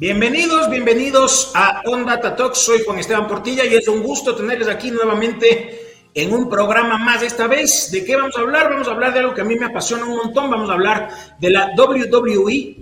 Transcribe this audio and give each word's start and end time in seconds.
Bienvenidos, 0.00 0.70
bienvenidos 0.70 1.50
a 1.56 1.82
Onda 1.84 2.20
Talks. 2.20 2.58
Soy 2.58 2.84
Juan 2.86 3.00
Esteban 3.00 3.26
Portilla 3.26 3.64
y 3.64 3.74
es 3.74 3.88
un 3.88 4.00
gusto 4.00 4.36
tenerles 4.36 4.68
aquí 4.68 4.92
nuevamente 4.92 5.96
en 6.14 6.32
un 6.32 6.48
programa 6.48 6.96
más. 6.98 7.24
Esta 7.24 7.48
vez, 7.48 7.90
¿de 7.90 8.04
qué 8.04 8.14
vamos 8.14 8.36
a 8.36 8.42
hablar? 8.42 8.70
Vamos 8.70 8.86
a 8.86 8.92
hablar 8.92 9.12
de 9.12 9.18
algo 9.18 9.34
que 9.34 9.40
a 9.40 9.44
mí 9.44 9.56
me 9.56 9.66
apasiona 9.66 10.04
un 10.04 10.16
montón. 10.16 10.52
Vamos 10.52 10.70
a 10.70 10.74
hablar 10.74 11.08
de 11.40 11.50
la 11.50 11.72
WWE, 11.76 12.76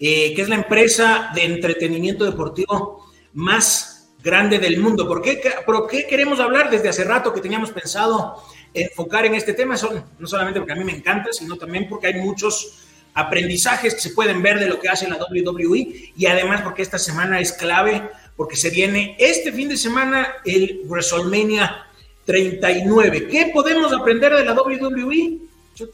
eh, 0.00 0.34
que 0.34 0.42
es 0.42 0.48
la 0.48 0.56
empresa 0.56 1.30
de 1.36 1.44
entretenimiento 1.44 2.24
deportivo 2.24 3.06
más 3.34 4.08
grande 4.20 4.58
del 4.58 4.80
mundo. 4.80 5.06
¿Por 5.06 5.22
qué, 5.22 5.40
¿Por 5.64 5.86
qué 5.86 6.04
queremos 6.04 6.40
hablar 6.40 6.68
desde 6.68 6.88
hace 6.88 7.04
rato 7.04 7.32
que 7.32 7.42
teníamos 7.42 7.70
pensado 7.70 8.42
enfocar 8.72 9.24
en 9.24 9.36
este 9.36 9.52
tema? 9.52 9.76
Son, 9.76 10.04
no 10.18 10.26
solamente 10.26 10.58
porque 10.58 10.72
a 10.72 10.76
mí 10.76 10.82
me 10.82 10.96
encanta, 10.96 11.32
sino 11.32 11.54
también 11.56 11.88
porque 11.88 12.08
hay 12.08 12.14
muchos 12.14 12.83
aprendizajes 13.14 13.94
que 13.94 14.00
se 14.00 14.10
pueden 14.10 14.42
ver 14.42 14.58
de 14.58 14.66
lo 14.66 14.80
que 14.80 14.88
hace 14.88 15.08
la 15.08 15.16
WWE 15.16 16.12
y 16.16 16.26
además 16.26 16.62
porque 16.62 16.82
esta 16.82 16.98
semana 16.98 17.40
es 17.40 17.52
clave 17.52 18.10
porque 18.36 18.56
se 18.56 18.70
viene 18.70 19.16
este 19.18 19.52
fin 19.52 19.68
de 19.68 19.76
semana 19.76 20.28
el 20.44 20.82
WrestleMania 20.86 21.86
39. 22.24 23.28
¿Qué 23.28 23.50
podemos 23.54 23.92
aprender 23.92 24.34
de 24.34 24.44
la 24.44 24.54
WWE? 24.54 25.38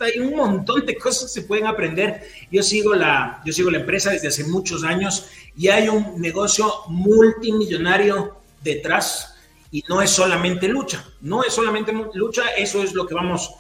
hay 0.01 0.19
un 0.21 0.37
montón 0.37 0.85
de 0.85 0.97
cosas 0.99 1.25
que 1.25 1.41
se 1.41 1.47
pueden 1.47 1.67
aprender. 1.67 2.23
Yo 2.51 2.63
sigo 2.63 2.95
la, 2.95 3.41
yo 3.45 3.53
sigo 3.53 3.71
la 3.71 3.79
empresa 3.79 4.11
desde 4.11 4.29
hace 4.29 4.45
muchos 4.45 4.85
años 4.85 5.27
y 5.57 5.69
hay 5.69 5.89
un 5.89 6.21
negocio 6.21 6.73
multimillonario 6.89 8.37
detrás 8.63 9.35
y 9.71 9.85
no 9.89 10.03
es 10.03 10.11
solamente 10.11 10.69
lucha, 10.69 11.05
no 11.21 11.45
es 11.45 11.55
solamente 11.55 11.93
lucha, 11.93 12.43
eso 12.57 12.83
es 12.83 12.93
lo 12.93 13.07
que 13.07 13.15
vamos 13.15 13.55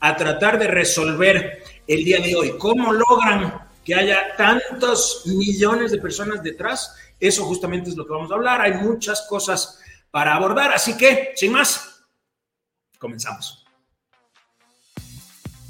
a 0.00 0.16
tratar 0.16 0.58
de 0.58 0.66
resolver 0.66 1.62
el 1.90 2.04
día 2.04 2.20
de 2.20 2.36
hoy. 2.36 2.54
¿Cómo 2.56 2.92
logran 2.92 3.52
que 3.84 3.96
haya 3.96 4.36
tantos 4.36 5.24
millones 5.26 5.90
de 5.90 5.98
personas 5.98 6.40
detrás? 6.40 6.94
Eso 7.18 7.44
justamente 7.44 7.90
es 7.90 7.96
lo 7.96 8.06
que 8.06 8.12
vamos 8.12 8.30
a 8.30 8.34
hablar. 8.34 8.60
Hay 8.60 8.74
muchas 8.74 9.26
cosas 9.28 9.80
para 10.12 10.36
abordar, 10.36 10.72
así 10.72 10.96
que, 10.96 11.32
sin 11.34 11.52
más, 11.52 12.04
comenzamos. 12.98 13.64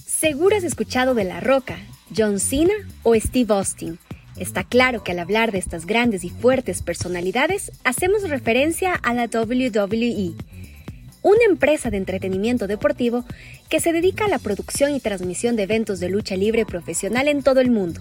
Seguro 0.06 0.56
has 0.56 0.64
escuchado 0.64 1.14
de 1.14 1.24
La 1.24 1.40
Roca, 1.40 1.78
John 2.14 2.38
Cena 2.38 2.74
o 3.02 3.14
Steve 3.14 3.54
Austin. 3.54 3.98
Está 4.36 4.64
claro 4.64 5.02
que 5.02 5.12
al 5.12 5.20
hablar 5.20 5.52
de 5.52 5.58
estas 5.58 5.86
grandes 5.86 6.22
y 6.24 6.28
fuertes 6.28 6.82
personalidades, 6.82 7.72
hacemos 7.84 8.28
referencia 8.28 8.94
a 8.94 9.14
la 9.14 9.24
WWE 9.24 10.34
una 11.22 11.44
empresa 11.48 11.90
de 11.90 11.96
entretenimiento 11.96 12.66
deportivo 12.66 13.24
que 13.68 13.80
se 13.80 13.92
dedica 13.92 14.24
a 14.24 14.28
la 14.28 14.38
producción 14.38 14.94
y 14.94 15.00
transmisión 15.00 15.56
de 15.56 15.64
eventos 15.64 16.00
de 16.00 16.08
lucha 16.08 16.36
libre 16.36 16.64
profesional 16.64 17.28
en 17.28 17.42
todo 17.42 17.60
el 17.60 17.70
mundo. 17.70 18.00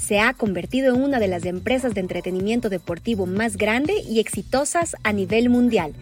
Se 0.00 0.20
ha 0.20 0.34
convertido 0.34 0.94
en 0.94 1.02
una 1.02 1.18
de 1.18 1.28
las 1.28 1.44
empresas 1.44 1.94
de 1.94 2.00
entretenimiento 2.00 2.68
deportivo 2.68 3.26
más 3.26 3.56
grande 3.56 3.94
y 4.08 4.20
exitosas 4.20 4.96
a 5.02 5.12
nivel 5.12 5.48
mundial, 5.48 5.94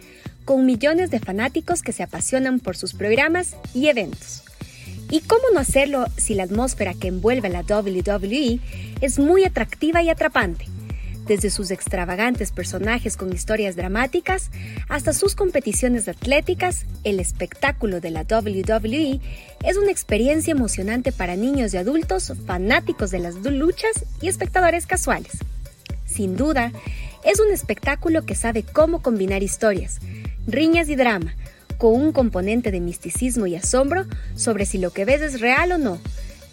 con 0.43 0.65
millones 0.65 1.09
de 1.11 1.19
fanáticos 1.19 1.81
que 1.81 1.91
se 1.91 2.03
apasionan 2.03 2.59
por 2.59 2.77
sus 2.77 2.93
programas 2.93 3.55
y 3.73 3.87
eventos. 3.87 4.43
¿Y 5.09 5.21
cómo 5.21 5.43
no 5.53 5.59
hacerlo 5.59 6.05
si 6.17 6.33
la 6.33 6.43
atmósfera 6.43 6.93
que 6.93 7.07
envuelve 7.07 7.49
la 7.49 7.61
WWE 7.61 8.59
es 9.01 9.19
muy 9.19 9.45
atractiva 9.45 10.01
y 10.01 10.09
atrapante? 10.09 10.65
Desde 11.25 11.49
sus 11.49 11.71
extravagantes 11.71 12.51
personajes 12.51 13.17
con 13.17 13.33
historias 13.33 13.75
dramáticas 13.75 14.51
hasta 14.89 15.13
sus 15.13 15.35
competiciones 15.35 16.07
atléticas, 16.07 16.85
el 17.03 17.19
espectáculo 17.19 17.99
de 17.99 18.11
la 18.11 18.21
WWE 18.23 19.19
es 19.63 19.77
una 19.77 19.91
experiencia 19.91 20.51
emocionante 20.51 21.11
para 21.11 21.35
niños 21.35 21.73
y 21.73 21.77
adultos 21.77 22.33
fanáticos 22.45 23.11
de 23.11 23.19
las 23.19 23.35
luchas 23.35 24.05
y 24.21 24.27
espectadores 24.27 24.85
casuales. 24.85 25.33
Sin 26.05 26.37
duda, 26.37 26.71
es 27.23 27.39
un 27.39 27.51
espectáculo 27.51 28.25
que 28.25 28.35
sabe 28.35 28.63
cómo 28.63 29.01
combinar 29.01 29.43
historias, 29.43 29.99
riñas 30.47 30.89
y 30.89 30.95
drama, 30.95 31.35
con 31.77 31.93
un 31.93 32.11
componente 32.11 32.71
de 32.71 32.79
misticismo 32.79 33.47
y 33.47 33.55
asombro 33.55 34.05
sobre 34.35 34.65
si 34.65 34.77
lo 34.77 34.91
que 34.91 35.05
ves 35.05 35.21
es 35.21 35.41
real 35.41 35.71
o 35.73 35.77
no, 35.77 35.99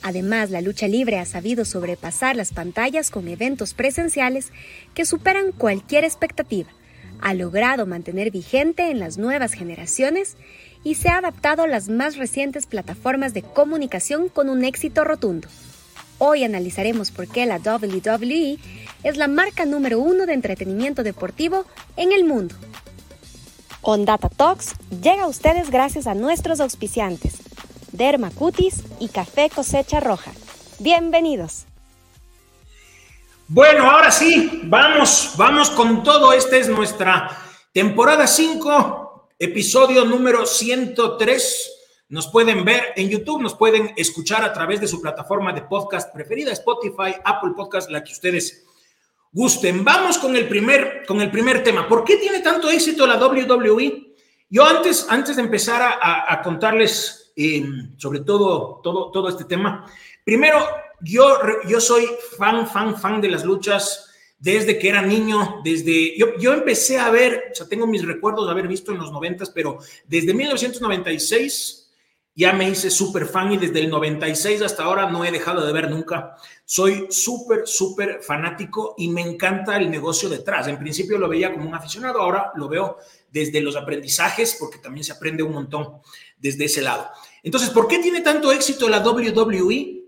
Además, 0.02 0.50
la 0.50 0.60
lucha 0.60 0.88
libre 0.88 1.18
ha 1.18 1.24
sabido 1.24 1.64
sobrepasar 1.64 2.36
las 2.36 2.52
pantallas 2.52 3.10
con 3.10 3.28
eventos 3.28 3.74
presenciales 3.74 4.52
que 4.94 5.04
superan 5.04 5.52
cualquier 5.52 6.04
expectativa, 6.04 6.70
ha 7.22 7.34
logrado 7.34 7.86
mantener 7.86 8.32
vigente 8.32 8.90
en 8.90 8.98
las 8.98 9.16
nuevas 9.16 9.52
generaciones 9.52 10.36
y 10.84 10.96
se 10.96 11.08
ha 11.08 11.18
adaptado 11.18 11.62
a 11.62 11.68
las 11.68 11.88
más 11.88 12.16
recientes 12.16 12.66
plataformas 12.66 13.32
de 13.32 13.42
comunicación 13.42 14.28
con 14.28 14.48
un 14.48 14.64
éxito 14.64 15.04
rotundo. 15.04 15.46
Hoy 16.18 16.42
analizaremos 16.42 17.12
por 17.12 17.28
qué 17.28 17.46
la 17.46 17.58
WWE 17.58 18.58
es 19.04 19.16
la 19.16 19.28
marca 19.28 19.64
número 19.64 20.00
uno 20.00 20.26
de 20.26 20.34
entretenimiento 20.34 21.04
deportivo 21.04 21.64
en 21.96 22.10
el 22.10 22.24
mundo. 22.24 22.56
On 23.82 24.04
Data 24.04 24.28
Talks 24.28 24.74
llega 24.90 25.22
a 25.24 25.28
ustedes 25.28 25.70
gracias 25.70 26.08
a 26.08 26.14
nuestros 26.14 26.60
auspiciantes. 26.60 27.51
Dermacutis 27.92 28.82
y 28.98 29.08
Café 29.08 29.50
Cosecha 29.54 30.00
Roja. 30.00 30.32
Bienvenidos. 30.78 31.66
Bueno, 33.48 33.90
ahora 33.90 34.10
sí, 34.10 34.62
vamos, 34.64 35.34
vamos 35.36 35.68
con 35.70 36.02
todo. 36.02 36.32
Esta 36.32 36.56
es 36.56 36.68
nuestra 36.70 37.36
temporada 37.72 38.26
5, 38.26 39.28
episodio 39.38 40.06
número 40.06 40.46
103. 40.46 41.72
Nos 42.08 42.28
pueden 42.28 42.64
ver 42.64 42.94
en 42.96 43.10
YouTube, 43.10 43.42
nos 43.42 43.54
pueden 43.54 43.92
escuchar 43.96 44.42
a 44.42 44.54
través 44.54 44.80
de 44.80 44.88
su 44.88 45.00
plataforma 45.02 45.52
de 45.52 45.62
podcast 45.62 46.12
preferida, 46.14 46.52
Spotify, 46.52 47.14
Apple 47.22 47.52
Podcast, 47.54 47.90
la 47.90 48.02
que 48.02 48.12
ustedes 48.12 48.64
gusten. 49.32 49.84
Vamos 49.84 50.16
con 50.16 50.34
el 50.34 50.48
primer, 50.48 51.04
con 51.06 51.20
el 51.20 51.30
primer 51.30 51.62
tema. 51.62 51.86
¿Por 51.86 52.04
qué 52.04 52.16
tiene 52.16 52.40
tanto 52.40 52.70
éxito 52.70 53.06
la 53.06 53.16
WWE? 53.16 54.14
Yo 54.48 54.64
antes, 54.64 55.06
antes 55.10 55.36
de 55.36 55.42
empezar 55.42 55.82
a, 55.82 56.32
a 56.32 56.42
contarles 56.42 57.21
sobre 57.96 58.20
todo, 58.20 58.80
todo, 58.82 59.10
todo 59.10 59.28
este 59.28 59.44
tema. 59.44 59.86
Primero, 60.24 60.58
yo, 61.00 61.38
yo 61.68 61.80
soy 61.80 62.06
fan, 62.36 62.66
fan, 62.68 62.98
fan 62.98 63.20
de 63.20 63.28
las 63.28 63.44
luchas 63.44 64.08
desde 64.38 64.76
que 64.76 64.88
era 64.88 65.02
niño, 65.02 65.60
desde, 65.62 66.18
yo, 66.18 66.36
yo 66.36 66.52
empecé 66.52 66.98
a 66.98 67.10
ver, 67.10 67.50
o 67.52 67.54
sea, 67.54 67.68
tengo 67.68 67.86
mis 67.86 68.04
recuerdos 68.04 68.46
de 68.46 68.50
haber 68.50 68.66
visto 68.66 68.90
en 68.90 68.98
los 68.98 69.12
noventas, 69.12 69.50
pero 69.50 69.78
desde 70.08 70.34
1996 70.34 71.82
ya 72.34 72.52
me 72.52 72.68
hice 72.68 72.90
súper 72.90 73.26
fan 73.26 73.52
y 73.52 73.56
desde 73.56 73.80
el 73.80 73.90
96 73.90 74.62
hasta 74.62 74.84
ahora 74.84 75.10
no 75.10 75.24
he 75.24 75.30
dejado 75.30 75.64
de 75.64 75.72
ver 75.72 75.90
nunca. 75.90 76.34
Soy 76.64 77.06
súper, 77.10 77.66
súper 77.66 78.20
fanático 78.22 78.94
y 78.96 79.10
me 79.10 79.20
encanta 79.20 79.76
el 79.76 79.90
negocio 79.90 80.28
detrás. 80.28 80.66
En 80.66 80.78
principio 80.78 81.18
lo 81.18 81.28
veía 81.28 81.52
como 81.52 81.68
un 81.68 81.74
aficionado, 81.74 82.20
ahora 82.20 82.52
lo 82.56 82.68
veo 82.68 82.96
desde 83.32 83.60
los 83.60 83.76
aprendizajes, 83.76 84.56
porque 84.58 84.78
también 84.78 85.04
se 85.04 85.12
aprende 85.12 85.42
un 85.42 85.52
montón 85.52 86.00
desde 86.36 86.66
ese 86.66 86.82
lado. 86.82 87.10
Entonces, 87.42 87.70
¿por 87.70 87.88
qué 87.88 87.98
tiene 87.98 88.20
tanto 88.20 88.52
éxito 88.52 88.88
la 88.88 89.00
WWE? 89.00 90.04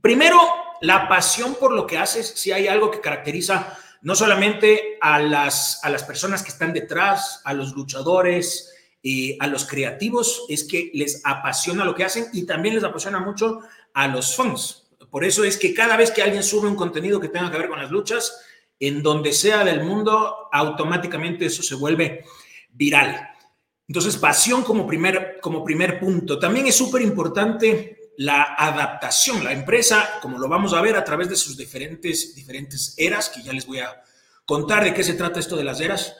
Primero, 0.00 0.40
la 0.80 1.08
pasión 1.08 1.54
por 1.54 1.72
lo 1.72 1.86
que 1.86 1.98
haces, 1.98 2.26
si 2.36 2.52
hay 2.52 2.66
algo 2.66 2.90
que 2.90 3.00
caracteriza 3.00 3.78
no 4.02 4.14
solamente 4.14 4.98
a 5.00 5.20
las, 5.20 5.80
a 5.84 5.90
las 5.90 6.04
personas 6.04 6.42
que 6.42 6.50
están 6.50 6.72
detrás, 6.72 7.40
a 7.44 7.52
los 7.52 7.74
luchadores, 7.74 8.72
y 9.08 9.36
a 9.38 9.46
los 9.46 9.66
creativos, 9.66 10.46
es 10.48 10.64
que 10.64 10.90
les 10.92 11.20
apasiona 11.24 11.84
lo 11.84 11.94
que 11.94 12.02
hacen 12.02 12.26
y 12.32 12.44
también 12.44 12.74
les 12.74 12.82
apasiona 12.82 13.20
mucho 13.20 13.60
a 13.94 14.08
los 14.08 14.34
fans. 14.34 14.88
Por 15.12 15.24
eso 15.24 15.44
es 15.44 15.56
que 15.56 15.72
cada 15.72 15.96
vez 15.96 16.10
que 16.10 16.22
alguien 16.22 16.42
sube 16.42 16.66
un 16.66 16.74
contenido 16.74 17.20
que 17.20 17.28
tenga 17.28 17.48
que 17.48 17.56
ver 17.56 17.68
con 17.68 17.78
las 17.78 17.92
luchas, 17.92 18.36
en 18.80 19.04
donde 19.04 19.32
sea 19.32 19.64
del 19.64 19.84
mundo, 19.84 20.48
automáticamente 20.52 21.46
eso 21.46 21.62
se 21.62 21.76
vuelve 21.76 22.24
viral. 22.76 23.30
Entonces, 23.88 24.16
pasión 24.16 24.62
como 24.62 24.86
primer, 24.86 25.38
como 25.40 25.64
primer 25.64 25.98
punto. 25.98 26.38
También 26.38 26.66
es 26.66 26.74
súper 26.74 27.02
importante 27.02 28.12
la 28.18 28.54
adaptación. 28.58 29.44
La 29.44 29.52
empresa, 29.52 30.18
como 30.20 30.38
lo 30.38 30.48
vamos 30.48 30.74
a 30.74 30.80
ver 30.80 30.96
a 30.96 31.04
través 31.04 31.28
de 31.28 31.36
sus 31.36 31.56
diferentes, 31.56 32.34
diferentes 32.34 32.94
eras, 32.96 33.28
que 33.28 33.42
ya 33.42 33.52
les 33.52 33.66
voy 33.66 33.78
a 33.78 34.02
contar 34.44 34.84
de 34.84 34.94
qué 34.94 35.04
se 35.04 35.14
trata 35.14 35.40
esto 35.40 35.56
de 35.56 35.64
las 35.64 35.80
eras. 35.80 36.16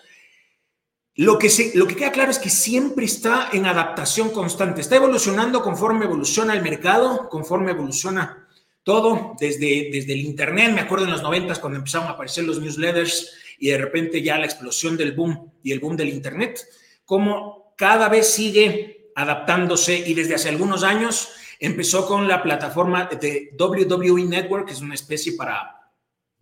Lo 1.14 1.38
que, 1.38 1.49
se, 1.49 1.73
lo 1.76 1.87
que 1.87 1.97
queda 1.97 2.12
claro 2.12 2.31
es 2.31 2.38
que 2.38 2.50
siempre 2.50 3.06
está 3.06 3.49
en 3.53 3.64
adaptación 3.64 4.31
constante, 4.31 4.82
está 4.82 4.97
evolucionando 4.97 5.62
conforme 5.62 6.05
evoluciona 6.05 6.53
el 6.53 6.62
mercado, 6.62 7.31
conforme 7.31 7.70
evoluciona 7.70 8.47
todo, 8.82 9.35
desde, 9.41 9.88
desde 9.91 10.12
el 10.12 10.20
Internet, 10.20 10.73
me 10.73 10.82
acuerdo 10.82 11.06
en 11.06 11.12
los 11.12 11.23
90 11.23 11.56
cuando 11.56 11.79
empezaron 11.79 12.06
a 12.06 12.11
aparecer 12.11 12.44
los 12.44 12.61
newsletters 12.61 13.32
y 13.58 13.70
de 13.70 13.79
repente 13.79 14.23
ya 14.23 14.38
la 14.38 14.47
explosión 14.47 14.97
del 14.97 15.12
boom 15.12 15.53
y 15.62 15.73
el 15.73 15.81
boom 15.81 15.97
del 15.97 16.08
Internet 16.08 16.67
cómo 17.06 17.73
cada 17.76 18.08
vez 18.11 18.29
sigue 18.29 19.11
adaptándose 19.14 19.97
y 19.97 20.12
desde 20.12 20.35
hace 20.35 20.50
algunos 20.50 20.82
años 20.82 21.31
empezó 21.58 22.06
con 22.06 22.29
la 22.29 22.43
plataforma 22.43 23.06
de 23.06 23.56
WWE 23.58 24.25
Network, 24.25 24.67
que 24.67 24.73
es 24.75 24.82
una 24.82 24.94
especie 24.94 25.32
para 25.32 25.91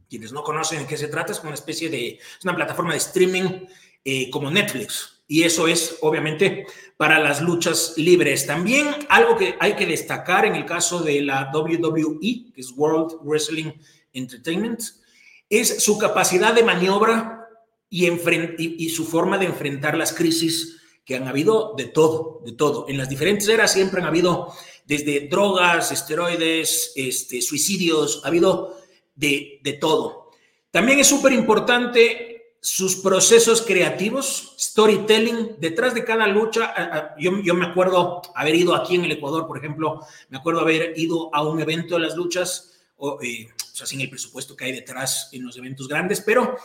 quienes 0.08 0.32
no 0.32 0.42
conocen 0.42 0.80
de 0.80 0.86
qué 0.86 0.96
se 0.96 1.08
trata, 1.08 1.32
es 1.32 1.40
una 1.44 1.54
especie 1.54 1.88
de, 1.88 2.08
es 2.14 2.44
una 2.44 2.56
plataforma 2.56 2.92
de 2.92 2.98
streaming 2.98 3.66
eh, 4.04 4.28
como 4.30 4.50
Netflix. 4.50 5.22
Y 5.26 5.44
eso 5.44 5.68
es 5.68 5.98
obviamente 6.02 6.66
para 6.96 7.18
las 7.18 7.40
luchas 7.40 7.94
libres. 7.96 8.46
También 8.46 8.88
algo 9.08 9.36
que 9.36 9.56
hay 9.58 9.74
que 9.74 9.86
destacar 9.86 10.44
en 10.44 10.54
el 10.54 10.66
caso 10.66 11.00
de 11.00 11.22
la 11.22 11.50
WWE, 11.52 12.52
que 12.52 12.60
es 12.60 12.72
World 12.76 13.20
Wrestling 13.22 13.72
Entertainment, 14.12 14.82
es 15.48 15.82
su 15.82 15.98
capacidad 15.98 16.54
de 16.54 16.62
maniobra 16.62 17.48
y, 17.90 18.88
su 18.88 19.04
forma 19.04 19.38
de 19.38 19.46
enfrentar 19.46 19.96
las 19.96 20.12
crisis 20.12 20.80
que 21.04 21.16
han 21.16 21.28
habido 21.28 21.74
de 21.76 21.84
todo, 21.84 22.40
de 22.44 22.52
todo. 22.52 22.86
En 22.88 22.98
las 22.98 23.08
diferentes 23.08 23.48
eras 23.48 23.72
siempre 23.72 24.00
han 24.00 24.06
habido 24.06 24.52
desde 24.84 25.28
drogas, 25.28 25.92
esteroides, 25.92 26.92
este, 26.96 27.40
suicidios, 27.40 28.22
ha 28.24 28.28
habido 28.28 28.76
de, 29.14 29.60
de 29.62 29.74
todo. 29.74 30.30
También 30.70 30.98
es 30.98 31.06
súper 31.06 31.32
importante 31.32 32.34
sus 32.60 32.96
procesos 32.96 33.60
creativos, 33.60 34.56
storytelling, 34.58 35.56
detrás 35.58 35.94
de 35.94 36.02
cada 36.02 36.26
lucha. 36.26 37.14
Yo, 37.18 37.38
yo, 37.42 37.54
me 37.54 37.66
acuerdo 37.66 38.22
haber 38.34 38.54
ido 38.54 38.74
aquí 38.74 38.94
en 38.94 39.04
el 39.04 39.12
Ecuador, 39.12 39.46
por 39.46 39.58
ejemplo, 39.58 40.00
me 40.30 40.38
acuerdo 40.38 40.60
haber 40.60 40.98
ido 40.98 41.28
a 41.34 41.42
un 41.42 41.60
evento 41.60 41.96
de 41.96 42.00
las 42.00 42.16
luchas, 42.16 42.73
o, 42.96 43.20
eh, 43.22 43.48
o 43.72 43.76
sea, 43.76 43.86
sin 43.86 44.00
el 44.00 44.10
presupuesto 44.10 44.56
que 44.56 44.66
hay 44.66 44.72
detrás 44.72 45.28
en 45.32 45.44
los 45.44 45.56
eventos 45.56 45.88
grandes, 45.88 46.20
pero 46.20 46.56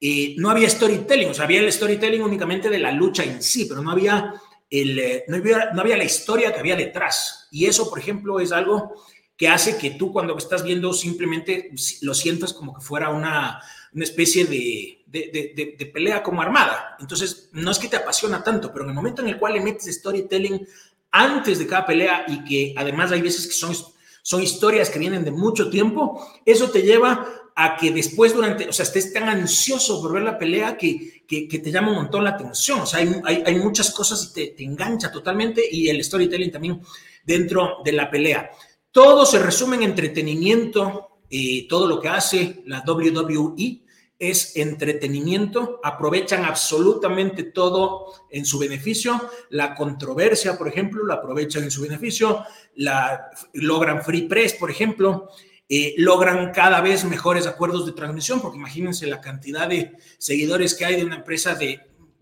eh, 0.00 0.34
no 0.38 0.50
había 0.50 0.68
storytelling, 0.68 1.30
o 1.30 1.34
sea, 1.34 1.44
había 1.44 1.60
el 1.60 1.72
storytelling 1.72 2.22
únicamente 2.22 2.68
de 2.68 2.78
la 2.78 2.92
lucha 2.92 3.24
en 3.24 3.42
sí, 3.42 3.66
pero 3.66 3.82
no 3.82 3.90
había, 3.90 4.34
el, 4.68 4.98
eh, 4.98 5.24
no 5.28 5.36
había, 5.36 5.70
no 5.72 5.80
había 5.80 5.96
la 5.96 6.04
historia 6.04 6.52
que 6.52 6.60
había 6.60 6.76
detrás. 6.76 7.48
Y 7.50 7.66
eso, 7.66 7.88
por 7.88 7.98
ejemplo, 7.98 8.40
es 8.40 8.52
algo 8.52 8.94
que 9.36 9.48
hace 9.48 9.76
que 9.76 9.90
tú 9.92 10.12
cuando 10.12 10.36
estás 10.36 10.62
viendo 10.62 10.92
simplemente 10.92 11.70
lo 12.02 12.14
sientas 12.14 12.52
como 12.52 12.74
que 12.74 12.80
fuera 12.80 13.10
una, 13.10 13.60
una 13.92 14.04
especie 14.04 14.44
de, 14.44 15.02
de, 15.06 15.90
pelea 15.92 16.22
como 16.22 16.42
armada. 16.42 16.96
Entonces, 16.98 17.50
no 17.52 17.70
es 17.70 17.78
que 17.78 17.88
te 17.88 17.96
apasiona 17.96 18.42
tanto, 18.42 18.72
pero 18.72 18.84
en 18.84 18.90
el 18.90 18.96
momento 18.96 19.22
en 19.22 19.28
el 19.28 19.38
cual 19.38 19.54
le 19.54 19.60
metes 19.60 19.94
storytelling 19.94 20.66
antes 21.10 21.58
de 21.58 21.66
cada 21.66 21.86
pelea 21.86 22.24
y 22.26 22.44
que 22.44 22.74
además 22.76 23.12
hay 23.12 23.20
veces 23.20 23.46
que 23.46 23.52
son, 23.52 23.74
son 24.22 24.42
historias 24.42 24.88
que 24.88 24.98
vienen 24.98 25.24
de 25.24 25.30
mucho 25.30 25.68
tiempo, 25.68 26.26
eso 26.46 26.70
te 26.70 26.82
lleva 26.82 27.26
a 27.54 27.76
que 27.76 27.90
después 27.90 28.32
durante, 28.32 28.68
o 28.68 28.72
sea, 28.72 28.84
estés 28.84 29.12
tan 29.12 29.28
ansioso 29.28 30.00
por 30.00 30.14
ver 30.14 30.22
la 30.22 30.38
pelea 30.38 30.76
que, 30.76 31.24
que, 31.26 31.58
te 31.58 31.70
llama 31.70 31.90
un 31.90 31.96
montón 31.96 32.24
la 32.24 32.30
atención. 32.30 32.80
O 32.80 32.86
sea, 32.86 33.00
hay, 33.00 33.42
hay, 33.44 33.54
muchas 33.56 33.90
cosas 33.90 34.30
y 34.30 34.32
te, 34.32 34.46
te, 34.56 34.64
engancha 34.64 35.12
totalmente 35.12 35.62
y 35.70 35.88
el 35.88 36.02
storytelling 36.02 36.50
también 36.50 36.80
dentro 37.24 37.78
de 37.84 37.92
la 37.92 38.10
pelea. 38.10 38.50
Todo 38.90 39.26
se 39.26 39.38
resume 39.38 39.76
en 39.76 39.82
entretenimiento, 39.82 41.12
y 41.34 41.62
todo 41.62 41.86
lo 41.86 41.98
que 41.98 42.08
hace 42.08 42.62
la 42.66 42.84
WWE 42.86 43.80
es 44.22 44.54
entretenimiento, 44.54 45.80
aprovechan 45.82 46.44
absolutamente 46.44 47.42
todo 47.42 48.06
en 48.30 48.44
su 48.44 48.60
beneficio, 48.60 49.20
la 49.50 49.74
controversia, 49.74 50.56
por 50.56 50.68
ejemplo, 50.68 51.04
la 51.04 51.14
aprovechan 51.14 51.64
en 51.64 51.72
su 51.72 51.82
beneficio, 51.82 52.44
la, 52.76 53.30
logran 53.54 54.04
free 54.04 54.28
press, 54.28 54.52
por 54.54 54.70
ejemplo, 54.70 55.28
eh, 55.68 55.94
logran 55.98 56.52
cada 56.52 56.80
vez 56.80 57.04
mejores 57.04 57.48
acuerdos 57.48 57.84
de 57.84 57.92
transmisión, 57.92 58.40
porque 58.40 58.58
imagínense 58.58 59.08
la 59.08 59.20
cantidad 59.20 59.66
de 59.66 59.96
seguidores 60.18 60.74
que 60.74 60.84
hay 60.84 60.94
de 60.94 61.04
una 61.04 61.16
empresa 61.16 61.56
de, 61.56 61.80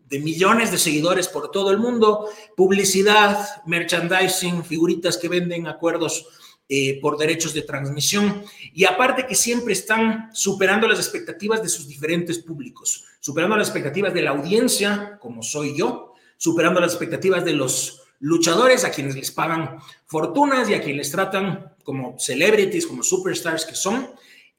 de 0.09 0.19
millones 0.21 0.71
de 0.71 0.79
seguidores 0.79 1.29
por 1.29 1.51
todo 1.51 1.71
el 1.71 1.77
mundo, 1.77 2.31
publicidad, 2.57 3.63
merchandising, 3.67 4.65
figuritas 4.65 5.19
que 5.19 5.29
venden, 5.29 5.67
acuerdos 5.67 6.27
eh, 6.73 7.01
por 7.01 7.19
derechos 7.19 7.53
de 7.53 7.63
transmisión 7.63 8.45
y 8.73 8.85
aparte 8.85 9.27
que 9.27 9.35
siempre 9.35 9.73
están 9.73 10.31
superando 10.33 10.87
las 10.87 11.01
expectativas 11.01 11.61
de 11.65 11.69
sus 11.69 11.89
diferentes 11.89 12.39
públicos, 12.39 13.07
superando 13.19 13.57
las 13.57 13.67
expectativas 13.67 14.15
de 14.15 14.23
la 14.23 14.31
audiencia, 14.31 15.19
como 15.21 15.43
soy 15.43 15.77
yo, 15.77 16.15
superando 16.37 16.81
las 16.81 16.93
expectativas 16.93 17.45
de 17.45 17.55
los 17.55 18.03
luchadores 18.21 18.85
a 18.85 18.93
quienes 18.93 19.17
les 19.17 19.33
pagan 19.33 19.79
fortunas 20.07 20.71
y 20.71 20.75
a 20.75 20.81
quienes 20.81 20.99
les 20.99 21.11
tratan 21.11 21.75
como 21.83 22.17
celebrities, 22.21 22.87
como 22.87 23.03
superstars 23.03 23.67
que 23.67 23.75
son, 23.75 24.09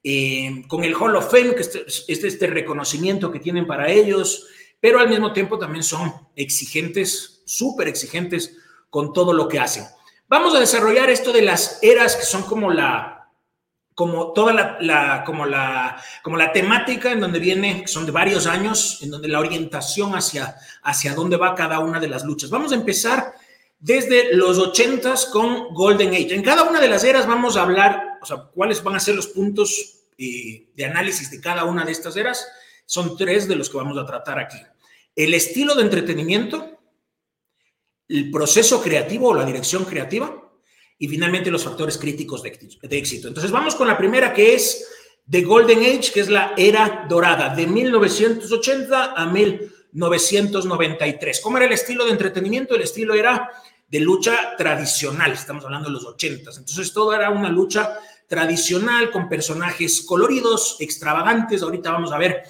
eh, 0.04 0.64
con 0.68 0.84
el 0.84 0.94
Hall 0.94 1.16
of 1.16 1.30
Fame, 1.30 1.54
que 1.54 1.62
es 1.62 2.04
este, 2.08 2.28
este 2.28 2.46
reconocimiento 2.46 3.32
que 3.32 3.40
tienen 3.40 3.66
para 3.66 3.90
ellos, 3.90 4.48
pero 4.80 5.00
al 5.00 5.08
mismo 5.08 5.32
tiempo 5.32 5.58
también 5.58 5.82
son 5.82 6.12
exigentes, 6.36 7.40
súper 7.46 7.88
exigentes 7.88 8.54
con 8.90 9.14
todo 9.14 9.32
lo 9.32 9.48
que 9.48 9.60
hacen. 9.60 9.84
Vamos 10.32 10.54
a 10.54 10.60
desarrollar 10.60 11.10
esto 11.10 11.30
de 11.30 11.42
las 11.42 11.78
eras 11.82 12.16
que 12.16 12.24
son 12.24 12.44
como 12.44 12.70
la, 12.70 13.28
como 13.94 14.32
toda 14.32 14.54
la, 14.80 15.24
como 15.26 15.44
la, 15.44 16.02
como 16.22 16.38
la 16.38 16.52
temática 16.54 17.12
en 17.12 17.20
donde 17.20 17.38
viene, 17.38 17.86
son 17.86 18.06
de 18.06 18.12
varios 18.12 18.46
años, 18.46 19.02
en 19.02 19.10
donde 19.10 19.28
la 19.28 19.40
orientación 19.40 20.14
hacia, 20.14 20.56
hacia 20.84 21.14
dónde 21.14 21.36
va 21.36 21.54
cada 21.54 21.80
una 21.80 22.00
de 22.00 22.08
las 22.08 22.24
luchas. 22.24 22.48
Vamos 22.48 22.72
a 22.72 22.76
empezar 22.76 23.34
desde 23.78 24.32
los 24.32 24.56
ochentas 24.56 25.26
con 25.26 25.74
Golden 25.74 26.14
Age. 26.14 26.34
En 26.34 26.42
cada 26.42 26.62
una 26.62 26.80
de 26.80 26.88
las 26.88 27.04
eras 27.04 27.26
vamos 27.26 27.58
a 27.58 27.64
hablar, 27.64 28.18
o 28.22 28.24
sea, 28.24 28.38
cuáles 28.54 28.82
van 28.82 28.96
a 28.96 29.00
ser 29.00 29.14
los 29.14 29.26
puntos 29.26 29.98
eh, 30.16 30.66
de 30.74 30.84
análisis 30.86 31.30
de 31.30 31.42
cada 31.42 31.64
una 31.64 31.84
de 31.84 31.92
estas 31.92 32.16
eras. 32.16 32.48
Son 32.86 33.18
tres 33.18 33.48
de 33.48 33.56
los 33.56 33.68
que 33.68 33.76
vamos 33.76 33.98
a 33.98 34.06
tratar 34.06 34.38
aquí. 34.38 34.62
El 35.14 35.34
estilo 35.34 35.74
de 35.74 35.82
entretenimiento, 35.82 36.78
el 38.12 38.30
proceso 38.30 38.80
creativo 38.82 39.28
o 39.28 39.34
la 39.34 39.46
dirección 39.46 39.86
creativa 39.86 40.36
y 40.98 41.08
finalmente 41.08 41.50
los 41.50 41.64
factores 41.64 41.96
críticos 41.96 42.42
de, 42.42 42.58
éxito. 42.90 43.28
Entonces 43.28 43.50
vamos 43.50 43.74
con 43.74 43.88
la 43.88 43.96
primera 43.96 44.34
que 44.34 44.54
es 44.54 44.86
The 45.28 45.40
Golden 45.42 45.80
Age, 45.80 46.12
que 46.12 46.20
es 46.20 46.28
la 46.28 46.52
era 46.56 47.06
dorada 47.08 47.54
de 47.54 47.66
1980 47.66 49.14
a 49.14 49.26
1993. 49.26 51.40
¿Cómo 51.40 51.56
era 51.56 51.66
el 51.66 51.72
estilo 51.72 52.04
de 52.04 52.12
entretenimiento? 52.12 52.74
El 52.74 52.82
estilo 52.82 53.14
era 53.14 53.50
de 53.88 54.00
lucha 54.00 54.56
tradicional, 54.58 55.32
estamos 55.32 55.64
hablando 55.64 55.88
de 55.88 55.94
los 55.94 56.04
80. 56.04 56.50
Entonces 56.50 56.92
todo 56.92 57.14
era 57.14 57.30
una 57.30 57.48
lucha 57.48 57.98
tradicional 58.28 59.10
con 59.10 59.26
personajes 59.28 60.02
coloridos, 60.02 60.76
extravagantes. 60.80 61.62
Ahorita 61.62 61.92
vamos 61.92 62.12
a 62.12 62.18
ver 62.18 62.42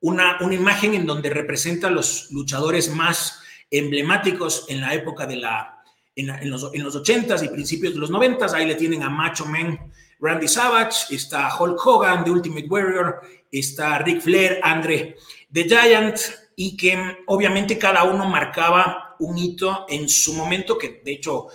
una, 0.00 0.38
una 0.40 0.54
imagen 0.54 0.94
en 0.94 1.04
donde 1.04 1.28
representa 1.28 1.88
a 1.88 1.90
los 1.90 2.30
luchadores 2.30 2.88
más 2.90 3.41
emblemáticos 3.72 4.66
en 4.68 4.80
la 4.80 4.94
época 4.94 5.26
de 5.26 5.36
la, 5.36 5.82
en, 6.14 6.50
los, 6.50 6.72
en 6.72 6.84
los 6.84 6.96
80s 6.96 7.44
y 7.44 7.48
principios 7.48 7.94
de 7.94 8.00
los 8.00 8.10
90s. 8.10 8.52
Ahí 8.52 8.66
le 8.66 8.76
tienen 8.76 9.02
a 9.02 9.10
Macho 9.10 9.46
Man 9.46 9.92
Randy 10.20 10.46
Savage, 10.46 11.12
está 11.14 11.50
Hulk 11.58 11.84
Hogan, 11.84 12.22
The 12.24 12.30
Ultimate 12.30 12.66
Warrior, 12.68 13.22
está 13.50 13.98
Ric 13.98 14.20
Flair, 14.20 14.60
Andre 14.62 15.16
The 15.52 15.64
Giant, 15.64 16.16
y 16.54 16.76
que 16.76 16.96
obviamente 17.26 17.78
cada 17.78 18.04
uno 18.04 18.28
marcaba 18.28 19.16
un 19.18 19.38
hito 19.38 19.86
en 19.88 20.08
su 20.08 20.34
momento, 20.34 20.76
que 20.76 21.00
de 21.04 21.12
hecho, 21.12 21.48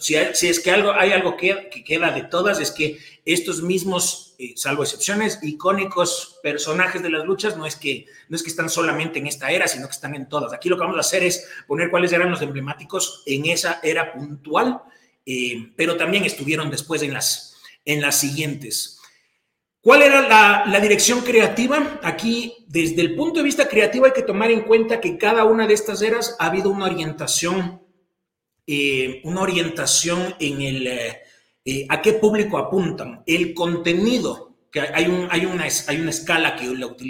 si, 0.00 0.16
si 0.34 0.48
es 0.48 0.60
que 0.60 0.70
algo, 0.70 0.92
hay 0.92 1.12
algo 1.12 1.36
que, 1.36 1.68
que, 1.70 1.82
queda 1.84 2.10
de 2.10 2.24
todas, 2.24 2.60
es 2.60 2.70
que 2.70 2.98
estos 3.24 3.62
mismos, 3.62 4.34
eh, 4.38 4.54
salvo 4.56 4.82
excepciones, 4.82 5.38
icónicos 5.42 6.40
personajes 6.42 7.02
de 7.02 7.10
las 7.10 7.24
luchas, 7.24 7.56
no 7.56 7.66
es, 7.66 7.76
que, 7.76 8.06
no 8.28 8.36
es 8.36 8.42
que 8.42 8.50
están 8.50 8.68
solamente 8.68 9.18
en 9.18 9.26
esta 9.26 9.50
era, 9.50 9.68
sino 9.68 9.86
que 9.86 9.92
están 9.92 10.14
en 10.14 10.28
todas. 10.28 10.52
Aquí 10.52 10.68
lo 10.68 10.76
que 10.76 10.82
vamos 10.82 10.96
a 10.96 11.00
hacer 11.00 11.22
es 11.22 11.46
poner 11.66 11.90
cuáles 11.90 12.12
eran 12.12 12.30
los 12.30 12.42
emblemáticos 12.42 13.22
en 13.26 13.46
esa 13.46 13.80
era 13.82 14.12
puntual, 14.12 14.82
eh, 15.24 15.72
pero 15.76 15.96
también 15.96 16.24
estuvieron 16.24 16.70
después 16.70 17.02
en 17.02 17.12
las, 17.12 17.56
en 17.84 18.00
las 18.00 18.18
siguientes. 18.18 18.98
¿Cuál 19.80 20.02
era 20.02 20.28
la, 20.66 20.80
dirección 20.80 21.22
creativa? 21.22 22.00
Aquí, 22.02 22.66
desde 22.68 23.02
el 23.02 23.14
punto 23.16 23.40
de 23.40 23.44
vista 23.44 23.68
creativo, 23.68 24.06
hay 24.06 24.12
que 24.12 24.22
tomar 24.22 24.50
en 24.50 24.62
cuenta 24.62 25.00
que 25.00 25.18
cada 25.18 25.44
una 25.44 25.66
de 25.66 25.74
estas 25.74 26.02
eras 26.02 26.36
ha 26.38 26.46
habido 26.46 26.70
una 26.70 26.86
orientación, 26.86 27.82
eh, 28.66 29.20
una 29.24 29.42
orientación 29.42 30.36
en 30.38 30.62
el 30.62 30.88
eh, 31.64 31.86
a 31.88 32.02
qué 32.02 32.14
público 32.14 32.58
apuntan, 32.58 33.22
el 33.26 33.54
contenido, 33.54 34.56
que 34.70 34.80
hay, 34.80 35.06
un, 35.06 35.28
hay, 35.30 35.44
una, 35.44 35.64
hay 35.64 36.00
una 36.00 36.10
escala 36.10 36.56
que 36.56 36.64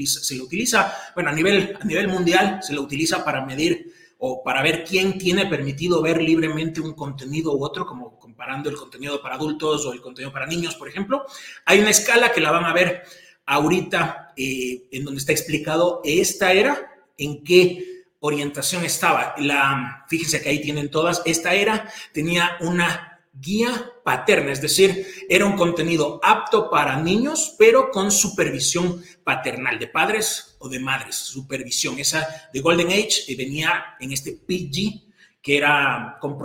se 0.06 0.34
le 0.34 0.42
utiliza, 0.42 0.92
bueno, 1.14 1.30
a 1.30 1.32
nivel, 1.32 1.78
a 1.80 1.84
nivel 1.84 2.08
mundial 2.08 2.58
se 2.60 2.74
la 2.74 2.80
utiliza 2.80 3.24
para 3.24 3.46
medir 3.46 3.92
o 4.18 4.42
para 4.42 4.62
ver 4.62 4.84
quién 4.84 5.18
tiene 5.18 5.46
permitido 5.46 6.00
ver 6.00 6.22
libremente 6.22 6.80
un 6.80 6.94
contenido 6.94 7.56
u 7.56 7.64
otro, 7.64 7.86
como 7.86 8.18
comparando 8.20 8.70
el 8.70 8.76
contenido 8.76 9.20
para 9.20 9.34
adultos 9.34 9.84
o 9.84 9.92
el 9.92 10.00
contenido 10.00 10.32
para 10.32 10.46
niños, 10.46 10.76
por 10.76 10.88
ejemplo. 10.88 11.24
Hay 11.64 11.80
una 11.80 11.90
escala 11.90 12.30
que 12.30 12.40
la 12.40 12.52
van 12.52 12.64
a 12.64 12.72
ver 12.72 13.02
ahorita 13.46 14.32
eh, 14.36 14.84
en 14.92 15.04
donde 15.04 15.18
está 15.18 15.32
explicado 15.32 16.00
esta 16.04 16.52
era, 16.52 17.04
en 17.18 17.42
qué 17.42 18.04
orientación 18.20 18.84
estaba. 18.84 19.34
La, 19.38 20.04
fíjense 20.08 20.40
que 20.40 20.50
ahí 20.50 20.60
tienen 20.60 20.88
todas, 20.90 21.22
esta 21.24 21.54
era 21.54 21.90
tenía 22.12 22.56
una 22.60 23.11
guía 23.32 23.92
paterna, 24.04 24.52
es 24.52 24.60
decir, 24.60 25.06
era 25.28 25.46
un 25.46 25.56
contenido 25.56 26.20
apto 26.22 26.70
para 26.70 27.00
niños, 27.00 27.54
pero 27.58 27.90
con 27.90 28.10
supervisión 28.10 29.02
paternal, 29.24 29.78
de 29.78 29.86
padres 29.86 30.56
o 30.58 30.68
de 30.68 30.78
madres, 30.78 31.16
supervisión. 31.16 31.98
Esa 31.98 32.26
de 32.52 32.60
Golden 32.60 32.88
Age 32.88 33.24
eh, 33.28 33.36
venía 33.36 33.96
en 34.00 34.12
este 34.12 34.32
PG, 34.32 35.12
que 35.40 35.56
era 35.56 36.18
con, 36.20 36.36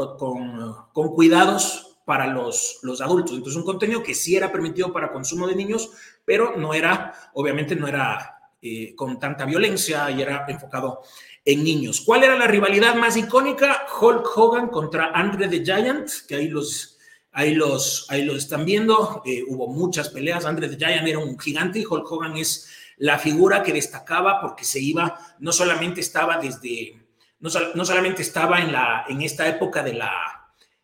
cuidados 1.13 1.97
para 2.05 2.27
los 2.27 3.01
adultos. 3.01 3.35
Entonces, 3.35 3.57
un 3.57 3.65
contenido 3.65 4.01
que 4.01 4.15
sí 4.15 4.35
era 4.35 4.51
permitido 4.51 4.93
para 4.93 5.11
consumo 5.11 5.45
de 5.47 5.55
niños, 5.55 5.91
pero 6.25 6.55
no 6.55 6.73
era, 6.73 7.13
obviamente, 7.33 7.75
no 7.75 7.87
era 7.87 8.36
eh, 8.61 8.95
con 8.95 9.19
tanta 9.19 9.45
violencia 9.45 10.09
y 10.11 10.21
era 10.21 10.45
enfocado 10.47 11.03
en 11.45 11.63
niños. 11.63 12.01
¿Cuál 12.01 12.23
era 12.23 12.37
la 12.37 12.47
rivalidad 12.47 12.95
más 12.95 13.15
icónica? 13.15 13.85
Hulk 14.01 14.25
Hogan 14.35 14.67
contra 14.67 15.11
Andre 15.11 15.47
the 15.47 15.63
Giant, 15.63 16.09
que 16.27 16.35
ahí 16.35 16.47
los, 16.47 16.97
ahí 17.31 17.53
los, 17.53 18.05
ahí 18.09 18.25
los 18.25 18.37
están 18.37 18.65
viendo. 18.65 19.21
Eh, 19.25 19.43
hubo 19.47 19.67
muchas 19.67 20.09
peleas. 20.09 20.45
Andre 20.45 20.69
the 20.69 20.77
Giant 20.77 21.07
era 21.07 21.19
un 21.19 21.37
gigante 21.39 21.79
y 21.79 21.85
Hulk 21.85 22.11
Hogan 22.11 22.35
es 22.35 22.67
la 22.97 23.19
figura 23.19 23.63
que 23.63 23.73
destacaba 23.73 24.41
porque 24.41 24.63
se 24.63 24.79
iba, 24.79 25.19
no 25.39 25.51
solamente 25.51 26.01
estaba 26.01 26.37
desde, 26.37 26.99
no, 27.39 27.49
solamente 27.85 28.23
estaba 28.23 28.59
en, 28.59 28.71
la, 28.71 29.05
en 29.07 29.21
esta 29.21 29.47
época 29.47 29.83
de 29.83 29.93
la, 29.93 30.11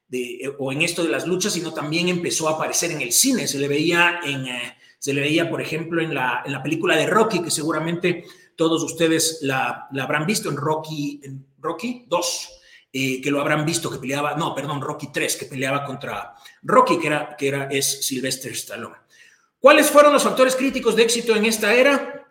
de, 0.07 0.53
o 0.59 0.71
en 0.71 0.83
esto 0.83 1.03
de 1.03 1.09
las 1.09 1.25
luchas, 1.25 1.53
sino 1.53 1.73
también 1.73 2.07
empezó 2.07 2.47
a 2.47 2.53
aparecer 2.53 2.91
en 2.91 3.01
el 3.01 3.11
cine. 3.11 3.47
Se 3.47 3.57
le 3.57 3.67
veía, 3.67 4.19
en, 4.23 4.45
eh, 4.45 4.77
se 5.03 5.13
le 5.13 5.19
veía 5.19 5.49
por 5.49 5.59
ejemplo, 5.59 6.01
en 6.01 6.13
la, 6.13 6.43
en 6.45 6.53
la 6.53 6.63
película 6.63 6.95
de 6.95 7.05
Rocky, 7.05 7.41
que 7.41 7.51
seguramente 7.51 8.23
todos 8.55 8.81
ustedes 8.83 9.39
la, 9.41 9.89
habrán 9.99 10.25
visto 10.25 10.49
en 10.49 10.55
Rocky, 10.55 11.19
en 11.21 11.45
Rocky 11.59 12.05
2. 12.07 12.49
Eh, 12.93 13.19
que 13.21 13.31
lo 13.31 13.41
habrán 13.41 13.65
visto, 13.65 13.89
que 13.89 13.97
peleaba, 13.97 14.35
no, 14.35 14.55
perdón, 14.55 14.79
Rocky 14.79 15.07
3, 15.11 15.35
que 15.35 15.45
peleaba 15.47 15.83
contra 15.83 16.35
Rocky, 16.61 16.99
que 16.99 17.07
era, 17.07 17.35
que 17.35 17.47
era 17.47 17.65
es 17.65 18.05
Sylvester 18.05 18.53
Stallone. 18.53 18.95
¿Cuáles 19.59 19.89
fueron 19.89 20.13
los 20.13 20.23
factores 20.23 20.55
críticos 20.55 20.95
de 20.95 21.03
éxito 21.03 21.35
en 21.35 21.45
esta 21.45 21.73
era? 21.73 22.25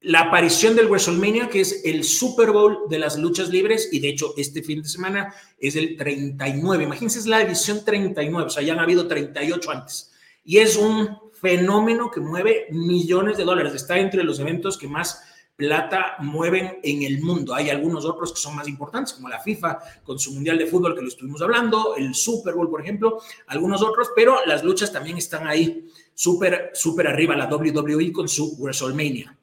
La 0.00 0.22
aparición 0.22 0.76
del 0.76 0.88
WrestleMania, 0.88 1.48
que 1.48 1.60
es 1.60 1.82
el 1.84 2.04
Super 2.04 2.50
Bowl 2.50 2.90
de 2.90 2.98
las 2.98 3.16
luchas 3.16 3.48
libres, 3.48 3.88
y 3.90 4.00
de 4.00 4.08
hecho 4.08 4.34
este 4.36 4.62
fin 4.62 4.82
de 4.82 4.88
semana 4.88 5.32
es 5.58 5.76
el 5.76 5.96
39. 5.96 6.84
Imagínense, 6.84 7.20
es 7.20 7.26
la 7.26 7.40
edición 7.40 7.84
39, 7.84 8.48
o 8.48 8.50
sea, 8.50 8.62
ya 8.62 8.74
han 8.74 8.80
habido 8.80 9.06
38 9.06 9.70
antes. 9.70 10.12
Y 10.44 10.58
es 10.58 10.76
un 10.76 11.27
fenómeno 11.40 12.10
que 12.10 12.20
mueve 12.20 12.66
millones 12.70 13.36
de 13.36 13.44
dólares. 13.44 13.74
Está 13.74 13.98
entre 13.98 14.24
los 14.24 14.38
eventos 14.38 14.76
que 14.76 14.88
más 14.88 15.22
plata 15.58 16.14
mueven 16.20 16.78
en 16.84 17.02
el 17.02 17.20
mundo. 17.20 17.52
Hay 17.52 17.68
algunos 17.68 18.04
otros 18.04 18.32
que 18.32 18.38
son 18.38 18.54
más 18.54 18.68
importantes, 18.68 19.14
como 19.14 19.28
la 19.28 19.40
FIFA 19.40 19.80
con 20.04 20.16
su 20.16 20.32
Mundial 20.32 20.56
de 20.56 20.66
Fútbol 20.66 20.94
que 20.94 21.02
lo 21.02 21.08
estuvimos 21.08 21.42
hablando, 21.42 21.96
el 21.96 22.14
Super 22.14 22.54
Bowl, 22.54 22.70
por 22.70 22.80
ejemplo, 22.80 23.20
algunos 23.48 23.82
otros, 23.82 24.10
pero 24.14 24.38
las 24.46 24.62
luchas 24.62 24.92
también 24.92 25.18
están 25.18 25.48
ahí 25.48 25.88
súper, 26.14 26.70
súper 26.74 27.08
arriba, 27.08 27.34
la 27.34 27.48
WWE 27.48 28.12
con 28.12 28.28
su 28.28 28.56
WrestleMania. 28.56 29.36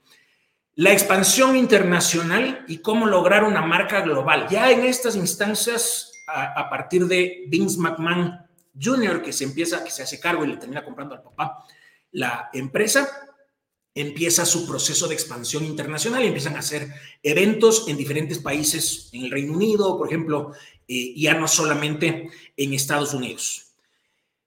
La 0.76 0.94
expansión 0.94 1.58
internacional 1.58 2.64
y 2.70 2.78
cómo 2.78 3.08
lograr 3.08 3.44
una 3.44 3.62
marca 3.62 4.00
global. 4.00 4.48
Ya 4.50 4.72
en 4.72 4.86
estas 4.86 5.18
instancias, 5.18 6.14
a, 6.28 6.62
a 6.62 6.70
partir 6.70 7.08
de 7.08 7.44
Vince 7.50 7.78
McMahon 7.78 8.40
Jr., 8.82 9.22
que 9.22 9.34
se 9.34 9.44
empieza, 9.44 9.84
que 9.84 9.92
se 9.92 10.04
hace 10.04 10.18
cargo 10.18 10.46
y 10.46 10.48
le 10.48 10.58
termina 10.58 10.84
comprando 10.84 11.14
al 11.14 11.24
papá 11.24 11.66
la 12.16 12.50
empresa, 12.54 13.10
empieza 13.94 14.46
su 14.46 14.66
proceso 14.66 15.08
de 15.08 15.16
expansión 15.16 15.66
internacional 15.66 16.24
y 16.24 16.28
empiezan 16.28 16.56
a 16.56 16.60
hacer 16.60 16.88
eventos 17.22 17.88
en 17.90 17.98
diferentes 17.98 18.40
países, 18.40 19.10
en 19.12 19.26
el 19.26 19.32
Reino 19.32 19.54
Unido, 19.54 19.98
por 19.98 20.08
ejemplo, 20.08 20.54
eh, 20.88 21.14
ya 21.16 21.34
no 21.34 21.48
solamente 21.48 22.30
en 22.56 22.74
Estados 22.74 23.14
Unidos. 23.14 23.74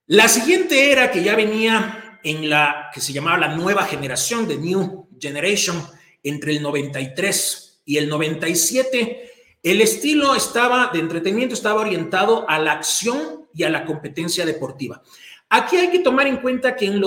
La 0.06 0.28
siguiente 0.28 0.90
era 0.90 1.10
que 1.10 1.22
ya 1.22 1.36
venía 1.36 2.20
en 2.24 2.48
la 2.48 2.90
que 2.92 3.02
se 3.02 3.12
llamaba 3.12 3.36
la 3.36 3.54
nueva 3.54 3.84
generación, 3.84 4.48
de 4.48 4.56
New 4.56 5.08
Generation, 5.20 5.86
entre 6.22 6.52
el 6.52 6.62
93 6.62 7.82
y 7.84 7.98
el 7.98 8.08
97, 8.08 9.30
el 9.62 9.80
estilo 9.82 10.34
estaba 10.34 10.90
de 10.90 11.00
entretenimiento 11.00 11.54
estaba 11.54 11.82
orientado 11.82 12.48
a 12.48 12.58
la 12.58 12.72
acción 12.72 13.46
y 13.52 13.64
a 13.64 13.70
la 13.70 13.84
competencia 13.84 14.46
deportiva. 14.46 15.02
Aquí 15.50 15.76
hay 15.76 15.90
que 15.90 16.00
tomar 16.00 16.26
en 16.26 16.38
cuenta 16.38 16.76
que 16.76 16.86
en 16.86 17.02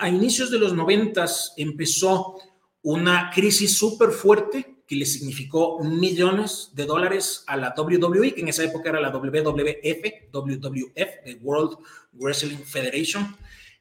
a 0.00 0.08
inicios 0.08 0.50
de 0.50 0.58
los 0.58 0.74
noventas 0.74 1.54
empezó 1.56 2.38
una 2.82 3.30
crisis 3.34 3.76
súper 3.76 4.10
fuerte 4.10 4.76
que 4.86 4.96
le 4.96 5.06
significó 5.06 5.82
millones 5.82 6.70
de 6.74 6.84
dólares 6.84 7.42
a 7.46 7.56
la 7.56 7.74
WWE, 7.76 8.34
que 8.34 8.42
en 8.42 8.48
esa 8.48 8.64
época 8.64 8.90
era 8.90 9.00
la 9.00 9.10
WWF, 9.10 10.32
WWF, 10.32 11.24
the 11.24 11.38
World 11.42 11.78
Wrestling 12.12 12.58
Federation. 12.58 13.36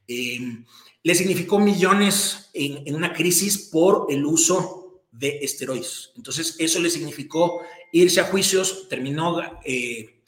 Eh, 0.08 0.64
le 1.04 1.14
significó 1.14 1.60
millones 1.60 2.50
en, 2.54 2.96
una 2.96 3.14
crisis 3.14 3.70
por 3.72 4.08
el 4.10 4.26
uso 4.26 5.04
de 5.12 5.38
esteroides. 5.44 6.12
Entonces, 6.16 6.56
eso 6.58 6.80
le 6.80 6.90
significó 6.90 7.62
irse 7.92 8.22
a 8.22 8.26
juicios, 8.26 8.88
terminó 8.90 9.40
eh, 9.64 10.22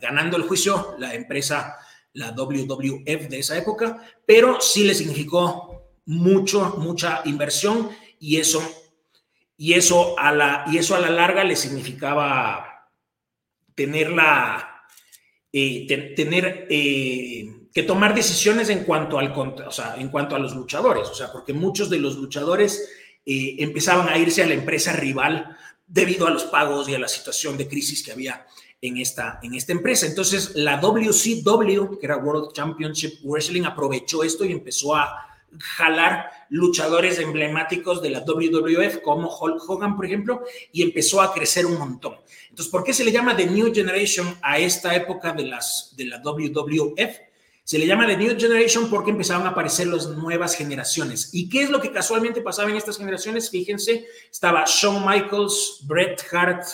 ganando 0.00 0.36
el 0.36 0.44
juicio 0.44 0.94
la 0.98 1.14
empresa 1.14 1.76
la 2.14 2.32
WWF 2.32 3.28
de 3.28 3.38
esa 3.38 3.56
época, 3.56 4.02
pero 4.26 4.60
sí 4.60 4.84
le 4.84 4.94
significó 4.94 5.72
mucho, 6.06 6.76
mucha 6.78 7.22
inversión 7.24 7.90
y 8.18 8.36
eso, 8.36 8.62
y 9.56 9.74
eso, 9.74 10.18
a, 10.18 10.32
la, 10.32 10.64
y 10.70 10.78
eso 10.78 10.94
a 10.94 11.00
la 11.00 11.10
larga 11.10 11.44
le 11.44 11.56
significaba 11.56 12.88
tener, 13.74 14.10
la, 14.10 14.84
eh, 15.52 15.86
tener 16.14 16.66
eh, 16.68 17.68
que 17.72 17.82
tomar 17.82 18.14
decisiones 18.14 18.68
en 18.68 18.84
cuanto, 18.84 19.18
al, 19.18 19.32
o 19.32 19.70
sea, 19.70 19.96
en 19.96 20.08
cuanto 20.08 20.36
a 20.36 20.38
los 20.38 20.54
luchadores, 20.54 21.08
o 21.08 21.14
sea, 21.14 21.32
porque 21.32 21.52
muchos 21.52 21.88
de 21.88 21.98
los 21.98 22.16
luchadores 22.16 22.90
eh, 23.24 23.56
empezaban 23.58 24.08
a 24.08 24.18
irse 24.18 24.42
a 24.42 24.46
la 24.46 24.54
empresa 24.54 24.92
rival 24.92 25.56
debido 25.86 26.26
a 26.26 26.30
los 26.30 26.44
pagos 26.44 26.88
y 26.88 26.94
a 26.94 26.98
la 26.98 27.08
situación 27.08 27.56
de 27.56 27.68
crisis 27.68 28.02
que 28.02 28.12
había 28.12 28.46
en 28.82 28.98
esta, 28.98 29.38
en 29.42 29.54
esta 29.54 29.72
empresa. 29.72 30.06
Entonces, 30.06 30.56
la 30.56 30.76
WCW, 30.78 31.98
que 31.98 32.06
era 32.06 32.16
World 32.16 32.52
Championship 32.52 33.20
Wrestling, 33.22 33.62
aprovechó 33.62 34.24
esto 34.24 34.44
y 34.44 34.52
empezó 34.52 34.96
a 34.96 35.28
jalar 35.58 36.30
luchadores 36.48 37.18
emblemáticos 37.18 38.02
de 38.02 38.10
la 38.10 38.20
WWF, 38.20 39.00
como 39.02 39.34
Hulk 39.34 39.62
Hogan, 39.68 39.96
por 39.96 40.04
ejemplo, 40.04 40.42
y 40.72 40.82
empezó 40.82 41.20
a 41.20 41.32
crecer 41.32 41.64
un 41.64 41.78
montón. 41.78 42.16
Entonces, 42.50 42.70
¿por 42.70 42.82
qué 42.82 42.92
se 42.92 43.04
le 43.04 43.12
llama 43.12 43.36
The 43.36 43.46
New 43.46 43.72
Generation 43.72 44.36
a 44.42 44.58
esta 44.58 44.94
época 44.96 45.32
de, 45.32 45.44
las, 45.44 45.94
de 45.96 46.06
la 46.06 46.18
WWF? 46.18 47.16
Se 47.64 47.78
le 47.78 47.86
llama 47.86 48.08
The 48.08 48.16
New 48.16 48.36
Generation 48.36 48.90
porque 48.90 49.12
empezaron 49.12 49.46
a 49.46 49.50
aparecer 49.50 49.86
las 49.86 50.08
nuevas 50.08 50.56
generaciones. 50.56 51.30
¿Y 51.32 51.48
qué 51.48 51.62
es 51.62 51.70
lo 51.70 51.80
que 51.80 51.92
casualmente 51.92 52.40
pasaba 52.40 52.70
en 52.70 52.76
estas 52.76 52.98
generaciones? 52.98 53.48
Fíjense, 53.48 54.06
estaba 54.30 54.64
Shawn 54.66 55.06
Michaels, 55.06 55.82
Bret 55.84 56.20
Hart, 56.32 56.64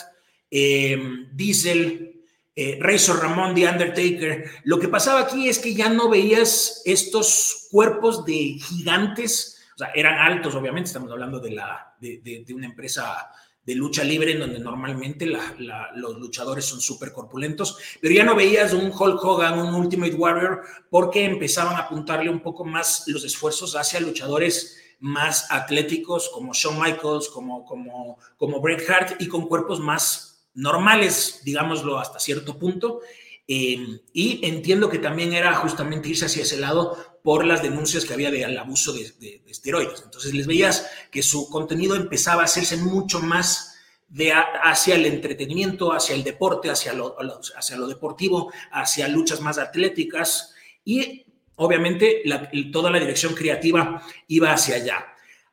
eh, 0.51 0.97
Diesel, 1.33 2.09
eh, 2.55 2.77
Razor 2.81 3.21
Ramón, 3.21 3.55
The 3.55 3.69
Undertaker. 3.69 4.51
Lo 4.65 4.79
que 4.79 4.89
pasaba 4.89 5.21
aquí 5.21 5.47
es 5.47 5.59
que 5.59 5.73
ya 5.73 5.87
no 5.89 6.09
veías 6.09 6.81
estos 6.83 7.67
cuerpos 7.71 8.25
de 8.25 8.59
gigantes, 8.59 9.61
o 9.75 9.77
sea, 9.77 9.91
eran 9.95 10.19
altos, 10.19 10.55
obviamente, 10.55 10.87
estamos 10.87 11.09
hablando 11.09 11.39
de, 11.39 11.51
la, 11.51 11.95
de, 12.01 12.45
una 12.53 12.65
empresa 12.65 13.29
de 13.63 13.75
lucha 13.75 14.03
libre 14.03 14.33
en 14.33 14.39
donde 14.39 14.59
normalmente 14.59 15.25
los 15.25 16.17
luchadores 16.17 16.65
son 16.65 16.81
súper 16.81 17.13
corpulentos, 17.13 17.77
pero 18.01 18.13
ya 18.13 18.25
no 18.25 18.35
veías 18.35 18.73
un 18.73 18.91
Hulk 18.91 19.23
Hogan, 19.23 19.57
un 19.57 19.73
Ultimate 19.73 20.15
Warrior, 20.15 20.63
porque 20.89 21.23
empezaban 21.23 21.75
a 21.75 21.83
apuntarle 21.85 22.29
un 22.29 22.41
poco 22.41 22.65
más 22.65 23.03
los 23.07 23.23
esfuerzos 23.23 23.77
hacia 23.77 24.01
luchadores 24.01 24.81
más 24.99 25.49
atléticos 25.49 26.29
como 26.33 26.53
Shawn 26.53 26.77
Michaels, 26.77 27.29
como, 27.29 27.63
como, 27.63 28.17
como 28.35 28.59
Bret 28.59 28.83
Hart 28.89 29.21
y 29.21 29.27
con 29.27 29.47
cuerpos 29.47 29.79
más 29.79 30.28
normales, 30.53 31.41
digámoslo 31.43 31.99
hasta 31.99 32.19
cierto 32.19 32.57
punto. 32.57 33.01
Eh, 33.47 34.01
y 34.13 34.45
entiendo 34.45 34.89
que 34.89 34.99
también 34.99 35.33
era 35.33 35.55
justamente 35.55 36.09
irse 36.09 36.25
hacia 36.25 36.43
ese 36.43 36.57
lado 36.57 36.95
por 37.23 37.45
las 37.45 37.63
denuncias 37.63 38.05
que 38.05 38.13
había 38.13 38.29
del 38.29 38.57
abuso 38.57 38.93
de, 38.93 39.41
esteroides. 39.47 40.03
Entonces 40.03 40.33
les 40.33 40.45
veías 40.45 40.87
que 41.11 41.23
su 41.23 41.49
contenido 41.49 41.95
empezaba 41.95 42.43
a 42.43 42.45
hacerse 42.45 42.77
mucho 42.77 43.19
más 43.19 43.75
de 44.07 44.33
hacia 44.33 44.95
el 44.95 45.05
entretenimiento, 45.05 45.93
hacia 45.93 46.15
el 46.15 46.23
deporte, 46.23 46.69
hacia 46.69 46.93
lo, 46.93 47.15
hacia 47.55 47.77
lo 47.77 47.87
deportivo, 47.87 48.51
hacia 48.71 49.07
luchas 49.07 49.41
más 49.41 49.57
atléticas 49.57 50.53
y 50.83 51.25
obviamente 51.55 52.23
toda 52.71 52.89
la 52.89 52.99
dirección 52.99 53.33
creativa 53.33 54.01
iba 54.27 54.51
hacia 54.53 54.75
allá. 54.75 55.05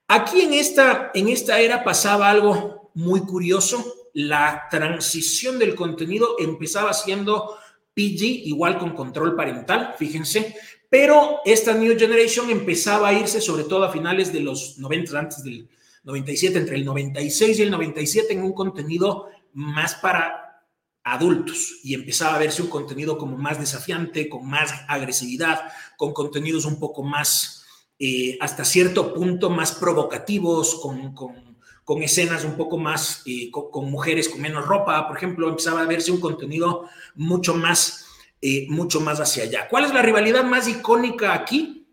Aquí 0.08 0.42
en 0.42 0.54
esta, 0.54 1.10
en 1.14 1.28
esta 1.28 1.58
era 1.60 1.82
pasaba 1.82 2.30
algo 2.30 2.90
muy 2.94 3.20
curioso 3.20 3.84
la 4.16 4.66
transición 4.70 5.58
del 5.58 5.74
contenido 5.74 6.36
empezaba 6.38 6.94
siendo 6.94 7.58
PG, 7.92 8.46
igual 8.46 8.78
con 8.78 8.94
control 8.94 9.36
parental, 9.36 9.94
fíjense, 9.98 10.56
pero 10.88 11.40
esta 11.44 11.74
New 11.74 11.98
Generation 11.98 12.48
empezaba 12.48 13.08
a 13.08 13.12
irse 13.12 13.42
sobre 13.42 13.64
todo 13.64 13.84
a 13.84 13.92
finales 13.92 14.32
de 14.32 14.40
los 14.40 14.78
90, 14.78 15.18
antes 15.18 15.44
del 15.44 15.68
97, 16.04 16.58
entre 16.58 16.76
el 16.76 16.86
96 16.86 17.58
y 17.58 17.62
el 17.62 17.70
97, 17.70 18.32
en 18.32 18.42
un 18.42 18.54
contenido 18.54 19.28
más 19.52 19.96
para 19.96 20.64
adultos 21.04 21.80
y 21.84 21.92
empezaba 21.92 22.36
a 22.36 22.38
verse 22.38 22.62
un 22.62 22.68
contenido 22.68 23.18
como 23.18 23.36
más 23.36 23.60
desafiante, 23.60 24.30
con 24.30 24.48
más 24.48 24.72
agresividad, 24.88 25.60
con 25.98 26.14
contenidos 26.14 26.64
un 26.64 26.80
poco 26.80 27.02
más, 27.02 27.66
eh, 27.98 28.38
hasta 28.40 28.64
cierto 28.64 29.12
punto, 29.12 29.50
más 29.50 29.72
provocativos, 29.72 30.76
con, 30.76 31.14
con 31.14 31.45
con 31.86 32.02
escenas 32.02 32.44
un 32.44 32.56
poco 32.56 32.78
más, 32.78 33.22
con, 33.52 33.88
mujeres 33.92 34.28
con 34.28 34.40
menos 34.40 34.66
ropa, 34.66 35.06
por 35.06 35.16
ejemplo, 35.16 35.48
empezaba 35.48 35.82
a 35.82 35.86
verse 35.86 36.10
un 36.10 36.18
contenido 36.20 36.90
mucho 37.14 37.54
más, 37.54 38.06
eh, 38.40 38.66
mucho 38.68 39.00
más 39.00 39.20
hacia 39.20 39.44
allá. 39.44 39.68
¿Cuál 39.68 39.84
es 39.84 39.94
la 39.94 40.02
rivalidad 40.02 40.42
más 40.42 40.66
icónica 40.66 41.32
aquí? 41.32 41.86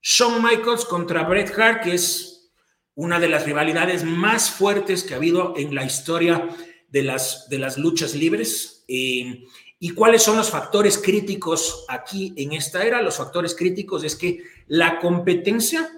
Shawn 0.00 0.44
Michaels 0.44 0.84
contra 0.84 1.24
Bret 1.24 1.52
Hart, 1.58 1.82
que 1.82 1.94
es 1.94 2.52
una 2.94 3.18
de 3.18 3.28
las 3.28 3.44
rivalidades 3.44 4.04
más 4.04 4.48
fuertes 4.48 5.02
que 5.02 5.14
ha 5.14 5.16
habido 5.16 5.54
en 5.56 5.74
la 5.74 5.84
historia 5.84 6.48
de 6.88 7.02
las, 7.02 7.48
de 7.48 7.58
las 7.58 7.78
luchas 7.78 8.14
libres. 8.14 8.84
Eh, 8.86 9.44
¿Y 9.80 9.90
cuáles 9.90 10.22
son 10.22 10.36
los 10.36 10.50
factores 10.50 10.98
críticos 10.98 11.84
aquí 11.88 12.32
en 12.36 12.52
esta 12.52 12.84
era? 12.84 13.02
Los 13.02 13.16
factores 13.16 13.56
críticos 13.56 14.04
es 14.04 14.14
que 14.14 14.44
la 14.68 15.00
competencia 15.00 15.90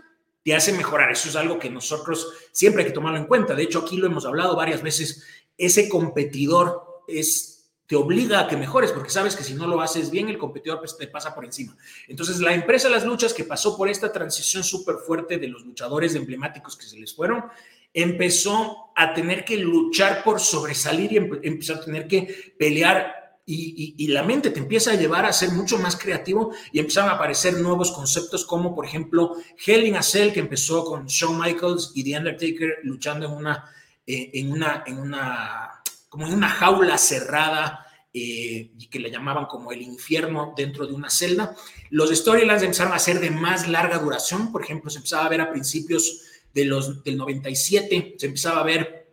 te 0.45 0.55
hace 0.55 0.73
mejorar. 0.73 1.11
Eso 1.11 1.29
es 1.29 1.37
algo 1.37 1.59
que 1.59 1.71
nosotros 1.71 2.33
siempre 2.53 2.83
hay 2.83 2.89
que 2.89 2.95
tomarlo 2.95 3.19
en 3.19 3.27
cuenta. 3.27 3.55
De 3.55 3.63
hecho, 3.63 3.81
aquí 3.81 3.97
lo 3.97 4.07
hemos 4.07 4.27
hablado 4.27 4.55
varias 4.55 4.83
veces. 4.83 5.25
Ese 5.57 5.89
competidor 5.89 7.03
es 7.09 7.55
te 7.87 7.97
obliga 7.97 8.41
a 8.41 8.49
que 8.49 8.57
mejores, 8.57 8.93
porque 8.93 9.11
sabes 9.11 9.37
que 9.37 9.45
si 9.45 9.53
no 9.53 9.67
lo 9.67 9.81
haces 9.81 10.11
bien, 10.11 10.29
el 10.31 10.39
competidor 10.39 10.79
pues, 10.79 10.97
te 10.97 11.07
pasa 11.07 11.35
por 11.35 11.45
encima. 11.45 11.77
Entonces, 12.09 12.41
la 12.41 12.55
empresa 12.55 12.89
Las 12.89 13.05
Luchas, 13.05 13.35
que 13.35 13.45
pasó 13.45 13.77
por 13.77 13.91
esta 13.91 14.11
transición 14.11 14.65
súper 14.65 14.97
fuerte 14.97 15.37
de 15.37 15.49
los 15.49 15.63
luchadores 15.65 16.15
emblemáticos 16.15 16.79
que 16.79 16.87
se 16.87 16.99
les 16.99 17.15
fueron, 17.15 17.45
empezó 17.93 18.91
a 18.97 19.13
tener 19.13 19.45
que 19.45 19.59
luchar 19.59 20.25
por 20.25 20.41
sobresalir 20.41 21.13
y 21.13 21.17
empezó 21.47 21.75
a 21.75 21.85
tener 21.85 22.09
que 22.09 22.55
pelear 22.59 23.24
y, 23.47 24.09
la 24.09 24.23
mente 24.23 24.51
te 24.51 24.61
empieza 24.61 24.93
a 24.93 24.95
llevar 24.95 25.27
a 25.27 25.33
ser 25.33 25.51
mucho 25.51 25.79
más 25.79 25.97
creativo 25.97 26.53
y 26.73 26.79
empiezan 26.79 27.09
a 27.09 27.13
aparecer 27.13 27.55
nuevos 27.55 27.93
conceptos 27.93 28.45
como 28.47 28.75
por 28.75 28.87
ejemplo 28.87 29.37
Hell 29.65 29.87
in 29.87 29.97
a 29.97 30.03
Cell 30.03 30.33
que 30.33 30.41
empezó 30.41 30.85
con 30.85 31.07
Shawn 31.07 31.39
Michaels 31.39 31.93
y 31.95 32.05
The 32.05 32.19
Undertaker 32.19 32.79
luchando 32.85 33.27
en 33.27 33.33
una, 33.33 33.71
eh, 34.07 34.31
en 34.35 34.53
una, 34.53 34.85
en 34.87 34.99
una, 34.99 35.83
como 36.09 36.27
en 36.27 36.33
una 36.33 36.49
jaula 36.49 36.97
cerrada 36.97 37.87
eh, 38.15 38.71
y 38.79 38.87
que 38.87 39.01
le 39.01 39.11
llamaban 39.11 39.47
como 39.47 39.73
el 39.73 39.83
infierno 39.83 40.55
dentro 40.57 40.87
de 40.87 40.95
una 40.95 41.11
celda. 41.11 41.55
Los 41.91 42.11
storylines 42.11 42.63
empezaron 42.63 42.93
a 42.93 42.99
ser 42.99 43.21
de 43.21 43.31
más 43.31 43.69
larga 43.69 43.99
duración, 43.99 44.53
por 44.53 44.63
ejemplo, 44.63 44.89
se 44.89 44.99
empezaba 44.99 45.27
a 45.27 45.29
ver 45.29 45.41
a 45.41 45.51
principios 45.51 46.23
de 46.55 46.65
los, 46.65 47.03
del 47.03 47.17
97, 47.17 48.15
se 48.17 48.27
empezaba 48.27 48.61
a 48.61 48.65
ver 48.65 49.04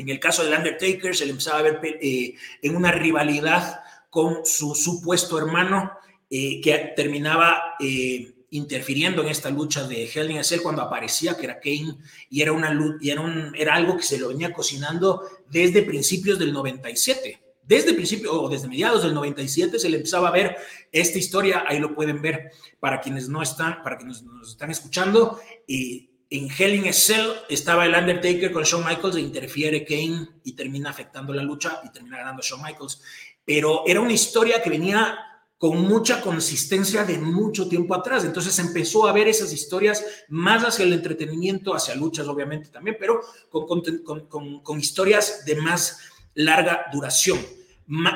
en 0.00 0.08
el 0.08 0.18
caso 0.18 0.44
del 0.44 0.54
Undertaker 0.54 1.14
se 1.14 1.24
le 1.24 1.32
empezaba 1.32 1.58
a 1.58 1.62
ver 1.62 1.80
eh, 1.82 2.34
en 2.62 2.76
una 2.76 2.92
rivalidad 2.92 3.80
con 4.08 4.44
su 4.44 4.74
supuesto 4.74 5.38
hermano 5.38 5.92
eh, 6.28 6.60
que 6.60 6.92
terminaba 6.96 7.74
eh, 7.78 8.32
interfiriendo 8.50 9.22
en 9.22 9.28
esta 9.28 9.50
lucha 9.50 9.86
de 9.86 10.10
Hell 10.12 10.30
in 10.30 10.38
a 10.38 10.44
Cell 10.44 10.62
cuando 10.62 10.82
aparecía, 10.82 11.36
que 11.36 11.44
era 11.44 11.60
Kane, 11.60 11.96
y 12.28 12.42
era, 12.42 12.52
una, 12.52 12.76
y 13.00 13.10
era, 13.10 13.20
un, 13.20 13.52
era 13.54 13.74
algo 13.74 13.96
que 13.96 14.02
se 14.02 14.18
lo 14.18 14.28
venía 14.28 14.52
cocinando 14.52 15.22
desde 15.48 15.82
principios 15.82 16.38
del 16.38 16.52
97. 16.52 17.40
Desde 17.62 17.94
principio 17.94 18.32
o 18.32 18.48
desde 18.48 18.66
mediados 18.66 19.04
del 19.04 19.14
97 19.14 19.78
se 19.78 19.88
le 19.88 19.98
empezaba 19.98 20.28
a 20.28 20.32
ver 20.32 20.56
esta 20.90 21.18
historia, 21.18 21.64
ahí 21.68 21.78
lo 21.78 21.94
pueden 21.94 22.20
ver 22.20 22.50
para 22.80 23.00
quienes 23.00 23.28
no 23.28 23.42
están, 23.42 23.84
para 23.84 23.96
quienes 23.96 24.22
nos 24.22 24.50
están 24.50 24.72
escuchando, 24.72 25.38
y 25.68 26.09
en 26.30 26.48
Hell 26.48 26.76
in 26.76 26.88
a 26.88 26.92
Cell 26.92 27.32
estaba 27.48 27.84
el 27.84 27.94
Undertaker 27.94 28.52
con 28.52 28.62
Shawn 28.62 28.84
Michaels 28.84 29.16
e 29.16 29.20
interfiere 29.20 29.84
Kane 29.84 30.28
y 30.44 30.52
termina 30.52 30.90
afectando 30.90 31.34
la 31.34 31.42
lucha 31.42 31.80
y 31.84 31.90
termina 31.90 32.18
ganando 32.18 32.40
Shawn 32.40 32.62
Michaels. 32.62 33.02
Pero 33.44 33.82
era 33.84 34.00
una 34.00 34.12
historia 34.12 34.62
que 34.62 34.70
venía 34.70 35.18
con 35.58 35.82
mucha 35.82 36.20
consistencia 36.22 37.04
de 37.04 37.18
mucho 37.18 37.68
tiempo 37.68 37.94
atrás. 37.94 38.24
Entonces 38.24 38.56
empezó 38.60 39.08
a 39.08 39.12
ver 39.12 39.26
esas 39.26 39.52
historias 39.52 40.04
más 40.28 40.62
hacia 40.62 40.84
el 40.84 40.92
entretenimiento, 40.92 41.74
hacia 41.74 41.96
luchas 41.96 42.28
obviamente 42.28 42.70
también, 42.70 42.96
pero 42.98 43.20
con, 43.50 43.82
con, 44.28 44.60
con 44.62 44.80
historias 44.80 45.44
de 45.44 45.56
más 45.56 45.98
larga 46.34 46.86
duración 46.92 47.38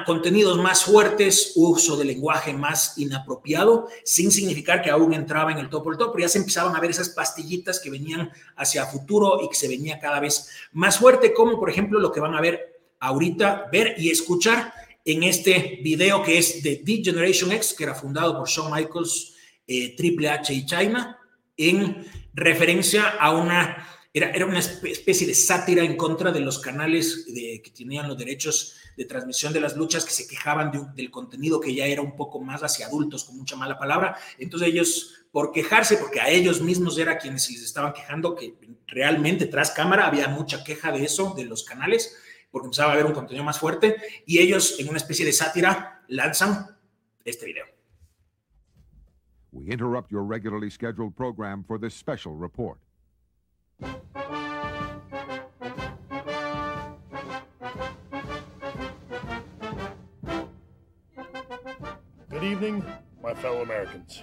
contenidos 0.07 0.59
más 0.59 0.85
fuertes, 0.85 1.53
uso 1.57 1.97
de 1.97 2.05
lenguaje 2.05 2.53
más 2.53 2.97
inapropiado, 2.97 3.89
sin 4.05 4.31
significar 4.31 4.83
que 4.83 4.91
aún 4.91 5.13
entraba 5.13 5.51
en 5.51 5.59
el 5.59 5.69
top 5.69 5.91
el 5.91 5.99
top, 5.99 6.13
pero 6.13 6.25
ya 6.25 6.29
se 6.29 6.39
empezaban 6.39 6.77
a 6.77 6.81
ver 6.81 6.91
esas 6.91 7.09
pastillitas 7.09 7.81
que 7.81 7.91
venían 7.91 8.31
hacia 8.57 8.87
futuro 8.87 9.41
y 9.43 9.49
que 9.49 9.57
se 9.57 9.69
venía 9.69 9.99
cada 9.99 10.21
vez 10.21 10.49
más 10.73 10.99
fuerte, 10.99 11.35
como 11.35 11.59
por 11.59 11.71
ejemplo 11.71 11.99
lo 11.99 12.13
que 12.13 12.21
van 12.21 12.35
a 12.35 12.41
ver 12.41 12.81
ahorita, 13.01 13.69
ver 13.73 13.97
y 13.99 14.11
escuchar 14.11 14.73
en 15.05 15.25
este 15.25 15.81
video 15.83 16.23
que 16.23 16.39
es 16.39 16.63
de 16.63 16.77
The 16.77 17.03
Generation 17.05 17.51
X, 17.53 17.75
que 17.77 17.85
era 17.85 17.95
fundado 17.95 18.39
por 18.39 18.49
Shawn 18.49 18.73
Michaels, 18.73 19.35
eh, 19.67 19.97
Triple 19.97 20.29
H 20.29 20.55
y 20.55 20.67
China, 20.67 21.19
en 21.57 22.07
referencia 22.33 23.09
a 23.09 23.33
una, 23.33 23.89
era, 24.13 24.31
era 24.31 24.47
una 24.47 24.61
especie 24.61 25.27
de 25.27 25.35
sátira 25.35 25.83
en 25.83 25.97
contra 25.97 26.31
de 26.31 26.41
los 26.41 26.61
canales 26.61 27.27
de, 27.27 27.61
que 27.63 27.71
tenían 27.71 28.09
los 28.09 28.17
derechos 28.17 28.77
de 28.97 29.05
transmisión 29.05 29.53
de 29.53 29.61
las 29.61 29.77
luchas 29.77 30.05
que 30.05 30.11
se 30.11 30.27
quejaban 30.27 30.95
del 30.95 31.11
contenido 31.11 31.61
que 31.61 31.75
ya 31.75 31.87
era 31.87 32.03
un 32.03 32.17
poco 32.17 32.41
más 32.41 32.63
hacia 32.63 32.87
adultos, 32.87 33.25
con 33.25 33.37
mucha 33.37 33.57
mala 33.57 33.79
palabra. 33.79 34.17
Entonces 34.39 34.69
ellos, 34.69 35.27
por 35.33 35.53
quejarse, 35.53 35.97
porque 35.97 36.21
a 36.21 36.29
ellos 36.29 36.61
mismos 36.61 36.99
era 36.99 37.19
quienes 37.19 37.51
les 37.51 37.63
estaban 37.63 37.93
quejando, 37.93 38.35
que 38.35 38.57
realmente 38.87 39.47
tras 39.47 39.71
cámara 39.71 40.07
había 40.07 40.29
mucha 40.29 40.63
queja 40.65 40.93
de 40.93 41.05
eso, 41.05 41.35
de 41.37 41.45
los 41.45 41.65
canales, 41.65 42.17
porque 42.51 42.67
empezaba 42.67 42.91
a 42.91 42.95
haber 42.95 43.07
un 43.07 43.13
contenido 43.13 43.45
más 43.45 43.59
fuerte, 43.59 43.97
y 44.27 44.39
ellos 44.39 44.79
en 44.79 44.89
una 44.89 44.99
especie 44.99 45.25
de 45.25 45.33
sátira 45.33 46.03
lanzan 46.09 46.77
este 47.25 47.47
video. 47.47 47.65
We 49.53 49.71
interrupt 49.71 50.11
your 50.11 50.25
regularly 50.25 50.69
scheduled 50.69 51.15
program 51.15 51.65
for 51.65 51.79
this 51.79 51.95
special 51.95 52.37
report. 52.37 52.79
Evening, 62.45 62.85
my 63.23 63.33
fellow 63.33 63.63
Americans. 63.63 64.23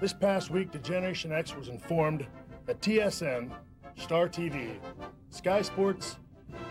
This 0.00 0.14
past 0.14 0.50
week, 0.50 0.72
the 0.72 0.78
Generation 0.78 1.30
X 1.30 1.54
was 1.54 1.68
informed 1.68 2.26
that 2.64 2.80
TSN, 2.80 3.52
Star 3.96 4.30
TV, 4.30 4.76
Sky 5.28 5.60
Sports, 5.60 6.16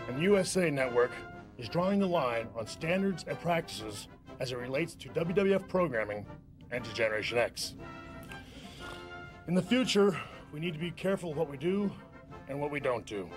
and 0.08 0.20
USA 0.20 0.68
Network 0.68 1.12
is 1.58 1.68
drawing 1.68 2.00
the 2.00 2.08
line 2.08 2.48
on 2.56 2.66
standards 2.66 3.24
and 3.28 3.38
practices 3.40 4.08
as 4.40 4.50
it 4.50 4.58
relates 4.58 4.96
to 4.96 5.08
WWF 5.10 5.68
programming 5.68 6.26
and 6.72 6.84
to 6.84 6.92
Generation 6.92 7.38
X. 7.38 7.76
In 9.46 9.54
the 9.54 9.62
future, 9.62 10.18
we 10.52 10.58
need 10.58 10.74
to 10.74 10.80
be 10.80 10.90
careful 10.90 11.32
what 11.34 11.48
we 11.48 11.56
do 11.56 11.88
and 12.48 12.60
what 12.60 12.72
we 12.72 12.80
don't 12.80 13.06
do. 13.06 13.30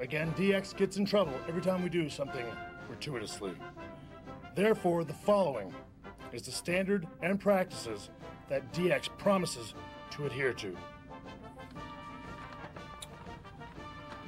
Again, 0.00 0.32
DX 0.32 0.74
gets 0.78 0.96
in 0.96 1.04
trouble 1.04 1.34
every 1.46 1.60
time 1.60 1.82
we 1.82 1.90
do 1.90 2.08
something 2.08 2.46
gratuitously. 2.88 3.52
Therefore, 4.54 5.04
the 5.04 5.12
following 5.12 5.74
is 6.32 6.42
the 6.42 6.52
standard 6.52 7.06
and 7.22 7.38
practices 7.38 8.10
that 8.48 8.72
DX 8.72 9.08
promises 9.18 9.74
to 10.10 10.26
adhere 10.26 10.52
to. 10.54 10.76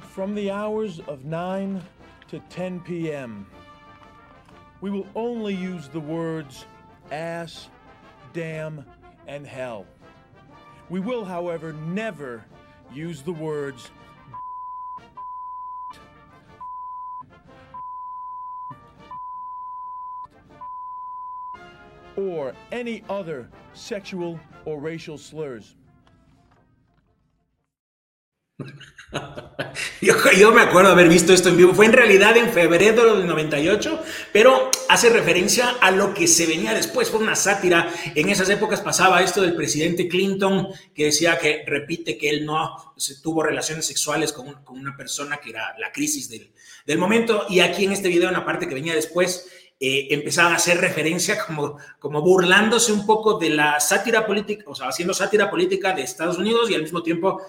From 0.01 0.33
the 0.33 0.49
hours 0.51 0.99
of 1.07 1.25
9 1.25 1.81
to 2.29 2.39
10 2.39 2.79
p.m., 2.81 3.45
we 4.81 4.89
will 4.89 5.07
only 5.15 5.53
use 5.53 5.87
the 5.87 5.99
words 5.99 6.65
ass, 7.11 7.69
damn, 8.33 8.85
and 9.27 9.45
hell. 9.45 9.85
We 10.89 10.99
will, 10.99 11.25
however, 11.25 11.73
never 11.73 12.45
use 12.93 13.21
the 13.23 13.31
words 13.31 13.89
or 22.17 22.53
any 22.71 23.03
other 23.09 23.49
sexual 23.73 24.39
or 24.65 24.79
racial 24.79 25.17
slurs. 25.17 25.75
Yo, 30.01 30.51
me 30.51 30.61
acuerdo 30.61 30.91
haber 30.91 31.09
visto 31.09 31.33
esto 31.33 31.49
en 31.49 31.57
vivo. 31.57 31.73
Fue 31.73 31.85
en 31.85 31.93
realidad 31.93 32.37
en 32.37 32.51
febrero 32.51 33.15
del 33.15 33.27
98, 33.27 34.03
pero 34.31 34.71
hace 34.89 35.09
referencia 35.09 35.71
a 35.81 35.91
lo 35.91 36.13
que 36.13 36.27
se 36.27 36.45
venía 36.45 36.73
después. 36.73 37.09
Fue 37.09 37.19
una 37.19 37.35
sátira. 37.35 37.91
En 38.15 38.29
esas 38.29 38.49
épocas 38.49 38.81
pasaba 38.81 39.21
esto 39.21 39.41
del 39.41 39.55
presidente 39.55 40.07
Clinton, 40.07 40.69
que 40.93 41.05
decía 41.05 41.37
que 41.37 41.63
repite 41.65 42.17
que 42.17 42.29
él 42.29 42.45
no 42.45 42.93
se 42.97 43.21
tuvo 43.21 43.43
relaciones 43.43 43.85
sexuales 43.85 44.31
con, 44.31 44.55
una 44.67 44.95
persona 44.95 45.37
que 45.37 45.49
era 45.49 45.75
la 45.79 45.91
crisis 45.91 46.29
del, 46.29 46.51
del 46.85 46.97
momento. 46.97 47.45
Y 47.49 47.59
aquí 47.59 47.85
en 47.85 47.91
este 47.91 48.09
video, 48.09 48.29
en 48.29 48.35
la 48.35 48.45
parte 48.45 48.67
que 48.67 48.75
venía 48.75 48.95
después, 48.95 49.49
eh, 49.79 50.07
empezaban 50.11 50.53
a 50.53 50.55
hacer 50.55 50.79
referencia 50.79 51.45
como, 51.45 51.77
como 51.99 52.21
burlándose 52.21 52.93
un 52.93 53.05
poco 53.05 53.37
de 53.37 53.49
la 53.49 53.79
sátira 53.79 54.25
política, 54.25 54.63
o 54.67 54.75
sea, 54.75 54.87
haciendo 54.87 55.13
sátira 55.13 55.49
política 55.49 55.93
de 55.93 56.03
Estados 56.03 56.37
Unidos 56.37 56.69
y 56.69 56.75
al 56.75 56.81
mismo 56.81 57.03
tiempo 57.03 57.41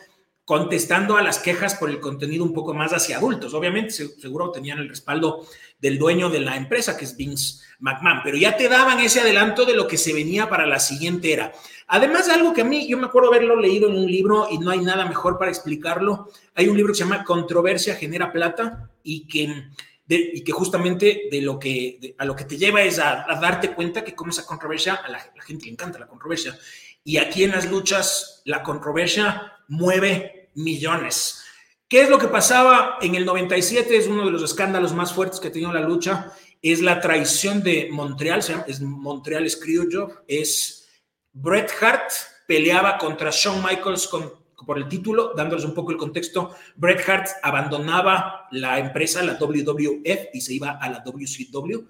contestando 0.46 1.16
a 1.16 1.22
las 1.22 1.40
quejas 1.40 1.74
por 1.74 1.90
el 1.90 1.98
contenido 1.98 2.44
un 2.44 2.54
poco 2.54 2.72
más 2.72 2.92
hacia 2.92 3.18
adultos. 3.18 3.52
Obviamente, 3.52 3.90
seguro 3.90 4.52
tenían 4.52 4.78
el 4.78 4.88
respaldo 4.88 5.44
del 5.80 5.98
dueño 5.98 6.30
de 6.30 6.38
la 6.38 6.56
empresa, 6.56 6.96
que 6.96 7.04
es 7.04 7.16
Vince 7.16 7.64
McMahon, 7.80 8.20
pero 8.22 8.36
ya 8.36 8.56
te 8.56 8.68
daban 8.68 9.00
ese 9.00 9.20
adelanto 9.20 9.64
de 9.64 9.74
lo 9.74 9.88
que 9.88 9.96
se 9.96 10.12
venía 10.12 10.48
para 10.48 10.64
la 10.64 10.78
siguiente 10.78 11.32
era. 11.32 11.52
Además, 11.88 12.28
algo 12.28 12.52
que 12.52 12.60
a 12.60 12.64
mí, 12.64 12.88
yo 12.88 12.96
me 12.96 13.06
acuerdo 13.06 13.28
haberlo 13.28 13.56
leído 13.56 13.88
en 13.88 13.98
un 13.98 14.06
libro 14.06 14.46
y 14.48 14.58
no 14.58 14.70
hay 14.70 14.78
nada 14.78 15.04
mejor 15.04 15.36
para 15.36 15.50
explicarlo. 15.50 16.28
Hay 16.54 16.68
un 16.68 16.76
libro 16.76 16.92
que 16.92 16.98
se 16.98 17.04
llama 17.04 17.24
Controversia 17.24 17.96
genera 17.96 18.32
plata 18.32 18.88
y 19.02 19.26
que 19.26 19.64
y 20.08 20.44
que 20.44 20.52
justamente 20.52 21.28
de 21.30 21.40
lo 21.40 21.58
que, 21.58 22.14
a 22.18 22.24
lo 22.24 22.36
que 22.36 22.44
te 22.44 22.56
lleva 22.56 22.82
es 22.82 22.98
a, 22.98 23.26
darte 23.40 23.72
cuenta 23.74 24.04
que 24.04 24.14
como 24.14 24.30
esa 24.30 24.46
controversia, 24.46 24.94
a 24.94 25.08
la, 25.08 25.18
gente 25.44 25.66
le 25.66 25.72
encanta 25.72 25.98
la 25.98 26.06
controversia. 26.06 26.56
Y 27.02 27.18
aquí 27.18 27.44
en 27.44 27.52
las 27.52 27.68
luchas, 27.70 28.42
la 28.44 28.62
controversia 28.62 29.52
mueve 29.68 30.50
millones. 30.54 31.42
¿Qué 31.88 32.02
es 32.02 32.10
lo 32.10 32.18
que 32.18 32.28
pasaba 32.28 32.98
en 33.00 33.14
el 33.14 33.24
97? 33.24 33.96
Es 33.96 34.06
uno 34.06 34.24
de 34.24 34.30
los 34.30 34.42
escándalos 34.42 34.92
más 34.92 35.12
fuertes 35.12 35.40
que 35.40 35.48
ha 35.48 35.52
tenido 35.52 35.72
la 35.72 35.80
lucha. 35.80 36.32
Es 36.62 36.80
la 36.80 37.00
traición 37.00 37.62
de 37.62 37.88
Montreal, 37.90 38.40
es 38.66 38.80
Montreal 38.80 39.48
Screwjob. 39.48 40.24
Es 40.26 40.88
Bret 41.32 41.70
Hart 41.80 42.10
peleaba 42.46 42.96
contra 42.96 43.30
Shawn 43.30 43.62
Michaels 43.62 44.06
con 44.06 44.32
por 44.64 44.78
el 44.78 44.88
título, 44.88 45.32
dándoles 45.36 45.64
un 45.64 45.74
poco 45.74 45.92
el 45.92 45.98
contexto, 45.98 46.54
Bret 46.76 47.06
Hart 47.08 47.28
abandonaba 47.42 48.48
la 48.50 48.78
empresa, 48.78 49.22
la 49.22 49.34
WWF, 49.34 50.28
y 50.32 50.40
se 50.40 50.54
iba 50.54 50.70
a 50.70 50.88
la 50.88 51.00
WCW. 51.00 51.88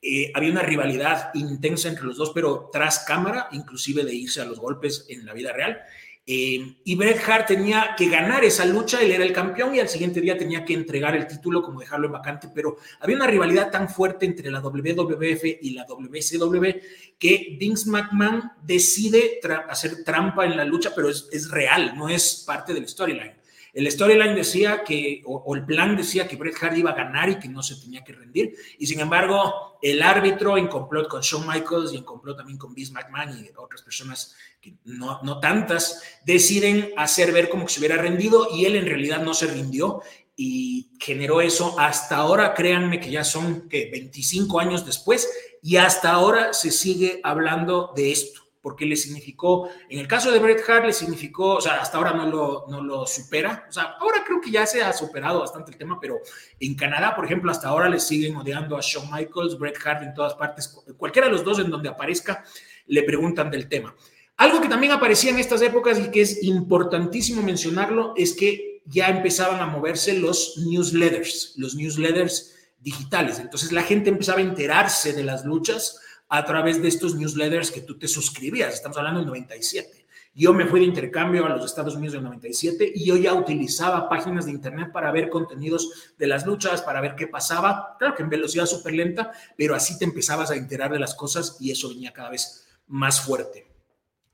Eh, 0.00 0.30
había 0.34 0.50
una 0.50 0.62
rivalidad 0.62 1.30
intensa 1.34 1.88
entre 1.88 2.04
los 2.04 2.16
dos, 2.16 2.30
pero 2.34 2.70
tras 2.72 3.00
cámara, 3.00 3.48
inclusive 3.52 4.04
de 4.04 4.14
irse 4.14 4.40
a 4.40 4.44
los 4.44 4.58
golpes 4.58 5.06
en 5.08 5.26
la 5.26 5.32
vida 5.32 5.52
real. 5.52 5.80
Eh, 6.30 6.74
y 6.84 6.94
Bret 6.94 7.26
Hart 7.26 7.46
tenía 7.46 7.94
que 7.96 8.10
ganar 8.10 8.44
esa 8.44 8.66
lucha, 8.66 9.00
él 9.00 9.12
era 9.12 9.24
el 9.24 9.32
campeón 9.32 9.74
y 9.74 9.80
al 9.80 9.88
siguiente 9.88 10.20
día 10.20 10.36
tenía 10.36 10.62
que 10.62 10.74
entregar 10.74 11.16
el 11.16 11.26
título 11.26 11.62
como 11.62 11.80
dejarlo 11.80 12.04
en 12.04 12.12
vacante, 12.12 12.50
pero 12.54 12.76
había 13.00 13.16
una 13.16 13.26
rivalidad 13.26 13.70
tan 13.70 13.88
fuerte 13.88 14.26
entre 14.26 14.50
la 14.50 14.60
WWF 14.60 15.42
y 15.62 15.70
la 15.70 15.86
WCW 15.86 16.66
que 17.18 17.56
Vince 17.58 17.88
McMahon 17.88 18.42
decide 18.62 19.40
hacer 19.70 20.04
trampa 20.04 20.44
en 20.44 20.58
la 20.58 20.66
lucha, 20.66 20.92
pero 20.94 21.08
es, 21.08 21.30
es 21.32 21.50
real, 21.50 21.94
no 21.96 22.10
es 22.10 22.44
parte 22.46 22.74
del 22.74 22.86
storyline. 22.86 23.37
El 23.78 23.88
storyline 23.92 24.34
decía 24.34 24.82
que, 24.82 25.22
o, 25.24 25.54
el 25.54 25.64
plan 25.64 25.96
decía 25.96 26.26
que 26.26 26.34
Bret 26.34 26.60
Hart 26.60 26.76
iba 26.76 26.90
a 26.90 26.96
ganar 26.96 27.30
y 27.30 27.38
que 27.38 27.48
no 27.48 27.62
se 27.62 27.76
tenía 27.76 28.02
que 28.02 28.12
rendir. 28.12 28.52
Y 28.76 28.88
sin 28.88 28.98
embargo, 28.98 29.78
el 29.80 30.02
árbitro, 30.02 30.58
en 30.58 30.66
complot 30.66 31.06
con 31.06 31.20
Shawn 31.20 31.46
Michaels 31.46 31.92
y 31.92 31.98
en 31.98 32.02
complot 32.02 32.38
también 32.38 32.58
con 32.58 32.74
Vince 32.74 32.92
McMahon 32.92 33.38
y 33.38 33.50
otras 33.56 33.82
personas, 33.82 34.34
que 34.60 34.74
no, 34.82 35.22
no 35.22 35.38
tantas, 35.38 36.02
deciden 36.26 36.90
hacer 36.96 37.30
ver 37.30 37.48
como 37.48 37.66
que 37.66 37.72
se 37.72 37.78
hubiera 37.78 37.98
rendido 37.98 38.48
y 38.52 38.64
él 38.64 38.74
en 38.74 38.86
realidad 38.86 39.22
no 39.22 39.32
se 39.32 39.46
rindió 39.46 40.02
y 40.34 40.90
generó 40.98 41.40
eso. 41.40 41.78
Hasta 41.78 42.16
ahora, 42.16 42.54
créanme 42.54 42.98
que 42.98 43.12
ya 43.12 43.22
son 43.22 43.68
que 43.68 43.88
25 43.92 44.58
años 44.58 44.86
después 44.86 45.30
y 45.62 45.76
hasta 45.76 46.10
ahora 46.10 46.52
se 46.52 46.72
sigue 46.72 47.20
hablando 47.22 47.92
de 47.94 48.10
esto 48.10 48.47
porque 48.68 48.84
le 48.84 48.96
significó, 48.96 49.70
en 49.88 49.98
el 49.98 50.06
caso 50.06 50.30
de 50.30 50.38
Bret 50.38 50.62
Hart, 50.68 50.84
le 50.84 50.92
significó, 50.92 51.54
o 51.54 51.60
sea, 51.62 51.80
hasta 51.80 51.96
ahora 51.96 52.12
no 52.12 52.26
lo, 52.26 52.66
no 52.68 52.82
lo 52.82 53.06
supera, 53.06 53.64
o 53.66 53.72
sea, 53.72 53.94
ahora 53.98 54.22
creo 54.26 54.42
que 54.42 54.50
ya 54.50 54.66
se 54.66 54.82
ha 54.82 54.92
superado 54.92 55.40
bastante 55.40 55.70
el 55.70 55.78
tema, 55.78 55.98
pero 55.98 56.18
en 56.60 56.74
Canadá, 56.74 57.16
por 57.16 57.24
ejemplo, 57.24 57.50
hasta 57.50 57.68
ahora 57.68 57.88
le 57.88 57.98
siguen 57.98 58.36
odiando 58.36 58.76
a 58.76 58.82
Shawn 58.82 59.10
Michaels, 59.10 59.58
Bret 59.58 59.78
Hart 59.82 60.02
en 60.02 60.12
todas 60.12 60.34
partes, 60.34 60.68
cualquiera 60.98 61.28
de 61.28 61.32
los 61.32 61.44
dos 61.44 61.60
en 61.60 61.70
donde 61.70 61.88
aparezca, 61.88 62.44
le 62.88 63.02
preguntan 63.04 63.50
del 63.50 63.70
tema. 63.70 63.94
Algo 64.36 64.60
que 64.60 64.68
también 64.68 64.92
aparecía 64.92 65.30
en 65.30 65.38
estas 65.38 65.62
épocas 65.62 65.98
y 65.98 66.10
que 66.10 66.20
es 66.20 66.42
importantísimo 66.42 67.40
mencionarlo 67.40 68.12
es 68.18 68.34
que 68.34 68.82
ya 68.84 69.08
empezaban 69.08 69.62
a 69.62 69.66
moverse 69.66 70.12
los 70.12 70.58
newsletters, 70.58 71.54
los 71.56 71.74
newsletters 71.74 72.54
digitales. 72.80 73.38
Entonces 73.38 73.72
la 73.72 73.82
gente 73.82 74.10
empezaba 74.10 74.40
a 74.40 74.42
enterarse 74.42 75.14
de 75.14 75.24
las 75.24 75.46
luchas 75.46 76.02
a 76.28 76.44
través 76.44 76.82
de 76.82 76.88
estos 76.88 77.14
newsletters 77.14 77.70
que 77.70 77.80
tú 77.80 77.98
te 77.98 78.08
suscribías. 78.08 78.74
Estamos 78.74 78.98
hablando 78.98 79.20
del 79.20 79.28
97. 79.28 80.06
Yo 80.34 80.52
me 80.52 80.66
fui 80.66 80.80
de 80.80 80.86
intercambio 80.86 81.44
a 81.46 81.48
los 81.48 81.64
Estados 81.64 81.96
Unidos 81.96 82.14
en 82.14 82.22
97 82.22 82.92
y 82.94 83.06
yo 83.06 83.16
ya 83.16 83.34
utilizaba 83.34 84.08
páginas 84.08 84.44
de 84.44 84.52
internet 84.52 84.92
para 84.92 85.10
ver 85.10 85.30
contenidos 85.30 86.12
de 86.16 86.26
las 86.26 86.46
luchas, 86.46 86.82
para 86.82 87.00
ver 87.00 87.16
qué 87.16 87.26
pasaba. 87.26 87.96
Claro 87.98 88.14
que 88.14 88.22
en 88.22 88.28
velocidad 88.28 88.66
súper 88.66 88.94
lenta, 88.94 89.32
pero 89.56 89.74
así 89.74 89.98
te 89.98 90.04
empezabas 90.04 90.50
a 90.50 90.56
enterar 90.56 90.92
de 90.92 91.00
las 91.00 91.14
cosas 91.14 91.56
y 91.58 91.72
eso 91.72 91.88
venía 91.88 92.12
cada 92.12 92.30
vez 92.30 92.68
más 92.86 93.20
fuerte. 93.20 93.66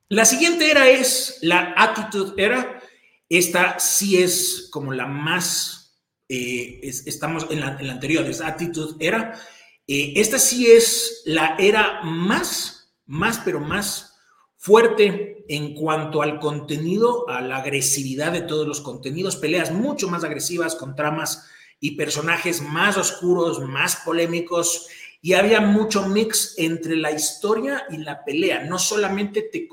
La 0.09 0.25
siguiente 0.25 0.71
era 0.71 0.89
es 0.89 1.39
la 1.41 1.75
Attitude 1.77 2.35
Era. 2.43 2.83
Esta 3.29 3.79
sí 3.79 4.23
es 4.23 4.69
como 4.71 4.93
la 4.93 5.07
más, 5.07 5.97
eh, 6.29 6.81
estamos 6.83 7.47
en 7.51 7.61
la, 7.61 7.79
en 7.81 7.87
la 7.87 7.95
anterior, 7.95 8.27
es 8.27 8.43
Attitude 8.43 8.97
Era. 9.01 9.41
Eh, 9.87 10.15
esta 10.17 10.39
sí 10.39 10.67
es 10.67 11.23
la 11.27 11.57
era 11.59 12.01
más, 12.03 12.95
más, 13.07 13.41
pero 13.45 13.61
más 13.61 14.15
fuerte 14.57 15.45
en 15.49 15.75
cuanto 15.75 16.23
al 16.23 16.41
contenido, 16.41 17.29
a 17.29 17.43
la 17.43 17.59
agresividad 17.59 18.33
de 18.33 18.41
todos 18.41 18.67
los 18.67 18.81
contenidos, 18.81 19.37
peleas 19.37 19.73
mucho 19.73 20.09
más 20.09 20.25
agresivas 20.25 20.75
con 20.75 20.97
tramas 20.97 21.47
y 21.81 21.97
personajes 21.97 22.63
más 22.63 22.97
oscuros, 22.97 23.61
más 23.61 23.97
polémicos, 23.97 24.89
y 25.21 25.35
había 25.35 25.61
mucho 25.61 26.07
mix 26.07 26.55
entre 26.59 26.97
la 26.97 27.11
historia 27.11 27.85
y 27.91 27.99
la 27.99 28.25
pelea. 28.25 28.65
No 28.65 28.79
solamente 28.79 29.43
te, 29.43 29.69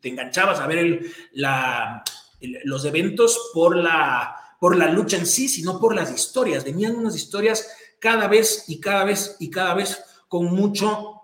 te, 0.00 0.08
enganchabas 0.08 0.60
a 0.60 0.66
ver 0.66 1.00
los 2.64 2.84
eventos 2.84 3.50
por 3.54 3.76
la, 3.76 4.34
por 4.60 4.76
la 4.76 4.90
lucha 4.90 5.16
en 5.16 5.26
sí, 5.26 5.48
sino 5.48 5.80
por 5.80 5.94
las 5.94 6.12
historias. 6.12 6.64
Venían 6.64 6.96
unas 6.96 7.14
historias 7.14 7.68
cada 7.98 8.28
vez 8.28 8.64
y 8.68 8.80
cada 8.80 9.04
vez 9.04 9.36
y 9.38 9.50
cada 9.50 9.74
vez 9.74 10.02
con 10.28 10.46
mucho 10.46 11.18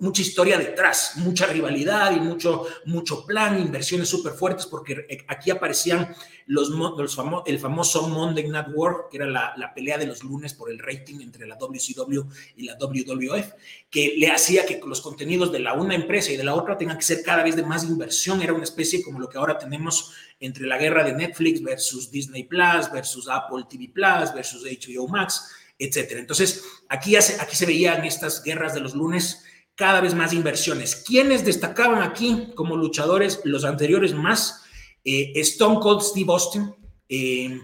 mucha 0.00 0.22
historia 0.22 0.58
detrás, 0.58 1.12
mucha 1.16 1.46
rivalidad 1.46 2.14
y 2.16 2.18
mucho, 2.18 2.66
mucho 2.86 3.24
plan, 3.24 3.60
inversiones 3.60 4.08
súper 4.08 4.32
fuertes, 4.32 4.66
porque 4.66 5.06
aquí 5.28 5.50
aparecían 5.50 6.12
los, 6.46 6.70
los 6.70 7.18
el 7.46 7.58
famoso 7.60 8.08
Monday 8.08 8.48
Night 8.48 8.66
War, 8.74 9.06
que 9.08 9.18
era 9.18 9.26
la, 9.26 9.54
la, 9.56 9.72
pelea 9.72 9.96
de 9.96 10.06
los 10.06 10.24
lunes 10.24 10.54
por 10.54 10.72
el 10.72 10.80
rating 10.80 11.20
entre 11.20 11.46
la 11.46 11.56
WCW 11.56 12.22
y 12.56 12.64
la 12.64 12.76
WWF, 12.76 13.52
que 13.90 14.14
le 14.16 14.28
hacía 14.28 14.66
que 14.66 14.80
los 14.84 15.00
contenidos 15.00 15.52
de 15.52 15.60
la 15.60 15.74
una 15.74 15.94
empresa 15.94 16.32
y 16.32 16.36
de 16.36 16.44
la 16.44 16.54
otra 16.54 16.76
tengan 16.76 16.98
que 16.98 17.04
ser 17.04 17.22
cada 17.22 17.44
vez 17.44 17.54
de 17.54 17.62
más 17.62 17.84
inversión, 17.84 18.42
era 18.42 18.52
una 18.52 18.64
especie 18.64 19.02
como 19.02 19.20
lo 19.20 19.28
que 19.28 19.38
ahora 19.38 19.56
tenemos 19.56 20.12
entre 20.40 20.66
la 20.66 20.78
guerra 20.78 21.04
de 21.04 21.12
Netflix 21.12 21.62
versus 21.62 22.10
Disney 22.10 22.42
Plus, 22.42 22.90
versus 22.92 23.28
Apple 23.28 23.64
TV 23.70 23.88
Plus, 23.94 24.34
versus 24.34 24.64
HBO 24.64 25.06
Max, 25.06 25.48
etcétera. 25.78 26.20
Entonces, 26.20 26.64
aquí, 26.88 27.16
aquí 27.16 27.56
se 27.56 27.66
veían 27.66 28.04
estas 28.04 28.42
guerras 28.42 28.74
de 28.74 28.80
los 28.80 28.94
lunes 28.94 29.44
cada 29.74 30.00
vez 30.00 30.14
más 30.14 30.32
inversiones. 30.32 30.96
¿Quiénes 31.06 31.44
destacaban 31.44 32.02
aquí 32.02 32.52
como 32.54 32.76
luchadores? 32.76 33.40
Los 33.44 33.64
anteriores 33.64 34.14
más. 34.14 34.62
Eh, 35.04 35.32
Stone 35.36 35.80
Cold 35.80 36.02
Steve 36.02 36.32
Austin, 36.32 36.74
eh, 37.08 37.60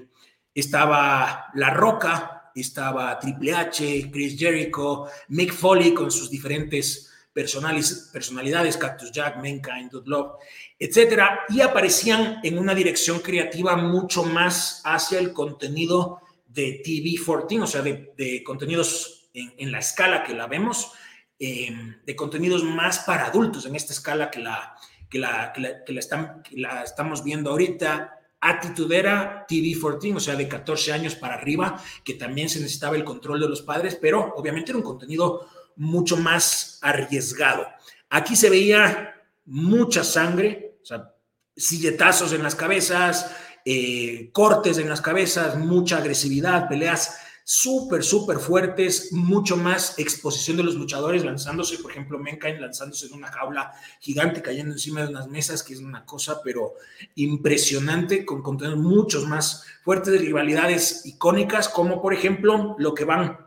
estaba 0.54 1.46
La 1.54 1.70
Roca, 1.70 2.50
estaba 2.54 3.18
Triple 3.18 3.54
H, 3.54 4.10
Chris 4.12 4.38
Jericho, 4.38 5.06
Mick 5.28 5.52
Foley 5.52 5.94
con 5.94 6.10
sus 6.10 6.28
diferentes 6.28 7.10
personalidades, 7.32 8.76
Cactus 8.76 9.12
Jack, 9.12 9.36
Mankind, 9.36 9.92
Love, 10.04 10.32
etcétera, 10.78 11.40
y 11.48 11.60
aparecían 11.60 12.40
en 12.42 12.58
una 12.58 12.74
dirección 12.74 13.20
creativa 13.20 13.76
mucho 13.76 14.24
más 14.24 14.82
hacia 14.84 15.18
el 15.18 15.32
contenido 15.32 16.20
de 16.52 16.82
TV14, 16.82 17.62
o 17.62 17.66
sea, 17.66 17.82
de, 17.82 18.42
contenidos 18.44 19.30
en, 19.32 19.70
la 19.70 19.78
escala 19.78 20.24
que 20.24 20.34
la 20.34 20.46
vemos, 20.46 20.92
em, 21.38 21.96
de 22.04 22.16
contenidos 22.16 22.64
más 22.64 23.00
para 23.00 23.26
adultos 23.26 23.66
en 23.66 23.76
esta 23.76 23.92
escala 23.92 24.30
que 24.30 24.40
la, 24.40 24.74
que 25.08 25.18
la, 25.18 25.52
que 25.52 25.92
la, 25.92 26.42
la 26.52 26.82
estamos 26.82 27.24
viendo 27.24 27.50
ahorita. 27.50 28.16
Atitudera 28.42 29.44
TV14, 29.46 30.16
o 30.16 30.20
sea, 30.20 30.34
de 30.34 30.48
14 30.48 30.94
años 30.94 31.14
para 31.14 31.34
arriba, 31.34 31.78
que 32.02 32.14
también 32.14 32.48
se 32.48 32.58
necesitaba 32.58 32.96
el 32.96 33.04
control 33.04 33.38
de 33.38 33.48
los 33.50 33.60
padres, 33.60 33.98
pero 34.00 34.32
obviamente 34.34 34.70
era 34.70 34.78
un 34.78 34.84
contenido 34.84 35.46
mucho 35.76 36.16
más 36.16 36.78
arriesgado. 36.80 37.66
Aquí 38.08 38.36
se 38.36 38.48
veía 38.48 39.14
mucha 39.44 40.04
sangre, 40.04 40.78
o 40.82 40.86
sea, 40.86 41.12
silletazos 41.54 42.32
en 42.32 42.42
las 42.42 42.54
cabezas, 42.54 43.30
eh, 43.72 44.30
cortes 44.32 44.78
en 44.78 44.88
las 44.88 45.00
cabezas, 45.00 45.56
mucha 45.56 45.98
agresividad, 45.98 46.68
peleas 46.68 47.20
súper, 47.44 48.02
súper 48.02 48.38
fuertes, 48.38 49.12
mucho 49.12 49.56
más 49.56 49.96
exposición 49.96 50.56
de 50.56 50.64
los 50.64 50.74
luchadores 50.74 51.24
lanzándose, 51.24 51.78
por 51.78 51.92
ejemplo, 51.92 52.18
Menkain 52.18 52.60
lanzándose 52.60 53.06
en 53.06 53.12
una 53.12 53.30
jaula 53.30 53.70
gigante, 54.00 54.42
cayendo 54.42 54.72
encima 54.72 55.02
de 55.02 55.10
unas 55.10 55.28
mesas, 55.28 55.62
que 55.62 55.74
es 55.74 55.78
una 55.78 56.04
cosa, 56.04 56.40
pero 56.42 56.74
impresionante, 57.14 58.24
con 58.24 58.42
contenidos 58.42 58.80
muchos 58.80 59.28
más 59.28 59.64
fuertes 59.84 60.14
de 60.14 60.18
rivalidades 60.18 61.06
icónicas, 61.06 61.68
como 61.68 62.02
por 62.02 62.12
ejemplo 62.12 62.74
lo 62.76 62.92
que 62.92 63.04
van 63.04 63.38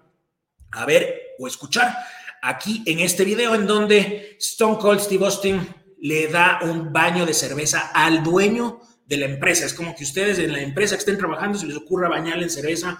a 0.71 0.85
ver 0.85 1.35
o 1.37 1.47
escuchar 1.47 1.97
aquí 2.41 2.81
en 2.85 2.99
este 2.99 3.25
video, 3.25 3.55
en 3.55 3.67
donde 3.67 4.37
Stone 4.39 4.77
Cold 4.77 5.01
Steve 5.01 5.25
Austin 5.25 5.67
le 5.99 6.29
da 6.29 6.59
un 6.63 6.93
baño 6.93 7.25
de 7.25 7.33
cerveza 7.33 7.91
al 7.93 8.23
dueño 8.23 8.79
de 9.05 9.17
la 9.17 9.25
empresa. 9.25 9.65
Es 9.65 9.73
como 9.73 9.95
que 9.95 10.03
ustedes 10.03 10.39
en 10.39 10.51
la 10.51 10.61
empresa 10.61 10.95
que 10.95 10.99
estén 10.99 11.17
trabajando 11.17 11.57
se 11.57 11.67
les 11.67 11.77
ocurra 11.77 12.09
bañarle 12.09 12.43
en 12.43 12.49
cerveza 12.49 12.99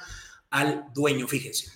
al 0.49 0.85
dueño, 0.93 1.27
fíjense. 1.27 1.71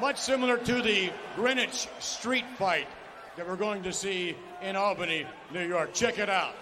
Much 0.00 0.16
similar 0.16 0.58
to 0.58 0.82
the 0.82 1.12
Greenwich 1.36 1.88
Street 2.00 2.44
fight 2.58 2.88
that 3.36 3.46
we're 3.46 3.56
going 3.56 3.82
to 3.82 3.92
see 3.92 4.36
in 4.60 4.76
Albany, 4.76 5.24
New 5.52 5.66
York. 5.66 5.92
Check 5.92 6.18
it 6.18 6.28
out. 6.28 6.54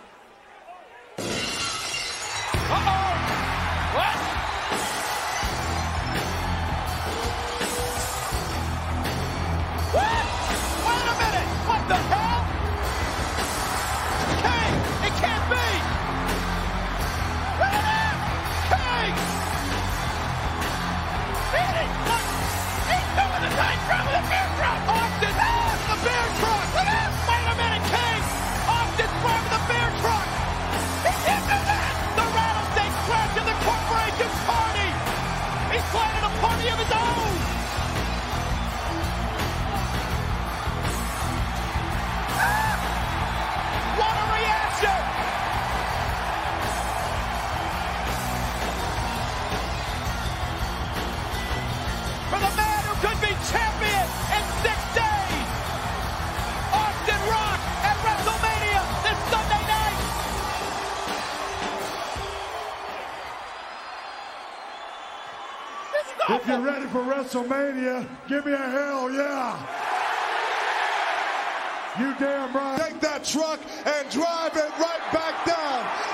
WrestleMania. 66.66 68.06
Give 68.28 68.46
me 68.46 68.52
a 68.52 68.56
hell 68.56 69.10
yeah. 69.10 69.58
You 71.98 72.14
damn 72.18 72.54
right. 72.54 72.80
Take 72.80 73.00
that 73.00 73.24
truck 73.24 73.60
and 73.84 74.10
drive 74.10 74.56
it 74.56 74.70
right 74.78 75.12
back 75.12 75.44
down. 75.44 76.11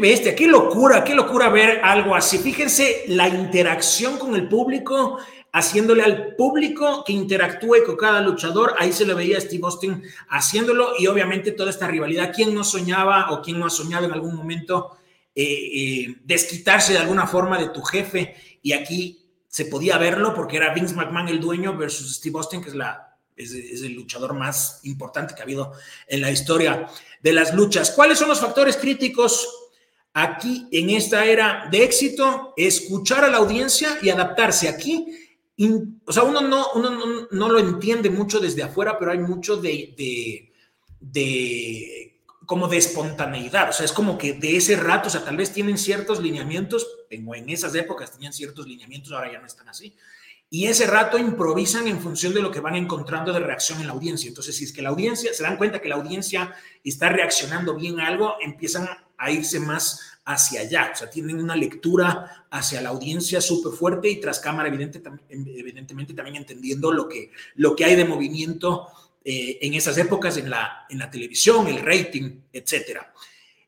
Bestia, 0.00 0.34
qué 0.34 0.46
locura, 0.46 1.04
qué 1.04 1.14
locura 1.14 1.48
ver 1.48 1.80
algo 1.82 2.14
así. 2.14 2.38
Fíjense 2.38 3.04
la 3.08 3.28
interacción 3.28 4.18
con 4.18 4.34
el 4.34 4.48
público, 4.48 5.18
haciéndole 5.52 6.02
al 6.02 6.34
público 6.36 7.04
que 7.04 7.12
interactúe 7.12 7.84
con 7.84 7.96
cada 7.96 8.20
luchador. 8.20 8.74
Ahí 8.78 8.92
se 8.92 9.06
le 9.06 9.14
veía 9.14 9.38
a 9.38 9.40
Steve 9.40 9.62
Austin 9.64 10.02
haciéndolo 10.28 10.94
y 10.98 11.06
obviamente 11.06 11.52
toda 11.52 11.70
esta 11.70 11.86
rivalidad. 11.86 12.32
¿Quién 12.34 12.54
no 12.54 12.64
soñaba 12.64 13.30
o 13.30 13.42
quién 13.42 13.58
no 13.58 13.66
ha 13.66 13.70
soñado 13.70 14.06
en 14.06 14.12
algún 14.12 14.34
momento 14.34 14.96
eh, 15.34 15.44
eh, 15.44 16.16
desquitarse 16.24 16.92
de 16.92 16.98
alguna 16.98 17.26
forma 17.26 17.58
de 17.58 17.68
tu 17.68 17.82
jefe? 17.82 18.34
Y 18.62 18.72
aquí 18.72 19.26
se 19.46 19.66
podía 19.66 19.98
verlo 19.98 20.34
porque 20.34 20.56
era 20.56 20.74
Vince 20.74 20.94
McMahon 20.94 21.28
el 21.28 21.40
dueño 21.40 21.76
versus 21.76 22.16
Steve 22.16 22.38
Austin, 22.38 22.62
que 22.62 22.70
es 22.70 22.74
la 22.74 23.10
es, 23.40 23.82
el 23.82 23.94
luchador 23.94 24.34
más 24.34 24.80
importante 24.84 25.34
que 25.34 25.40
ha 25.40 25.44
habido 25.44 25.72
en 26.06 26.20
la 26.20 26.30
historia 26.30 26.86
de 27.22 27.32
las 27.32 27.54
luchas. 27.54 27.90
¿Cuáles 27.90 28.18
son 28.18 28.28
los 28.28 28.40
factores 28.40 28.76
críticos 28.76 29.59
aquí 30.12 30.68
en 30.72 30.90
esta 30.90 31.24
era 31.24 31.68
de 31.70 31.84
éxito? 31.84 32.54
Escuchar 32.56 33.24
a 33.24 33.30
la 33.30 33.38
audiencia 33.38 33.98
y 34.02 34.10
adaptarse. 34.10 34.68
Aquí, 34.68 35.06
in, 35.56 36.00
o 36.06 36.12
sea, 36.12 36.24
uno, 36.24 36.40
no, 36.40 36.68
uno 36.74 36.90
no, 36.90 37.28
no, 37.30 37.48
lo 37.48 37.58
entiende 37.58 38.10
mucho 38.10 38.40
desde 38.40 38.62
afuera, 38.62 38.98
pero 38.98 39.12
hay 39.12 39.18
mucho 39.18 39.56
de, 39.56 39.94
de, 39.96 40.52
de, 41.00 42.22
como 42.46 42.68
de 42.68 42.78
espontaneidad. 42.78 43.70
O 43.70 43.72
sea, 43.72 43.84
es 43.84 43.92
como 43.92 44.18
que 44.18 44.34
de 44.34 44.56
ese 44.56 44.76
rato, 44.76 45.08
o 45.08 45.10
sea, 45.10 45.24
tal 45.24 45.36
vez 45.36 45.52
tienen 45.52 45.78
ciertos 45.78 46.20
lineamientos, 46.20 46.86
en, 47.10 47.26
en 47.34 47.48
esas 47.50 47.74
épocas 47.74 48.12
tenían 48.12 48.32
ciertos 48.32 48.66
lineamientos, 48.66 49.12
ahora 49.12 49.32
ya 49.32 49.40
no 49.40 49.46
están 49.46 49.68
así 49.68 49.94
y 50.52 50.66
ese 50.66 50.88
rato 50.88 51.16
improvisan 51.16 51.86
en 51.86 52.00
función 52.00 52.34
de 52.34 52.42
lo 52.42 52.50
que 52.50 52.58
van 52.58 52.74
encontrando 52.74 53.32
de 53.32 53.38
reacción 53.38 53.80
en 53.80 53.86
la 53.86 53.92
audiencia. 53.92 54.26
Entonces, 54.26 54.56
si 54.56 54.64
es 54.64 54.72
que 54.72 54.82
la 54.82 54.88
audiencia 54.88 55.32
se 55.32 55.44
dan 55.44 55.56
cuenta 55.56 55.80
que 55.80 55.88
la 55.88 55.94
audiencia 55.94 56.52
está 56.82 57.08
reaccionando 57.08 57.76
bien 57.76 58.00
a 58.00 58.08
algo, 58.08 58.34
empiezan 58.40 58.88
a 59.20 59.30
irse 59.30 59.60
más 59.60 60.00
hacia 60.24 60.62
allá. 60.62 60.90
O 60.92 60.96
sea, 60.96 61.10
tienen 61.10 61.38
una 61.38 61.54
lectura 61.54 62.46
hacia 62.50 62.80
la 62.80 62.88
audiencia 62.88 63.40
súper 63.40 63.72
fuerte 63.72 64.08
y 64.08 64.20
tras 64.20 64.40
cámara, 64.40 64.68
evidente, 64.68 65.02
evidentemente, 65.28 66.14
también 66.14 66.36
entendiendo 66.36 66.90
lo 66.90 67.06
que, 67.06 67.30
lo 67.56 67.76
que 67.76 67.84
hay 67.84 67.96
de 67.96 68.04
movimiento 68.04 68.88
eh, 69.22 69.58
en 69.60 69.74
esas 69.74 69.98
épocas 69.98 70.38
en 70.38 70.48
la, 70.48 70.86
en 70.88 70.98
la 70.98 71.10
televisión, 71.10 71.68
el 71.68 71.80
rating, 71.80 72.40
etcétera. 72.52 73.12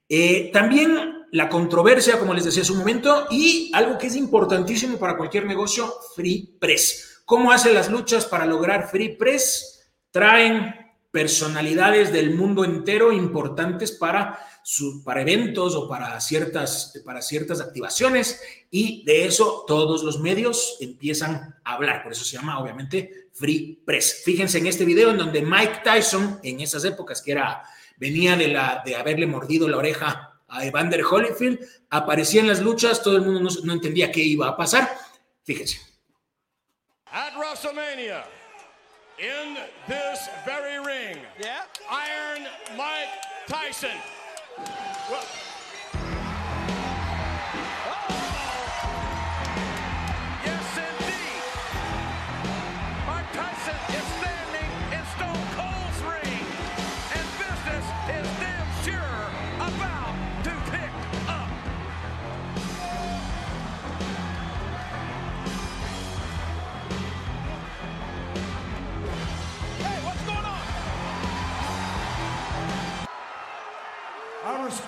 Eh, 0.08 0.50
también 0.52 1.26
la 1.32 1.48
controversia, 1.48 2.18
como 2.18 2.34
les 2.34 2.44
decía 2.44 2.62
hace 2.62 2.72
un 2.72 2.78
momento, 2.78 3.26
y 3.30 3.70
algo 3.74 3.98
que 3.98 4.06
es 4.06 4.16
importantísimo 4.16 4.98
para 4.98 5.16
cualquier 5.16 5.46
negocio, 5.46 5.92
Free 6.16 6.56
Press. 6.58 7.22
¿Cómo 7.24 7.52
hacen 7.52 7.74
las 7.74 7.90
luchas 7.90 8.26
para 8.26 8.46
lograr 8.46 8.88
Free 8.90 9.16
Press? 9.16 9.90
Traen 10.10 10.81
personalidades 11.12 12.10
del 12.10 12.34
mundo 12.34 12.64
entero 12.64 13.12
importantes 13.12 13.92
para, 13.92 14.44
su, 14.64 15.04
para 15.04 15.20
eventos 15.20 15.76
o 15.76 15.86
para 15.86 16.18
ciertas, 16.20 17.00
para 17.04 17.20
ciertas 17.20 17.60
activaciones 17.60 18.40
y 18.70 19.04
de 19.04 19.26
eso 19.26 19.64
todos 19.66 20.02
los 20.02 20.18
medios 20.20 20.78
empiezan 20.80 21.54
a 21.62 21.74
hablar. 21.74 22.02
Por 22.02 22.12
eso 22.12 22.24
se 22.24 22.36
llama 22.36 22.58
obviamente 22.58 23.28
Free 23.34 23.78
Press. 23.84 24.22
Fíjense 24.24 24.58
en 24.58 24.66
este 24.66 24.86
video 24.86 25.10
en 25.10 25.18
donde 25.18 25.42
Mike 25.42 25.82
Tyson, 25.84 26.40
en 26.42 26.60
esas 26.60 26.82
épocas 26.86 27.20
que 27.20 27.32
era 27.32 27.62
venía 27.98 28.34
de, 28.34 28.48
la, 28.48 28.82
de 28.84 28.96
haberle 28.96 29.26
mordido 29.26 29.68
la 29.68 29.76
oreja 29.76 30.40
a 30.48 30.64
Evander 30.64 31.04
Holyfield, 31.04 31.60
aparecía 31.90 32.40
en 32.40 32.48
las 32.48 32.60
luchas, 32.60 33.02
todo 33.02 33.16
el 33.16 33.22
mundo 33.22 33.40
no, 33.40 33.50
no, 33.64 33.72
entendía 33.74 34.10
qué 34.10 34.20
iba 34.22 34.48
a 34.48 34.56
pasar. 34.56 34.96
Fíjense. 35.44 35.78
In 39.22 39.56
this 39.86 40.28
very 40.44 40.84
ring, 40.84 41.16
Yeah? 41.38 41.62
Iron 41.88 42.42
Mike 42.76 43.08
Tyson. 43.46 43.90
Well, 45.08 45.24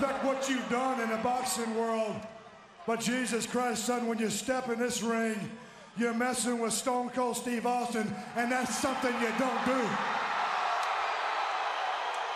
respect 0.05 0.25
what 0.25 0.49
you've 0.49 0.69
done 0.69 1.01
in 1.01 1.11
the 1.11 1.17
boxing 1.19 1.75
world, 1.77 2.15
but 2.87 3.01
Jesus 3.01 3.47
Christ, 3.47 3.85
son, 3.85 4.07
when 4.07 4.19
you 4.19 4.29
step 4.31 4.69
in 4.69 4.79
this 4.79 5.03
ring, 5.03 5.37
you're 5.97 6.15
messing 6.15 6.59
with 6.59 6.73
Stone 6.73 7.11
Cold 7.11 7.37
Steve 7.37 7.67
Austin, 7.67 8.13
and 8.37 8.51
that's 8.51 8.77
something 8.79 9.13
you 9.15 9.33
don't 9.39 9.65
do. 9.65 9.81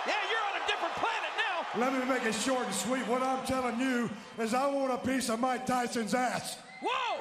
Yeah, 0.06 0.14
you're 0.30 0.44
on 0.48 0.62
a 0.62 0.66
different 0.66 0.94
planet 0.94 1.30
now. 1.36 1.66
Let 1.80 1.92
me 1.92 2.04
make 2.12 2.24
it 2.24 2.34
short 2.34 2.64
and 2.64 2.74
sweet. 2.74 3.06
What 3.06 3.22
I'm 3.22 3.44
telling 3.46 3.78
you 3.80 4.08
is 4.38 4.54
I 4.54 4.66
want 4.68 4.92
a 4.92 4.98
piece 4.98 5.28
of 5.28 5.40
Mike 5.40 5.66
Tyson's 5.66 6.14
ass. 6.14 6.56
Whoa! 6.80 7.20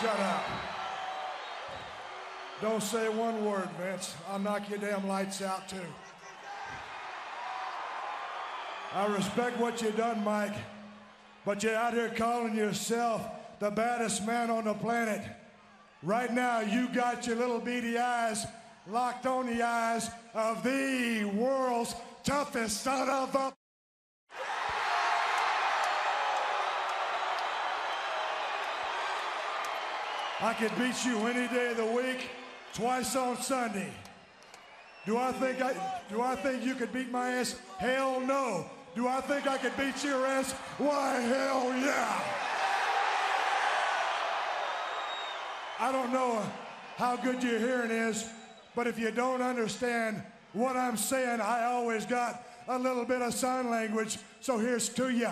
Shut 0.00 0.20
up. 0.20 0.44
Don't 2.62 2.82
say 2.82 3.08
one 3.08 3.44
word, 3.44 3.68
Vince. 3.80 4.14
I'll 4.30 4.38
knock 4.38 4.68
your 4.70 4.78
damn 4.78 5.06
lights 5.06 5.42
out, 5.42 5.68
too. 5.68 5.76
I 8.94 9.06
respect 9.06 9.58
what 9.58 9.82
you've 9.82 9.96
done, 9.96 10.24
Mike, 10.24 10.54
but 11.44 11.62
you're 11.62 11.74
out 11.74 11.92
here 11.92 12.08
calling 12.16 12.56
yourself 12.56 13.22
the 13.58 13.70
baddest 13.70 14.26
man 14.26 14.50
on 14.50 14.64
the 14.64 14.72
planet. 14.72 15.20
Right 16.02 16.32
now, 16.32 16.60
you 16.60 16.88
got 16.88 17.26
your 17.26 17.36
little 17.36 17.60
beady 17.60 17.98
eyes 17.98 18.46
locked 18.86 19.26
on 19.26 19.46
the 19.46 19.62
eyes 19.62 20.10
of 20.32 20.62
the 20.62 21.24
world's 21.24 21.94
toughest 22.24 22.82
son 22.82 23.10
of 23.10 23.34
a. 23.34 23.52
I 30.40 30.54
could 30.54 30.70
beat 30.78 31.04
you 31.04 31.26
any 31.26 31.48
day 31.48 31.72
of 31.72 31.76
the 31.76 31.84
week, 31.84 32.30
twice 32.72 33.16
on 33.16 33.36
Sunday. 33.38 33.92
Do 35.04 35.18
I 35.18 35.32
think 35.32 35.60
I 35.60 35.74
do 36.08 36.22
I 36.22 36.36
think 36.36 36.64
you 36.64 36.74
could 36.74 36.92
beat 36.92 37.10
my 37.10 37.32
ass? 37.32 37.56
Hell 37.78 38.20
no. 38.20 38.70
Do 38.98 39.06
I 39.06 39.20
think 39.20 39.46
I 39.46 39.58
could 39.58 39.76
beat 39.76 40.02
your 40.02 40.26
ass? 40.26 40.50
Why 40.76 41.20
hell 41.20 41.72
yeah. 41.78 42.20
I 45.78 45.92
don't 45.92 46.12
know 46.12 46.42
how 46.96 47.14
good 47.14 47.40
your 47.40 47.60
hearing 47.60 47.92
is, 47.92 48.28
but 48.74 48.88
if 48.88 48.98
you 48.98 49.12
don't 49.12 49.40
understand 49.40 50.20
what 50.52 50.76
I'm 50.76 50.96
saying, 50.96 51.40
I 51.40 51.66
always 51.66 52.06
got 52.06 52.42
a 52.66 52.76
little 52.76 53.04
bit 53.04 53.22
of 53.22 53.32
sign 53.32 53.70
language, 53.70 54.18
so 54.40 54.58
here's 54.58 54.88
to 54.88 55.10
you. 55.10 55.30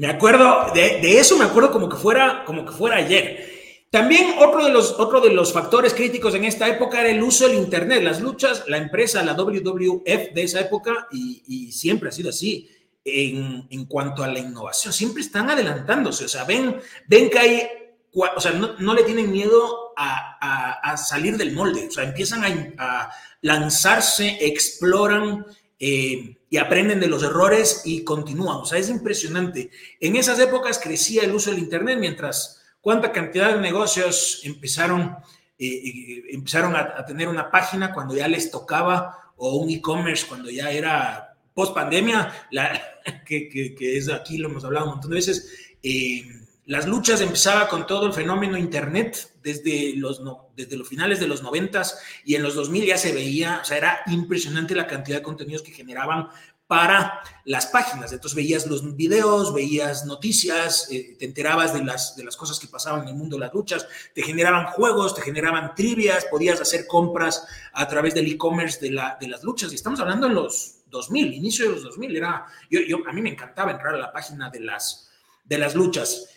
Me 0.00 0.06
acuerdo, 0.06 0.72
de, 0.72 0.98
de, 1.02 1.18
eso 1.18 1.36
me 1.36 1.44
acuerdo 1.44 1.70
como 1.70 1.86
que 1.86 1.98
fuera, 1.98 2.42
como 2.46 2.64
que 2.64 2.72
fuera 2.72 2.96
ayer. 2.96 3.84
También 3.90 4.36
otro 4.38 4.64
de, 4.64 4.70
los, 4.70 4.98
otro 4.98 5.20
de 5.20 5.28
los 5.28 5.52
factores 5.52 5.92
críticos 5.92 6.34
en 6.34 6.44
esta 6.44 6.66
época 6.68 7.02
era 7.02 7.10
el 7.10 7.22
uso 7.22 7.46
del 7.46 7.58
Internet. 7.58 8.02
Las 8.02 8.22
luchas, 8.22 8.64
la 8.66 8.78
empresa, 8.78 9.22
la 9.22 9.34
WWF 9.34 10.32
de 10.32 10.42
esa 10.42 10.60
época, 10.60 11.06
y, 11.12 11.42
y 11.46 11.72
siempre 11.72 12.08
ha 12.08 12.12
sido 12.12 12.30
así, 12.30 12.70
en, 13.04 13.66
en, 13.68 13.84
cuanto 13.84 14.24
a 14.24 14.28
la 14.28 14.38
innovación, 14.38 14.94
siempre 14.94 15.20
están 15.20 15.50
adelantándose. 15.50 16.24
O 16.24 16.28
sea, 16.28 16.44
ven, 16.44 16.80
ven 17.06 17.28
que 17.28 17.38
hay, 17.38 17.68
o 18.14 18.40
sea, 18.40 18.52
no, 18.52 18.78
no 18.78 18.94
le 18.94 19.02
tienen 19.02 19.30
miedo 19.30 19.92
a, 19.98 20.38
a, 20.40 20.92
a, 20.92 20.96
salir 20.96 21.36
del 21.36 21.52
molde. 21.52 21.88
O 21.88 21.90
sea, 21.90 22.04
empiezan 22.04 22.42
a, 22.42 22.82
a 22.82 23.10
lanzarse, 23.42 24.38
exploran. 24.40 25.44
Eh, 25.82 26.36
y 26.50 26.58
aprenden 26.58 27.00
de 27.00 27.06
los 27.06 27.22
errores 27.22 27.82
y 27.86 28.04
continúan. 28.04 28.58
O 28.58 28.66
sea, 28.66 28.78
es 28.78 28.90
impresionante. 28.90 29.70
En 29.98 30.14
esas 30.14 30.38
épocas 30.38 30.78
crecía 30.78 31.22
el 31.22 31.32
uso 31.32 31.50
del 31.50 31.60
Internet 31.60 31.98
mientras 31.98 32.60
cuánta 32.82 33.12
cantidad 33.12 33.54
de 33.54 33.60
negocios 33.62 34.42
empezaron, 34.44 35.16
eh, 35.58 36.22
empezaron 36.32 36.76
a, 36.76 37.02
tener 37.06 37.28
una 37.28 37.50
página 37.50 37.94
cuando 37.94 38.14
ya 38.14 38.28
les 38.28 38.50
tocaba 38.50 39.32
o 39.36 39.56
un 39.56 39.70
e-commerce 39.70 40.26
cuando 40.26 40.50
ya 40.50 40.70
era 40.70 41.34
post 41.54 41.74
pandemia, 41.74 42.30
que, 43.24 43.74
es 43.78 44.10
aquí, 44.10 44.36
lo 44.36 44.50
hemos 44.50 44.64
hablado 44.66 44.86
un 44.86 44.92
montón 44.92 45.12
de 45.12 45.16
veces. 45.16 45.50
Eh, 45.82 46.26
las 46.66 46.86
luchas 46.86 47.22
empezaba 47.22 47.68
con 47.68 47.86
todo 47.86 48.06
el 48.06 48.12
fenómeno 48.12 48.58
Internet 48.58 49.29
desde 49.42 49.94
los, 49.96 50.22
desde 50.56 50.76
los 50.76 50.88
finales 50.88 51.20
de 51.20 51.26
los 51.26 51.42
noventas 51.42 51.98
y 52.24 52.34
en 52.34 52.42
los 52.42 52.54
2000 52.54 52.86
ya 52.86 52.98
se 52.98 53.12
veía, 53.12 53.60
o 53.62 53.64
sea, 53.64 53.76
era 53.76 54.00
impresionante 54.06 54.74
la 54.74 54.86
cantidad 54.86 55.18
de 55.18 55.22
contenidos 55.22 55.62
que 55.62 55.72
generaban 55.72 56.28
para 56.70 57.20
las 57.46 57.66
páginas. 57.66 58.12
Entonces 58.12 58.36
veías 58.36 58.64
los 58.68 58.94
videos, 58.94 59.52
veías 59.52 60.06
noticias, 60.06 60.86
eh, 60.92 61.16
te 61.18 61.24
enterabas 61.24 61.74
de 61.74 61.82
las, 61.82 62.14
de 62.14 62.22
las 62.22 62.36
cosas 62.36 62.60
que 62.60 62.68
pasaban 62.68 63.02
en 63.02 63.08
el 63.08 63.14
mundo 63.16 63.34
de 63.34 63.40
las 63.40 63.52
luchas, 63.52 63.88
te 64.14 64.22
generaban 64.22 64.66
juegos, 64.66 65.16
te 65.16 65.20
generaban 65.20 65.74
trivias, 65.74 66.26
podías 66.30 66.60
hacer 66.60 66.86
compras 66.86 67.44
a 67.72 67.88
través 67.88 68.14
del 68.14 68.30
e-commerce 68.30 68.78
de, 68.80 68.92
la, 68.92 69.18
de 69.20 69.26
las 69.26 69.42
luchas. 69.42 69.72
Y 69.72 69.74
estamos 69.74 69.98
hablando 69.98 70.28
en 70.28 70.34
los 70.34 70.76
2000, 70.90 71.34
inicio 71.34 71.64
de 71.64 71.72
los 71.72 71.82
2000. 71.82 72.16
Era, 72.16 72.46
yo, 72.70 72.78
yo, 72.82 72.98
a 73.04 73.12
mí 73.12 73.20
me 73.20 73.30
encantaba 73.30 73.72
entrar 73.72 73.96
a 73.96 73.98
la 73.98 74.12
página 74.12 74.48
de 74.48 74.60
las, 74.60 75.10
de 75.44 75.58
las 75.58 75.74
luchas. 75.74 76.28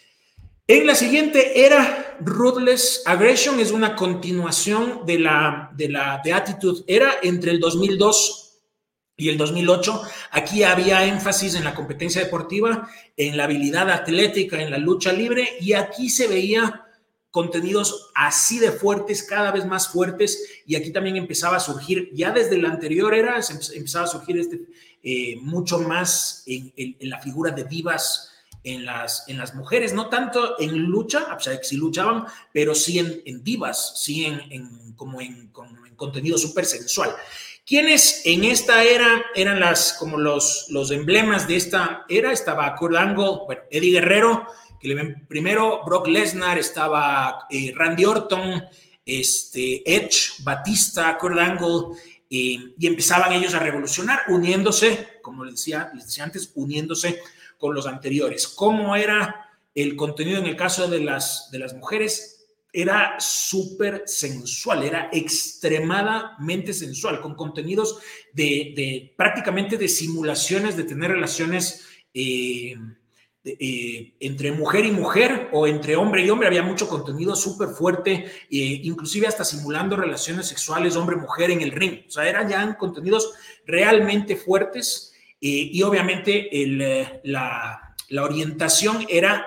En 0.73 0.87
la 0.87 0.95
siguiente 0.95 1.63
era 1.67 2.17
Ruthless 2.19 3.03
Aggression, 3.05 3.59
es 3.59 3.69
una 3.69 3.95
continuación 3.95 5.05
de 5.05 5.19
la, 5.19 5.69
de 5.75 5.87
la 5.87 6.19
de 6.23 6.33
Attitude 6.33 6.83
Era 6.87 7.13
entre 7.21 7.51
el 7.51 7.59
2002 7.59 8.59
y 9.15 9.29
el 9.29 9.37
2008. 9.37 10.01
Aquí 10.31 10.63
había 10.63 11.05
énfasis 11.05 11.53
en 11.53 11.63
la 11.63 11.75
competencia 11.75 12.23
deportiva, 12.23 12.89
en 13.15 13.37
la 13.37 13.43
habilidad 13.43 13.87
atlética, 13.91 14.63
en 14.63 14.71
la 14.71 14.79
lucha 14.79 15.13
libre, 15.13 15.47
y 15.61 15.73
aquí 15.73 16.09
se 16.09 16.27
veía 16.27 16.87
contenidos 17.29 18.09
así 18.15 18.57
de 18.57 18.71
fuertes, 18.71 19.21
cada 19.21 19.51
vez 19.51 19.67
más 19.67 19.89
fuertes, 19.89 20.63
y 20.65 20.75
aquí 20.75 20.91
también 20.91 21.17
empezaba 21.17 21.57
a 21.57 21.59
surgir, 21.59 22.09
ya 22.15 22.31
desde 22.31 22.57
la 22.57 22.69
anterior 22.69 23.13
era, 23.13 23.39
empezaba 23.75 24.05
a 24.05 24.09
surgir 24.09 24.39
este, 24.39 24.61
eh, 25.03 25.35
mucho 25.39 25.77
más 25.77 26.41
en, 26.47 26.73
en, 26.75 27.09
la 27.11 27.19
figura 27.19 27.51
de 27.51 27.63
divas 27.65 28.32
en 28.63 28.85
las, 28.85 29.27
en 29.27 29.37
las 29.37 29.55
mujeres, 29.55 29.93
no 29.93 30.07
tanto 30.09 30.59
en 30.59 30.77
lucha, 30.77 31.35
o 31.35 31.39
sea, 31.39 31.61
sí 31.61 31.75
luchaban, 31.75 32.25
pero 32.53 32.73
sí 32.73 32.99
en, 32.99 33.21
en 33.25 33.43
divas, 33.43 34.01
sí 34.01 34.25
en, 34.25 34.93
como 34.93 35.19
en, 35.21 35.47
como 35.47 35.85
en 35.85 35.95
contenido 35.95 36.37
súper 36.37 36.65
sensual. 36.65 37.13
¿Quiénes 37.65 38.21
en 38.25 38.43
esta 38.43 38.83
era 38.83 39.23
eran 39.35 39.59
las, 39.59 39.93
como 39.93 40.17
los, 40.17 40.65
los 40.69 40.91
emblemas 40.91 41.47
de 41.47 41.55
esta 41.55 42.05
era? 42.09 42.31
Estaba 42.31 42.75
Kurt 42.75 42.95
Angle, 42.95 43.39
bueno, 43.45 43.61
Eddie 43.71 43.91
Guerrero, 43.91 44.47
que 44.79 44.89
le 44.89 44.95
ven 44.95 45.25
primero, 45.29 45.81
Brock 45.85 46.07
Lesnar, 46.07 46.57
estaba 46.57 47.47
eh, 47.49 47.73
Randy 47.73 48.03
Orton, 48.03 48.65
este, 49.05 49.81
Edge, 49.85 50.43
Batista, 50.43 51.17
Kurt 51.17 51.39
Angle, 51.39 51.97
eh, 52.29 52.73
y 52.77 52.87
empezaban 52.87 53.31
ellos 53.31 53.53
a 53.53 53.59
revolucionar, 53.59 54.23
uniéndose, 54.27 55.19
como 55.21 55.45
les 55.45 55.55
decía, 55.55 55.89
les 55.93 56.07
decía 56.07 56.25
antes, 56.25 56.51
uniéndose 56.55 57.21
con 57.57 57.73
los 57.73 57.87
anteriores. 57.87 58.47
¿Cómo 58.47 58.95
era 58.95 59.49
el 59.75 59.95
contenido 59.95 60.39
en 60.39 60.45
el 60.45 60.55
caso 60.55 60.87
de 60.87 60.99
las, 60.99 61.49
de 61.51 61.59
las 61.59 61.73
mujeres? 61.73 62.33
era 62.75 63.17
súper 63.19 64.01
sensual, 64.07 64.83
era 64.83 65.09
extremadamente 65.13 66.73
sensual, 66.73 67.21
con 67.21 67.35
contenidos 67.35 67.99
de, 68.33 69.13
prácticamente 69.15 69.77
de 69.77 69.87
simulaciones 69.87 70.75
de 70.75 70.83
tener 70.83 71.11
relaciones 71.11 71.85
eh, 72.15 72.75
eh, 73.45 74.15
entre 74.19 74.51
mujer 74.53 74.85
y 74.85 74.91
mujer 74.91 75.49
o 75.53 75.67
entre 75.67 75.95
hombre 75.95 76.25
y 76.25 76.31
hombre. 76.31 76.47
Había 76.47 76.63
mucho 76.63 76.89
contenido 76.89 77.35
súper 77.35 77.69
fuerte, 77.69 78.25
eh, 78.25 78.27
inclusive 78.49 79.27
hasta 79.27 79.45
simulando 79.45 79.95
relaciones 79.95 80.47
sexuales 80.47 80.95
hombre-mujer 80.95 81.51
en 81.51 81.61
el 81.61 81.71
ring. 81.71 82.05
O 82.07 82.11
sea, 82.11 82.27
eran 82.27 82.49
ya 82.49 82.75
contenidos 82.75 83.33
realmente 83.67 84.35
fuertes 84.35 85.12
eh, 85.45 85.71
y 85.73 85.81
obviamente 85.81 86.63
el, 86.63 86.77
la, 87.25 87.95
la 88.07 88.23
orientación 88.23 89.05
era 89.09 89.45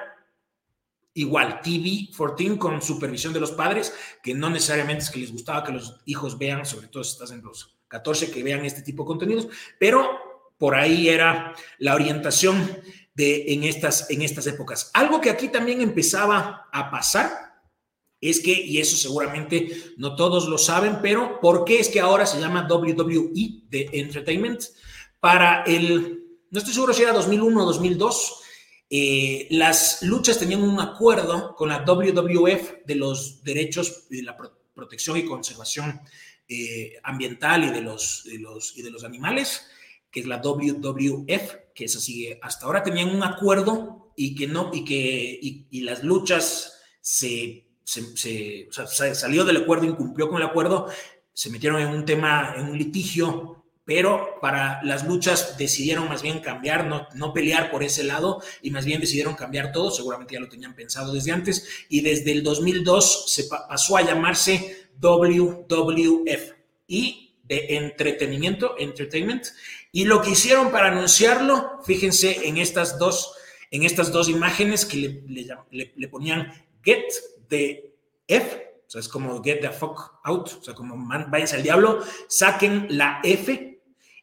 igual 1.14 1.62
TV 1.62 2.10
14 2.14 2.58
con 2.58 2.82
supervisión 2.82 3.32
de 3.32 3.40
los 3.40 3.52
padres, 3.52 3.94
que 4.22 4.34
no 4.34 4.50
necesariamente 4.50 5.04
es 5.04 5.10
que 5.10 5.20
les 5.20 5.32
gustaba 5.32 5.64
que 5.64 5.72
los 5.72 6.02
hijos 6.04 6.36
vean, 6.36 6.66
sobre 6.66 6.88
todo 6.88 7.02
si 7.02 7.12
estás 7.12 7.30
en 7.30 7.42
los 7.42 7.78
14, 7.88 8.30
que 8.30 8.42
vean 8.42 8.66
este 8.66 8.82
tipo 8.82 9.04
de 9.04 9.06
contenidos, 9.06 9.48
pero 9.80 10.52
por 10.58 10.74
ahí 10.74 11.08
era 11.08 11.54
la 11.78 11.94
orientación 11.94 12.78
de, 13.14 13.54
en, 13.54 13.64
estas, 13.64 14.10
en 14.10 14.20
estas 14.20 14.46
épocas. 14.46 14.90
Algo 14.92 15.18
que 15.22 15.30
aquí 15.30 15.48
también 15.48 15.80
empezaba 15.80 16.68
a 16.70 16.90
pasar 16.90 17.30
es 18.20 18.40
que, 18.40 18.52
y 18.52 18.78
eso 18.80 18.98
seguramente 18.98 19.94
no 19.96 20.14
todos 20.14 20.46
lo 20.46 20.58
saben, 20.58 20.98
pero 21.00 21.40
¿por 21.40 21.64
qué 21.64 21.80
es 21.80 21.88
que 21.88 22.00
ahora 22.00 22.26
se 22.26 22.38
llama 22.38 22.68
WWE 22.68 23.62
de 23.70 23.88
Entertainment? 23.94 24.62
Para 25.20 25.62
el, 25.64 26.24
no 26.50 26.58
estoy 26.58 26.74
seguro 26.74 26.92
si 26.92 27.02
era 27.02 27.12
2001 27.12 27.62
o 27.62 27.66
2002, 27.66 28.42
eh, 28.88 29.48
las 29.50 30.02
luchas 30.02 30.38
tenían 30.38 30.62
un 30.62 30.78
acuerdo 30.80 31.54
con 31.56 31.68
la 31.68 31.84
WWF 31.84 32.84
de 32.86 32.94
los 32.94 33.42
derechos 33.42 34.08
de 34.08 34.22
la 34.22 34.36
pro 34.36 34.52
protección 34.76 35.16
y 35.16 35.24
conservación 35.24 36.02
eh, 36.46 36.98
ambiental 37.02 37.64
y 37.64 37.70
de, 37.70 37.80
los, 37.80 38.24
de 38.24 38.38
los, 38.38 38.76
y 38.76 38.82
de 38.82 38.90
los 38.90 39.04
animales, 39.04 39.66
que 40.10 40.20
es 40.20 40.26
la 40.26 40.36
WWF, 40.36 41.54
que 41.74 41.84
es 41.86 41.96
así, 41.96 42.28
hasta 42.42 42.66
ahora 42.66 42.82
tenían 42.82 43.08
un 43.08 43.22
acuerdo 43.22 44.12
y 44.14 44.34
que 44.34 44.46
no, 44.46 44.70
y 44.74 44.84
que 44.84 45.38
y, 45.42 45.66
y 45.70 45.80
las 45.80 46.04
luchas 46.04 46.78
se, 47.00 47.66
se, 47.84 48.16
se, 48.16 48.68
o 48.68 48.72
sea, 48.72 49.14
salió 49.14 49.44
del 49.44 49.56
acuerdo, 49.56 49.86
incumplió 49.86 50.28
con 50.28 50.42
el 50.42 50.46
acuerdo, 50.46 50.88
se 51.32 51.50
metieron 51.50 51.80
en 51.80 51.88
un 51.88 52.04
tema, 52.04 52.54
en 52.56 52.66
un 52.66 52.78
litigio 52.78 53.65
pero 53.86 54.40
para 54.40 54.82
las 54.82 55.06
luchas 55.06 55.56
decidieron 55.56 56.08
más 56.08 56.20
bien 56.20 56.40
cambiar, 56.40 56.86
no, 56.86 57.06
no, 57.14 57.32
pelear 57.32 57.70
por 57.70 57.84
ese 57.84 58.02
lado 58.02 58.42
y 58.60 58.72
más 58.72 58.84
bien 58.84 59.00
decidieron 59.00 59.34
cambiar 59.34 59.70
todo, 59.70 59.92
seguramente 59.92 60.34
ya 60.34 60.40
lo 60.40 60.48
tenían 60.48 60.74
pensado 60.74 61.12
desde 61.12 61.30
antes, 61.30 61.66
y 61.88 62.00
desde 62.00 62.32
el 62.32 62.42
2002 62.42 63.32
se 63.32 63.44
pa 63.44 63.66
pasó 63.68 63.96
a 63.96 64.02
llamarse 64.02 64.88
WWF 65.00 66.52
y 66.88 67.36
de 67.44 67.76
entretenimiento, 67.76 68.74
entertainment, 68.76 69.46
y 69.92 70.04
lo 70.04 70.20
que 70.20 70.30
hicieron 70.30 70.72
para 70.72 70.88
anunciarlo, 70.88 71.80
fíjense 71.84 72.48
en 72.48 72.56
estas 72.56 72.98
dos, 72.98 73.34
en 73.70 73.84
estas 73.84 74.10
dos 74.10 74.28
imágenes 74.28 74.84
que 74.84 74.96
le, 74.96 75.46
le, 75.70 75.92
le, 75.94 76.08
ponían 76.08 76.52
Get 76.82 77.04
the 77.48 77.94
F, 78.26 78.66
o 78.84 78.90
sea, 78.90 79.00
es 79.00 79.08
como 79.08 79.40
get 79.44 79.60
the 79.60 79.70
fuck 79.70 80.18
out, 80.24 80.48
o 80.60 80.62
sea, 80.64 80.74
como 80.74 80.96
man, 80.96 81.30
váyanse 81.30 81.54
al 81.54 81.62
diablo, 81.62 82.02
saquen 82.26 82.88
la 82.90 83.20
F 83.22 83.75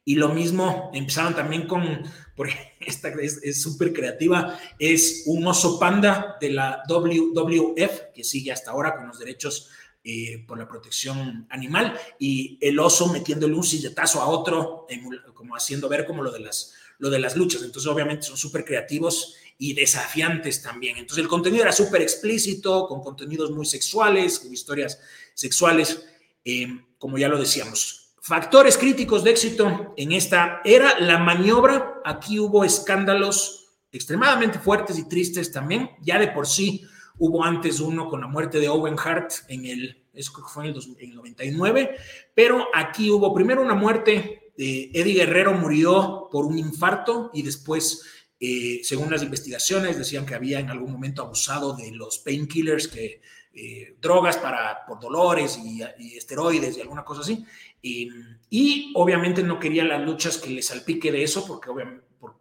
y 0.05 0.15
lo 0.15 0.29
mismo, 0.29 0.91
empezaron 0.93 1.33
también 1.33 1.67
con, 1.67 2.03
porque 2.35 2.75
esta 2.79 3.09
es 3.09 3.61
súper 3.61 3.93
creativa, 3.93 4.59
es 4.77 5.23
un 5.25 5.45
oso 5.47 5.79
panda 5.79 6.37
de 6.41 6.49
la 6.51 6.83
WWF, 6.87 8.13
que 8.13 8.23
sigue 8.23 8.51
hasta 8.51 8.71
ahora 8.71 8.95
con 8.95 9.07
los 9.07 9.19
derechos 9.19 9.69
eh, 10.03 10.43
por 10.45 10.57
la 10.57 10.67
protección 10.67 11.47
animal, 11.49 11.97
y 12.19 12.57
el 12.61 12.79
oso 12.79 13.07
metiéndole 13.07 13.55
un 13.55 13.63
silletazo 13.63 14.21
a 14.21 14.27
otro, 14.27 14.85
como 15.33 15.55
haciendo 15.55 15.87
ver 15.87 16.05
como 16.05 16.21
lo 16.21 16.31
de 16.31 16.41
las, 16.41 16.73
lo 16.97 17.09
de 17.09 17.19
las 17.19 17.37
luchas. 17.37 17.61
Entonces, 17.63 17.89
obviamente, 17.89 18.25
son 18.25 18.35
súper 18.35 18.65
creativos 18.65 19.35
y 19.57 19.73
desafiantes 19.73 20.61
también. 20.61 20.97
Entonces, 20.97 21.23
el 21.23 21.29
contenido 21.29 21.63
era 21.63 21.71
súper 21.71 22.01
explícito, 22.01 22.87
con 22.87 23.01
contenidos 23.01 23.51
muy 23.51 23.65
sexuales, 23.65 24.39
con 24.39 24.51
historias 24.51 24.99
sexuales, 25.33 26.03
eh, 26.43 26.67
como 26.97 27.17
ya 27.17 27.29
lo 27.29 27.39
decíamos 27.39 28.02
Factores 28.26 28.78
críticos 28.78 29.26
de 29.26 29.32
éxito 29.32 29.93
en 29.97 30.13
esta 30.13 30.61
era 30.63 30.97
la 30.97 31.17
maniobra. 31.17 31.99
Aquí 32.05 32.39
hubo 32.39 32.63
escándalos 32.63 33.67
extremadamente 33.91 34.59
fuertes 34.59 34.97
y 34.97 35.09
tristes 35.09 35.51
también. 35.51 35.91
Ya 36.01 36.17
de 36.17 36.30
por 36.30 36.47
sí 36.47 36.86
hubo 37.17 37.43
antes 37.43 37.82
uno 37.82 38.07
con 38.07 38.21
la 38.21 38.28
muerte 38.28 38.61
de 38.61 38.69
Owen 38.69 38.95
Hart 38.97 39.30
en 39.49 39.65
el, 39.65 40.05
eso 40.13 40.32
creo 40.32 40.45
que 40.45 40.53
fue 40.53 40.69
en 40.69 40.74
el, 40.74 40.82
en 40.99 41.09
el 41.09 41.15
99, 41.17 41.97
pero 42.34 42.69
aquí 42.74 43.11
hubo 43.11 43.34
primero 43.34 43.61
una 43.61 43.76
muerte. 43.76 44.53
Eddie 44.55 45.15
Guerrero 45.15 45.51
murió 45.55 46.30
por 46.32 46.45
un 46.45 46.57
infarto 46.57 47.30
y 47.34 47.41
después, 47.41 48.05
eh, 48.39 48.80
según 48.84 49.11
las 49.11 49.21
investigaciones, 49.21 49.97
decían 49.97 50.26
que 50.26 50.36
había 50.36 50.61
en 50.61 50.69
algún 50.69 50.93
momento 50.93 51.24
abusado 51.24 51.76
de 51.76 51.91
los 51.91 52.19
painkillers 52.19 52.88
que 52.88 53.19
eh, 53.55 53.97
drogas 54.01 54.38
para, 54.38 54.84
por 54.88 54.99
dolores 54.99 55.59
y, 55.63 55.84
y, 55.99 56.17
esteroides 56.17 56.78
y 56.78 56.82
alguna 56.82 57.03
cosa 57.03 57.21
así. 57.21 57.45
Y, 57.86 58.09
y, 58.49 58.93
obviamente 58.95 59.43
no 59.43 59.59
quería 59.59 59.84
las 59.84 60.01
luchas 60.01 60.38
que 60.38 60.49
le 60.49 60.61
salpique 60.61 61.11
de 61.11 61.21
eso, 61.21 61.45
porque 61.45 61.69
obviamente 61.69 62.05
por, 62.17 62.38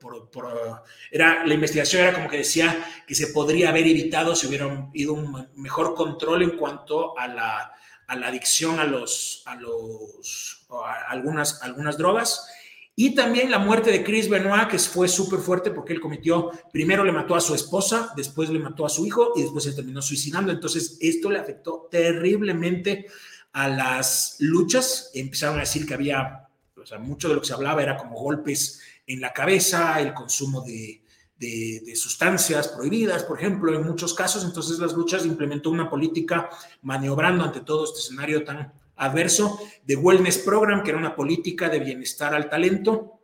por, 0.00 0.30
por, 0.30 0.82
era, 1.12 1.46
la 1.46 1.54
investigación 1.54 2.02
era 2.02 2.12
como 2.12 2.28
que 2.28 2.38
decía 2.38 2.84
que 3.06 3.14
se 3.14 3.28
podría 3.28 3.68
haber 3.68 3.86
evitado 3.86 4.34
si 4.34 4.48
hubiera 4.48 4.90
ido 4.92 5.12
un 5.12 5.48
mejor 5.54 5.94
control 5.94 6.42
en 6.42 6.56
cuanto 6.56 7.16
a 7.16 7.28
la, 7.28 7.72
a 8.08 8.16
la 8.16 8.26
adicción 8.26 8.80
a, 8.80 8.84
los, 8.84 9.44
a, 9.46 9.54
los, 9.54 10.66
a 10.70 11.10
algunas, 11.10 11.62
algunas 11.62 11.96
drogas. 11.96 12.48
Y 12.96 13.14
también 13.14 13.50
la 13.50 13.60
muerte 13.60 13.92
de 13.92 14.02
Chris 14.02 14.28
Benoit, 14.28 14.68
que 14.68 14.78
fue 14.78 15.06
súper 15.06 15.38
fuerte 15.38 15.70
porque 15.70 15.92
él 15.92 16.00
cometió, 16.00 16.50
primero 16.72 17.04
le 17.04 17.12
mató 17.12 17.36
a 17.36 17.40
su 17.40 17.54
esposa, 17.54 18.12
después 18.16 18.50
le 18.50 18.58
mató 18.58 18.84
a 18.84 18.90
su 18.90 19.06
hijo 19.06 19.32
y 19.36 19.42
después 19.42 19.62
se 19.62 19.72
terminó 19.72 20.02
suicidando. 20.02 20.50
Entonces, 20.50 20.98
esto 21.00 21.30
le 21.30 21.38
afectó 21.38 21.88
terriblemente 21.88 23.06
a 23.52 23.68
las 23.68 24.36
luchas. 24.38 25.10
Empezaron 25.14 25.56
a 25.56 25.60
decir 25.60 25.86
que 25.86 25.94
había, 25.94 26.48
o 26.76 26.86
sea, 26.86 26.98
mucho 26.98 27.28
de 27.28 27.34
lo 27.34 27.40
que 27.40 27.46
se 27.46 27.54
hablaba 27.54 27.82
era 27.82 27.96
como 27.96 28.18
golpes 28.20 28.80
en 29.06 29.20
la 29.20 29.32
cabeza, 29.32 30.00
el 30.00 30.14
consumo 30.14 30.62
de, 30.62 31.02
de, 31.36 31.82
de, 31.84 31.96
sustancias 31.96 32.68
prohibidas, 32.68 33.24
por 33.24 33.38
ejemplo, 33.38 33.74
en 33.74 33.86
muchos 33.86 34.14
casos. 34.14 34.44
Entonces, 34.44 34.78
las 34.78 34.92
luchas 34.92 35.26
implementó 35.26 35.70
una 35.70 35.90
política 35.90 36.50
maniobrando 36.82 37.44
ante 37.44 37.60
todo 37.60 37.84
este 37.84 38.00
escenario 38.00 38.44
tan 38.44 38.72
adverso 38.96 39.58
de 39.84 39.96
Wellness 39.96 40.38
Program, 40.38 40.82
que 40.82 40.90
era 40.90 40.98
una 40.98 41.16
política 41.16 41.68
de 41.68 41.80
bienestar 41.80 42.34
al 42.34 42.48
talento, 42.48 43.19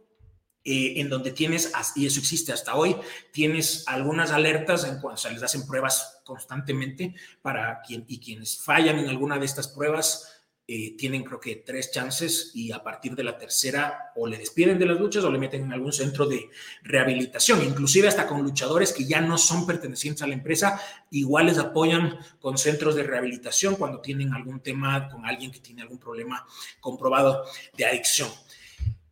eh, 0.68 1.00
en 1.00 1.08
donde 1.08 1.30
tienes, 1.30 1.70
y 1.94 2.06
eso 2.06 2.18
existe 2.18 2.52
hasta 2.52 2.74
hoy, 2.74 2.96
tienes 3.30 3.84
algunas 3.86 4.32
alertas 4.32 4.84
en 4.84 4.98
cuanto 5.00 5.22
se 5.22 5.30
les 5.30 5.40
hacen 5.44 5.64
pruebas 5.64 6.22
constantemente 6.24 7.14
para 7.40 7.80
quien, 7.86 8.04
y 8.08 8.18
quienes 8.18 8.58
fallan 8.58 8.98
en 8.98 9.08
alguna 9.08 9.38
de 9.38 9.46
estas 9.46 9.68
pruebas 9.68 10.36
eh, 10.68 10.96
tienen 10.98 11.22
creo 11.22 11.38
que 11.38 11.62
tres 11.64 11.92
chances 11.92 12.50
y 12.52 12.72
a 12.72 12.82
partir 12.82 13.14
de 13.14 13.22
la 13.22 13.38
tercera 13.38 14.10
o 14.16 14.26
le 14.26 14.38
despiden 14.38 14.76
de 14.76 14.86
las 14.86 14.98
luchas 14.98 15.22
o 15.22 15.30
le 15.30 15.38
meten 15.38 15.62
en 15.62 15.72
algún 15.72 15.92
centro 15.92 16.26
de 16.26 16.50
rehabilitación, 16.82 17.62
inclusive 17.62 18.08
hasta 18.08 18.26
con 18.26 18.42
luchadores 18.42 18.92
que 18.92 19.04
ya 19.04 19.20
no 19.20 19.38
son 19.38 19.64
pertenecientes 19.64 20.22
a 20.22 20.26
la 20.26 20.34
empresa, 20.34 20.80
igual 21.12 21.46
les 21.46 21.58
apoyan 21.58 22.18
con 22.40 22.58
centros 22.58 22.96
de 22.96 23.04
rehabilitación 23.04 23.76
cuando 23.76 24.00
tienen 24.00 24.34
algún 24.34 24.58
tema 24.58 25.08
con 25.08 25.24
alguien 25.24 25.52
que 25.52 25.60
tiene 25.60 25.82
algún 25.82 25.98
problema 25.98 26.44
comprobado 26.80 27.44
de 27.76 27.86
adicción. 27.86 28.28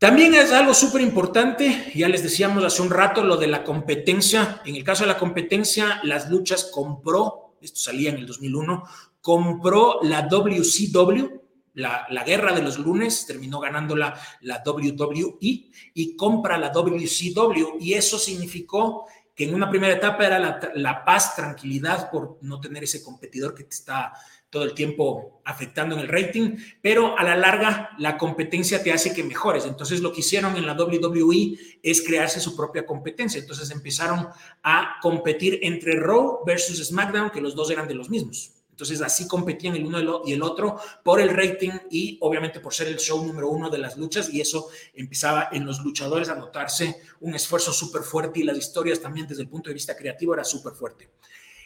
También 0.05 0.35
es 0.35 0.53
algo 0.53 0.75
súper 0.75 1.01
importante, 1.01 1.91
ya 1.95 2.11
les 2.11 2.23
decíamos 2.23 2.63
hace 2.63 2.83
un 2.83 2.91
rato, 2.91 3.25
lo 3.25 3.39
de 3.39 3.47
la 3.47 3.65
competencia. 3.65 4.61
En 4.67 4.77
el 4.77 4.85
caso 4.85 5.05
de 5.05 5.07
la 5.07 5.17
competencia, 5.17 6.03
las 6.03 6.29
luchas 6.29 6.65
compró, 6.71 7.57
esto 7.63 7.81
salía 7.81 8.11
en 8.11 8.17
el 8.17 8.27
2001, 8.27 8.85
compró 9.23 10.01
la 10.03 10.29
WCW, 10.29 11.41
la, 11.73 12.07
la, 12.11 12.23
guerra 12.23 12.53
de 12.53 12.61
los 12.61 12.79
lunes, 12.79 13.25
terminó 13.25 13.61
ganando 13.61 13.97
la, 13.97 14.15
la 14.43 14.63
WWE 14.63 15.71
y 15.95 16.17
compra 16.17 16.59
la 16.59 16.69
WCW 16.69 17.79
y 17.81 17.95
eso 17.95 18.19
significó 18.19 19.07
que 19.35 19.45
en 19.45 19.55
una 19.55 19.69
primera 19.69 19.95
etapa 19.95 20.27
era 20.27 20.39
la, 20.75 21.05
paz, 21.05 21.35
tranquilidad 21.35 22.11
por 22.11 22.39
no 22.43 22.61
tener 22.61 22.85
ese 22.85 23.03
competidor 23.03 23.55
que 23.55 23.65
te 23.65 23.75
está 23.75 24.13
todo 24.49 24.63
el 24.63 24.75
tiempo 24.75 25.41
afectando 25.45 25.97
en 25.97 26.03
el 26.03 26.09
rating, 26.09 26.57
pero 26.81 27.19
a 27.19 27.25
la 27.25 27.35
larga 27.35 27.91
la 27.99 28.17
competencia 28.17 28.81
te 28.83 28.93
hace 28.93 29.13
que 29.13 29.25
mejores. 29.25 29.67
Entonces 29.67 30.01
lo 30.01 30.13
que 30.13 30.21
hicieron 30.21 30.57
en 30.57 30.65
la 30.65 30.75
WWE 30.75 31.59
es 31.83 32.03
crearse 32.03 32.39
su 32.39 32.55
propia 32.55 32.87
competencia. 32.87 33.41
Entonces 33.41 33.71
empezaron 33.73 34.29
a 34.63 34.97
competir 35.03 35.59
entre 35.63 35.99
Raw 35.99 36.45
versus 36.47 36.87
SmackDown, 36.87 37.31
que 37.31 37.41
los 37.41 37.57
dos 37.57 37.69
eran 37.71 37.89
de 37.89 37.95
los 37.95 38.09
mismos. 38.09 38.53
Entonces 38.75 39.01
así 39.03 39.29
competían 39.29 39.77
el 39.77 39.87
uno 39.87 40.23
y 40.27 40.33
el 40.33 40.43
otro 40.43 40.81
por 41.05 41.21
el 41.21 41.29
rating 41.29 41.71
y 41.93 42.19
obviamente 42.21 42.59
por 42.59 42.75
ser 42.75 42.89
el 42.89 42.97
show 42.97 43.25
número 43.25 43.49
uno 43.49 43.71
de 43.71 43.79
las 43.79 43.97
luchas 43.97 44.35
y 44.35 44.41
eso 44.41 44.69
empezaba 44.95 45.51
en 45.53 45.65
los 45.65 45.79
luchadores 45.85 46.29
a 46.29 46.35
notarse 46.35 46.97
un 47.21 47.37
esfuerzo 47.37 47.73
súper 47.73 48.03
fuerte 48.03 48.41
y 48.41 48.43
las 48.43 48.59
historias 48.59 49.01
también 49.01 49.29
desde 49.29 49.43
el 49.43 49.49
punto 49.49 49.71
de 49.71 49.75
vista 49.75 49.97
creativo 49.97 50.35
era 50.35 50.43
súper 50.43 50.73
fuerte. 50.73 51.09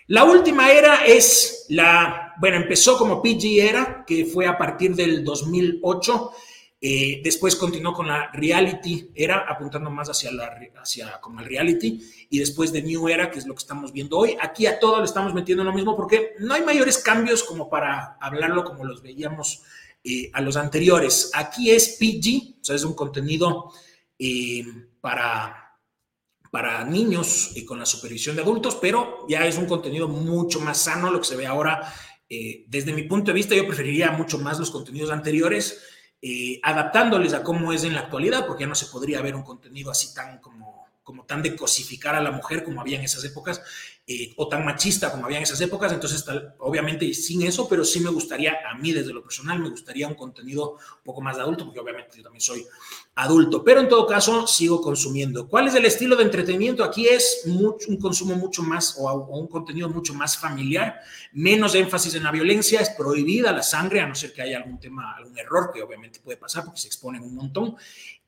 La 0.09 0.25
última 0.25 0.71
era 0.71 1.07
es 1.07 1.65
la, 1.71 2.35
bueno, 2.39 2.59
empezó 2.59 2.99
como 2.99 3.23
PG 3.23 3.59
era, 3.59 4.05
que 4.07 4.27
fue 4.27 4.47
a 4.47 4.59
partir 4.59 4.95
del 4.95 5.25
2008 5.25 6.31
eh, 6.81 7.21
después 7.25 7.57
continuó 7.57 7.93
con 7.93 8.07
la 8.07 8.31
reality 8.33 9.11
era, 9.13 9.39
apuntando 9.49 9.91
más 9.91 10.09
hacia, 10.09 10.31
la, 10.31 10.57
hacia 10.81 11.21
como 11.21 11.41
el 11.41 11.47
reality, 11.47 12.01
y 12.31 12.39
después 12.39 12.73
de 12.73 12.83
New 12.83 13.09
Era, 13.09 13.31
que 13.31 13.41
es 13.41 13.47
lo 13.47 13.55
que 13.55 13.59
estamos 13.59 13.93
viendo 13.93 14.17
hoy. 14.17 14.37
Aquí 14.41 14.67
a 14.67 14.79
todo 14.79 14.99
le 14.99 15.05
estamos 15.05 15.35
metiendo 15.35 15.65
lo 15.65 15.73
mismo 15.73 15.97
porque 15.97 16.35
no 16.39 16.55
hay 16.55 16.63
mayores 16.63 16.99
cambios 16.99 17.43
como 17.43 17.69
para 17.69 18.17
hablarlo 18.21 18.65
como 18.65 18.85
los 18.85 19.03
veíamos 19.03 19.63
eh, 20.05 20.31
a 20.33 20.41
los 20.41 20.57
anteriores. 20.57 21.33
Aquí 21.35 21.71
es 21.71 21.97
PG, 21.99 22.61
o 22.61 22.65
sea, 22.65 22.77
es 22.77 22.85
un 22.85 22.95
contenido 22.95 23.73
eh, 24.17 24.65
para, 25.01 25.81
para 26.53 26.85
niños 26.85 27.51
y 27.57 27.65
con 27.65 27.81
la 27.81 27.87
supervisión 27.87 28.37
de 28.37 28.43
adultos, 28.43 28.79
pero 28.81 29.27
ya 29.29 29.45
es 29.47 29.59
un 29.59 29.67
contenido 29.67 30.07
mucho 30.07 30.61
más 30.61 30.79
sano 30.79 31.11
lo 31.11 31.21
que 31.21 31.27
se 31.27 31.37
ve 31.37 31.47
ahora. 31.49 31.93
desde 32.69 32.93
mi 32.93 33.03
punto 33.03 33.33
de 33.33 33.35
vista, 33.35 33.57
yo 33.57 33.67
preferiría 33.67 34.13
mucho 34.13 34.39
más 34.39 34.61
los 34.61 34.71
contenidos 34.71 35.11
anteriores 35.11 35.83
eh, 36.21 36.59
adaptándoles 36.63 37.33
a 37.35 37.43
cómo 37.43 37.73
es 37.73 37.85
en 37.85 37.95
la 37.95 38.01
actualidad, 38.01 38.47
porque 38.47 38.65
ya 38.65 38.69
no 38.69 38.75
se 38.75 38.87
podría 38.87 39.23
ver 39.23 39.37
un 39.37 39.43
contenido 39.43 39.91
así 39.91 40.13
tan 40.15 40.39
como, 40.39 40.89
como 41.03 41.25
tan 41.25 41.43
de 41.43 41.55
cosificar 41.55 42.15
a 42.15 42.21
la 42.21 42.33
mujer 42.33 42.65
como 42.65 42.81
había 42.81 42.99
en 42.99 43.05
esas 43.05 43.25
épocas, 43.25 43.63
eh, 44.07 44.33
o 44.37 44.49
tan 44.49 44.65
machista 44.65 45.13
como 45.13 45.27
había 45.27 45.37
en 45.37 45.43
esas 45.43 45.61
épocas, 45.61 45.93
entonces 45.93 46.25
tal, 46.25 46.55
obviamente 46.59 47.13
sin 47.15 47.43
eso, 47.43 47.69
pero 47.69 47.85
sí 47.85 48.01
me 48.01 48.11
gustaría, 48.11 48.57
a 48.69 48.75
mí 48.75 48.93
desde 48.93 49.13
lo 49.13 49.23
personal, 49.23 49.59
me 49.59 49.69
gustaría 49.69 50.09
un 50.09 50.15
contenido 50.15 50.73
un 50.73 51.05
poco 51.05 51.21
más 51.21 51.37
de 51.37 51.43
adulto, 51.43 51.67
porque 51.67 51.81
obviamente 51.81 52.17
yo 52.17 52.23
también 52.23 52.41
soy 52.41 52.67
adulto, 53.19 53.65
pero 53.65 53.81
en 53.81 53.89
todo 53.89 54.07
caso 54.07 54.47
sigo 54.47 54.81
consumiendo. 54.81 55.49
¿Cuál 55.49 55.67
es 55.67 55.75
el 55.75 55.85
estilo 55.85 56.15
de 56.15 56.23
entretenimiento? 56.23 56.85
Aquí 56.85 57.09
es 57.09 57.43
un 57.47 57.97
consumo 57.97 58.37
mucho 58.37 58.63
más 58.63 58.97
o, 58.97 59.13
un 59.13 59.49
contenido 59.49 59.89
mucho 59.89 60.15
más 60.15 60.39
familiar, 60.39 61.01
menos 61.33 61.75
énfasis 61.75 62.15
en 62.15 62.23
la 62.23 62.31
violencia, 62.31 62.81
es 62.81 62.91
prohibida 62.91 63.51
la 63.51 63.65
sangre, 63.65 64.01
a 64.01 64.07
no 64.07 64.15
ser 64.15 64.33
que 64.33 64.43
haya 64.43 64.59
algún 64.59 64.79
tema, 64.79 65.17
algún 65.17 65.37
error 65.37 65.73
que 65.75 65.83
obviamente 65.83 66.21
puede 66.21 66.37
pasar 66.37 66.65
porque 66.65 66.81
se 66.81 66.87
exponen 66.87 67.23
un 67.23 67.35
montón. 67.35 67.75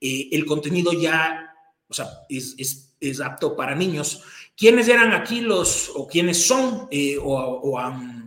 Eh, 0.00 0.28
el 0.32 0.44
contenido 0.44 0.92
ya, 0.92 1.54
o 1.88 1.94
sea, 1.94 2.08
es, 2.28 3.20
apto 3.24 3.56
para 3.56 3.74
niños 3.74 4.22
¿Quiénes 4.56 4.88
eran 4.88 5.14
aquí 5.14 5.40
los, 5.40 5.90
o 5.94 6.06
quiénes 6.06 6.46
son, 6.46 6.86
eh, 6.90 7.16
o, 7.18 7.78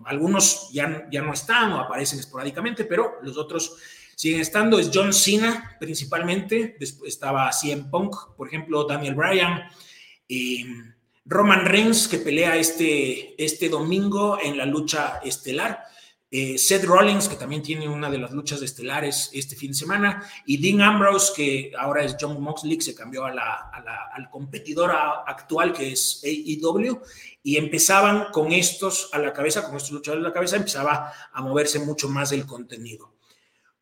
algunos 0.05 0.71
ya, 0.71 1.07
ya 1.11 1.21
no 1.21 1.31
están 1.31 1.73
o 1.73 1.79
aparecen 1.79 2.17
esporádicamente, 2.19 2.85
pero 2.85 3.19
los 3.21 3.37
otros 3.37 3.77
siguen 4.23 4.39
estando? 4.39 4.79
Es 4.79 4.89
John 4.93 5.11
Cena, 5.11 5.75
principalmente, 5.81 6.77
después 6.79 7.13
estaba 7.13 7.51
CM 7.51 7.89
Punk, 7.91 8.15
por 8.37 8.47
ejemplo, 8.47 8.85
Daniel 8.85 9.15
Bryan, 9.15 9.63
Roman 11.25 11.65
Reigns, 11.65 12.07
que 12.07 12.19
pelea 12.19 12.55
este, 12.55 13.35
este 13.43 13.67
domingo 13.67 14.37
en 14.41 14.57
la 14.57 14.65
lucha 14.65 15.19
estelar, 15.25 15.83
eh, 16.31 16.57
Seth 16.57 16.85
Rollins, 16.85 17.27
que 17.27 17.35
también 17.35 17.61
tiene 17.61 17.89
una 17.89 18.09
de 18.09 18.17
las 18.17 18.31
luchas 18.31 18.61
estelares 18.61 19.29
este 19.33 19.57
fin 19.57 19.71
de 19.71 19.77
semana, 19.77 20.23
y 20.45 20.55
Dean 20.55 20.81
Ambrose, 20.81 21.33
que 21.35 21.73
ahora 21.77 22.05
es 22.05 22.15
John 22.17 22.41
Moxley, 22.41 22.79
se 22.79 22.95
cambió 22.95 23.25
a 23.25 23.33
la, 23.33 23.71
a 23.73 23.81
la, 23.81 24.09
al 24.13 24.29
competidor 24.29 24.91
actual 25.27 25.73
que 25.73 25.91
es 25.91 26.23
AEW, 26.23 27.01
y 27.43 27.57
empezaban 27.57 28.31
con 28.31 28.53
estos 28.53 29.09
a 29.11 29.19
la 29.19 29.33
cabeza, 29.33 29.65
con 29.65 29.75
estos 29.75 29.91
luchadores 29.91 30.23
a 30.23 30.29
la 30.29 30.33
cabeza, 30.33 30.55
empezaba 30.55 31.11
a 31.33 31.41
moverse 31.41 31.79
mucho 31.79 32.07
más 32.07 32.31
el 32.31 32.45
contenido. 32.45 33.12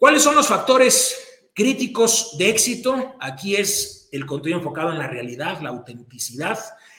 ¿Cuáles 0.02 0.24
son 0.24 0.36
los 0.36 0.48
factores 0.48 1.16
críticos 1.54 2.36
de 2.40 2.50
éxito? 2.50 3.14
Aquí 3.20 3.56
es 3.56 4.10
el 4.12 4.26
contenido 4.26 4.58
enfocado 4.58 4.92
en 4.92 4.98
la 4.98 5.06
realidad, 5.06 5.62
la 5.62 5.70
autenticidad, 5.70 6.58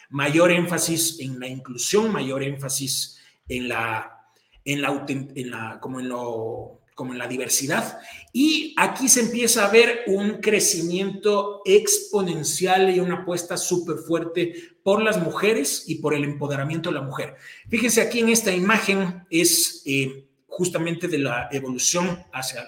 mayor 0.09 0.53
énfasis 0.53 1.18
en 1.18 1.40
la 1.40 1.48
inclusión, 1.48 2.12
mayor 2.12 2.44
énfasis 2.44 3.18
en 3.48 3.66
la 3.66 4.20
en 4.64 4.80
la, 4.80 5.80
como, 5.80 5.98
en 5.98 6.11
lo, 6.11 6.82
como 6.94 7.12
en 7.12 7.18
la 7.18 7.26
diversidad. 7.26 7.98
Y 8.32 8.72
aquí 8.78 9.09
se 9.09 9.22
empieza 9.22 9.66
a 9.66 9.72
ver 9.72 10.03
un 10.07 10.34
crecimiento 10.34 11.62
exponencial 11.64 12.94
y 12.94 13.00
una 13.00 13.22
apuesta 13.22 13.57
súper 13.57 13.96
fuerte 13.96 14.76
por 14.84 15.03
las 15.03 15.20
mujeres 15.20 15.88
y 15.88 15.96
por 15.96 16.14
el 16.14 16.22
empoderamiento 16.22 16.90
de 16.90 16.94
la 16.94 17.03
mujer. 17.03 17.34
Fíjense 17.68 18.00
aquí 18.00 18.20
en 18.20 18.28
esta 18.28 18.55
imagen 18.55 19.24
es 19.28 19.82
eh, 19.86 20.28
justamente 20.53 21.09
de 21.09 21.16
la 21.16 21.48
evolución 21.50 22.24
hacia, 22.30 22.62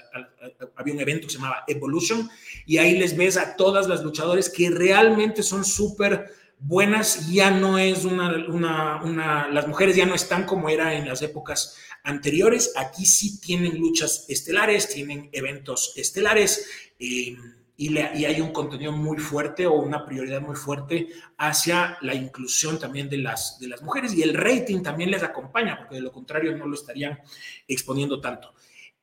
había 0.74 0.94
un 0.94 1.00
evento 1.00 1.26
que 1.26 1.34
se 1.34 1.38
llamaba 1.38 1.64
Evolution 1.68 2.30
y 2.64 2.78
ahí 2.78 2.98
les 2.98 3.14
ves 3.14 3.36
a 3.36 3.56
todas 3.56 3.86
las 3.88 4.02
luchadoras 4.02 4.48
que 4.48 4.70
realmente 4.70 5.42
son 5.42 5.66
súper 5.66 6.32
buenas, 6.58 7.30
ya 7.30 7.50
no 7.50 7.78
es 7.78 8.06
una, 8.06 8.34
una, 8.48 9.02
una, 9.04 9.48
las 9.48 9.68
mujeres 9.68 9.96
ya 9.96 10.06
no 10.06 10.14
están 10.14 10.46
como 10.46 10.70
era 10.70 10.94
en 10.94 11.06
las 11.06 11.20
épocas 11.20 11.76
anteriores, 12.04 12.72
aquí 12.74 13.04
sí 13.04 13.38
tienen 13.38 13.78
luchas 13.78 14.24
estelares, 14.28 14.88
tienen 14.88 15.28
eventos 15.32 15.92
estelares, 15.96 16.66
eh, 16.98 17.36
y, 17.76 17.96
hay 17.98 18.40
un 18.40 18.52
contenido 18.52 18.92
muy 18.92 19.18
fuerte 19.18 19.66
o 19.66 19.74
una 19.74 20.04
prioridad 20.04 20.40
muy 20.40 20.54
fuerte 20.54 21.08
hacia 21.38 21.98
la 22.02 22.14
inclusión 22.14 22.78
también 22.78 23.08
de 23.08 23.18
las, 23.18 23.58
de 23.58 23.68
las 23.68 23.82
mujeres 23.82 24.14
y 24.14 24.22
el 24.22 24.34
rating 24.34 24.82
también 24.82 25.10
les 25.10 25.22
acompaña, 25.22 25.76
porque 25.78 25.96
de 25.96 26.02
lo 26.02 26.12
contrario 26.12 26.56
no 26.56 26.66
lo 26.66 26.74
estarían 26.74 27.18
exponiendo 27.66 28.20
tanto. 28.20 28.54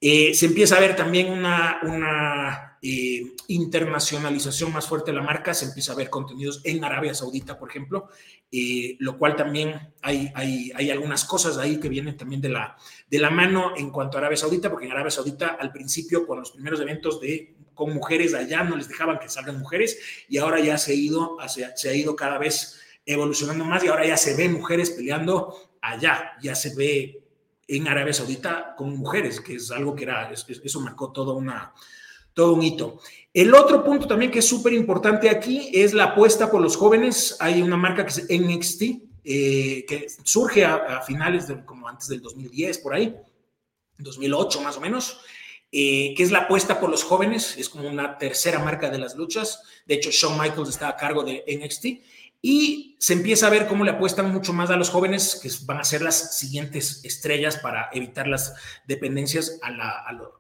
Eh, 0.03 0.33
se 0.33 0.47
empieza 0.47 0.77
a 0.77 0.79
ver 0.79 0.95
también 0.95 1.31
una, 1.31 1.79
una 1.83 2.79
eh, 2.81 3.35
internacionalización 3.49 4.73
más 4.73 4.87
fuerte 4.87 5.11
de 5.11 5.17
la 5.17 5.23
marca, 5.23 5.53
se 5.53 5.65
empieza 5.65 5.93
a 5.93 5.95
ver 5.95 6.09
contenidos 6.09 6.61
en 6.63 6.83
Arabia 6.83 7.13
Saudita, 7.13 7.59
por 7.59 7.69
ejemplo, 7.69 8.09
eh, 8.51 8.95
lo 8.97 9.19
cual 9.19 9.35
también 9.35 9.93
hay, 10.01 10.31
hay, 10.33 10.71
hay 10.73 10.89
algunas 10.89 11.23
cosas 11.25 11.59
ahí 11.59 11.79
que 11.79 11.89
vienen 11.89 12.17
también 12.17 12.41
de 12.41 12.49
la, 12.49 12.75
de 13.07 13.19
la 13.19 13.29
mano 13.29 13.73
en 13.77 13.91
cuanto 13.91 14.17
a 14.17 14.21
Arabia 14.21 14.37
Saudita, 14.37 14.71
porque 14.71 14.85
en 14.85 14.93
Arabia 14.93 15.11
Saudita 15.11 15.57
al 15.59 15.71
principio 15.71 16.25
con 16.25 16.39
los 16.39 16.51
primeros 16.51 16.79
eventos 16.81 17.21
de 17.21 17.53
con 17.73 17.93
mujeres 17.93 18.33
allá 18.33 18.63
no 18.63 18.75
les 18.75 18.87
dejaban 18.87 19.19
que 19.19 19.29
salgan 19.29 19.59
mujeres 19.59 19.97
y 20.29 20.37
ahora 20.37 20.59
ya 20.59 20.77
se 20.77 20.91
ha 20.91 20.95
ido, 20.95 21.37
se 21.75 21.89
ha 21.89 21.93
ido 21.93 22.15
cada 22.15 22.37
vez 22.37 22.79
evolucionando 23.05 23.65
más 23.65 23.83
y 23.83 23.87
ahora 23.87 24.05
ya 24.05 24.17
se 24.17 24.35
ve 24.35 24.47
mujeres 24.49 24.91
peleando 24.91 25.71
allá, 25.81 26.33
ya 26.41 26.53
se 26.55 26.75
ve 26.75 27.23
en 27.67 27.87
Arabia 27.87 28.13
Saudita 28.13 28.75
con 28.77 28.95
mujeres, 28.97 29.39
que 29.39 29.55
es 29.55 29.71
algo 29.71 29.95
que 29.95 30.03
era, 30.03 30.29
es- 30.31 30.45
es- 30.49 30.61
eso 30.63 30.79
marcó 30.81 31.11
todo, 31.11 31.33
una, 31.35 31.73
todo 32.33 32.53
un 32.53 32.61
hito. 32.63 32.99
El 33.33 33.53
otro 33.55 33.83
punto 33.83 34.07
también 34.07 34.29
que 34.29 34.39
es 34.39 34.47
súper 34.47 34.73
importante 34.73 35.29
aquí 35.29 35.71
es 35.73 35.93
la 35.93 36.03
apuesta 36.05 36.51
por 36.51 36.61
los 36.61 36.75
jóvenes. 36.75 37.37
Hay 37.39 37.61
una 37.61 37.77
marca 37.77 38.03
que 38.05 38.11
es 38.11 38.25
NXT, 38.29 38.81
eh, 39.23 39.85
que 39.87 40.07
surge 40.23 40.65
a, 40.65 40.75
a 40.75 41.01
finales, 41.01 41.47
de, 41.47 41.63
como 41.63 41.87
antes 41.87 42.07
del 42.09 42.21
2010, 42.21 42.79
por 42.79 42.93
ahí, 42.93 43.15
2008 43.97 44.61
más 44.61 44.77
o 44.77 44.81
menos, 44.81 45.21
eh, 45.71 46.13
que 46.17 46.23
es 46.23 46.31
la 46.31 46.39
apuesta 46.39 46.79
por 46.79 46.89
los 46.89 47.03
jóvenes, 47.03 47.55
es 47.57 47.69
como 47.69 47.87
una 47.87 48.17
tercera 48.17 48.59
marca 48.59 48.89
de 48.89 48.97
las 48.97 49.15
luchas. 49.15 49.63
De 49.85 49.95
hecho, 49.95 50.11
Shawn 50.11 50.37
Michaels 50.37 50.69
está 50.69 50.89
a 50.89 50.97
cargo 50.97 51.23
de 51.23 51.43
NXT 51.47 51.85
y 52.43 52.95
se 52.97 53.13
empieza 53.13 53.45
a 53.47 53.51
ver 53.51 53.67
cómo 53.67 53.83
le 53.83 53.91
apuestan 53.91 54.33
mucho 54.33 54.51
más 54.51 54.71
a 54.71 54.75
los 54.75 54.89
jóvenes, 54.89 55.39
que 55.41 55.49
van 55.65 55.79
a 55.79 55.83
ser 55.83 56.01
las 56.01 56.37
siguientes 56.37 57.05
estrellas 57.05 57.57
para 57.57 57.89
evitar 57.93 58.27
las 58.27 58.55
dependencias 58.87 59.59
a, 59.61 59.71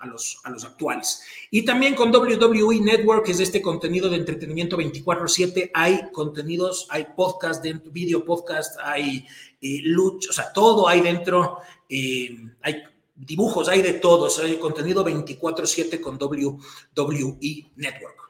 los, 0.05 0.39
actuales. 0.65 1.21
Y 1.51 1.63
también 1.63 1.93
con 1.93 2.13
WWE 2.13 2.79
Network, 2.81 3.25
que 3.25 3.33
es 3.33 3.39
este 3.39 3.61
contenido 3.61 4.09
de 4.09 4.17
entretenimiento 4.17 4.77
24/7, 4.77 5.69
hay 5.75 6.11
contenidos, 6.11 6.87
hay 6.89 7.05
podcast, 7.15 7.63
video 7.91 8.25
podcast, 8.25 8.79
hay 8.83 9.27
eh, 9.61 9.81
lucha, 9.83 10.31
o 10.31 10.33
sea, 10.33 10.51
todo 10.51 10.87
hay 10.87 11.01
dentro, 11.01 11.59
eh, 11.87 12.35
hay 12.63 12.83
dibujos, 13.25 13.67
hay 13.67 13.81
de 13.81 13.93
todo, 13.93 14.25
o 14.25 14.29
sea, 14.29 14.45
hay 14.45 14.57
contenido 14.57 15.03
24/7 15.03 15.99
con 15.99 16.17
WWE 16.17 17.71
Network. 17.75 18.29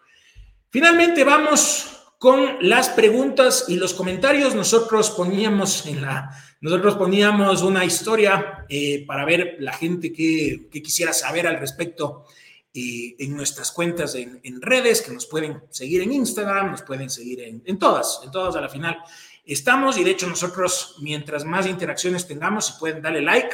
Finalmente 0.70 1.24
vamos 1.24 1.98
con 2.18 2.58
las 2.62 2.90
preguntas 2.90 3.66
y 3.68 3.76
los 3.76 3.94
comentarios. 3.94 4.54
Nosotros 4.56 5.10
poníamos 5.12 5.86
en 5.86 6.02
la, 6.02 6.30
nosotros 6.62 6.96
poníamos 6.96 7.62
una 7.64 7.84
historia 7.84 8.66
eh, 8.70 9.06
para 9.06 9.26
ver 9.26 9.58
la 9.60 9.74
gente 9.74 10.14
que, 10.14 10.68
quisiera 10.72 11.14
saber 11.14 11.48
al 11.48 11.60
respecto 11.60 12.26
eh, 12.74 13.16
en 13.20 13.36
nuestras 13.36 13.72
cuentas 13.72 14.16
en, 14.16 14.40
en 14.44 14.62
redes, 14.62 15.02
que 15.02 15.12
nos 15.12 15.26
pueden 15.26 15.64
seguir 15.70 16.02
en 16.02 16.12
Instagram, 16.12 16.72
nos 16.72 16.84
pueden 16.84 17.10
seguir 17.10 17.42
en, 17.42 17.64
en 17.66 17.80
todas, 17.80 18.22
en 18.24 18.32
todas 18.32 18.56
a 18.56 18.62
la 18.62 18.70
final 18.70 18.98
estamos 19.46 19.98
y 19.98 20.04
de 20.04 20.12
hecho 20.12 20.28
nosotros 20.28 20.96
mientras 21.02 21.44
más 21.44 21.68
interacciones 21.68 22.28
tengamos, 22.28 22.68
si 22.68 22.74
pueden 22.80 23.02
darle 23.02 23.22
like, 23.22 23.54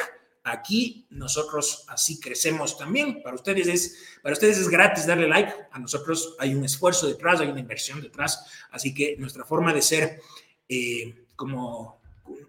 aquí 0.50 1.06
nosotros 1.10 1.84
así 1.88 2.18
crecemos 2.20 2.76
también. 2.76 3.22
Para 3.22 3.36
ustedes 3.36 3.66
es 3.66 3.96
para 4.22 4.32
ustedes 4.32 4.58
es 4.58 4.68
gratis 4.68 5.06
darle 5.06 5.28
like, 5.28 5.52
a 5.70 5.78
nosotros 5.78 6.34
hay 6.38 6.54
un 6.54 6.64
esfuerzo 6.64 7.06
detrás, 7.06 7.40
hay 7.40 7.48
una 7.48 7.60
inversión 7.60 8.00
detrás, 8.00 8.44
así 8.70 8.92
que 8.92 9.16
nuestra 9.18 9.44
forma 9.44 9.72
de 9.72 9.82
ser 9.82 10.20
eh, 10.68 11.24
como 11.36 12.00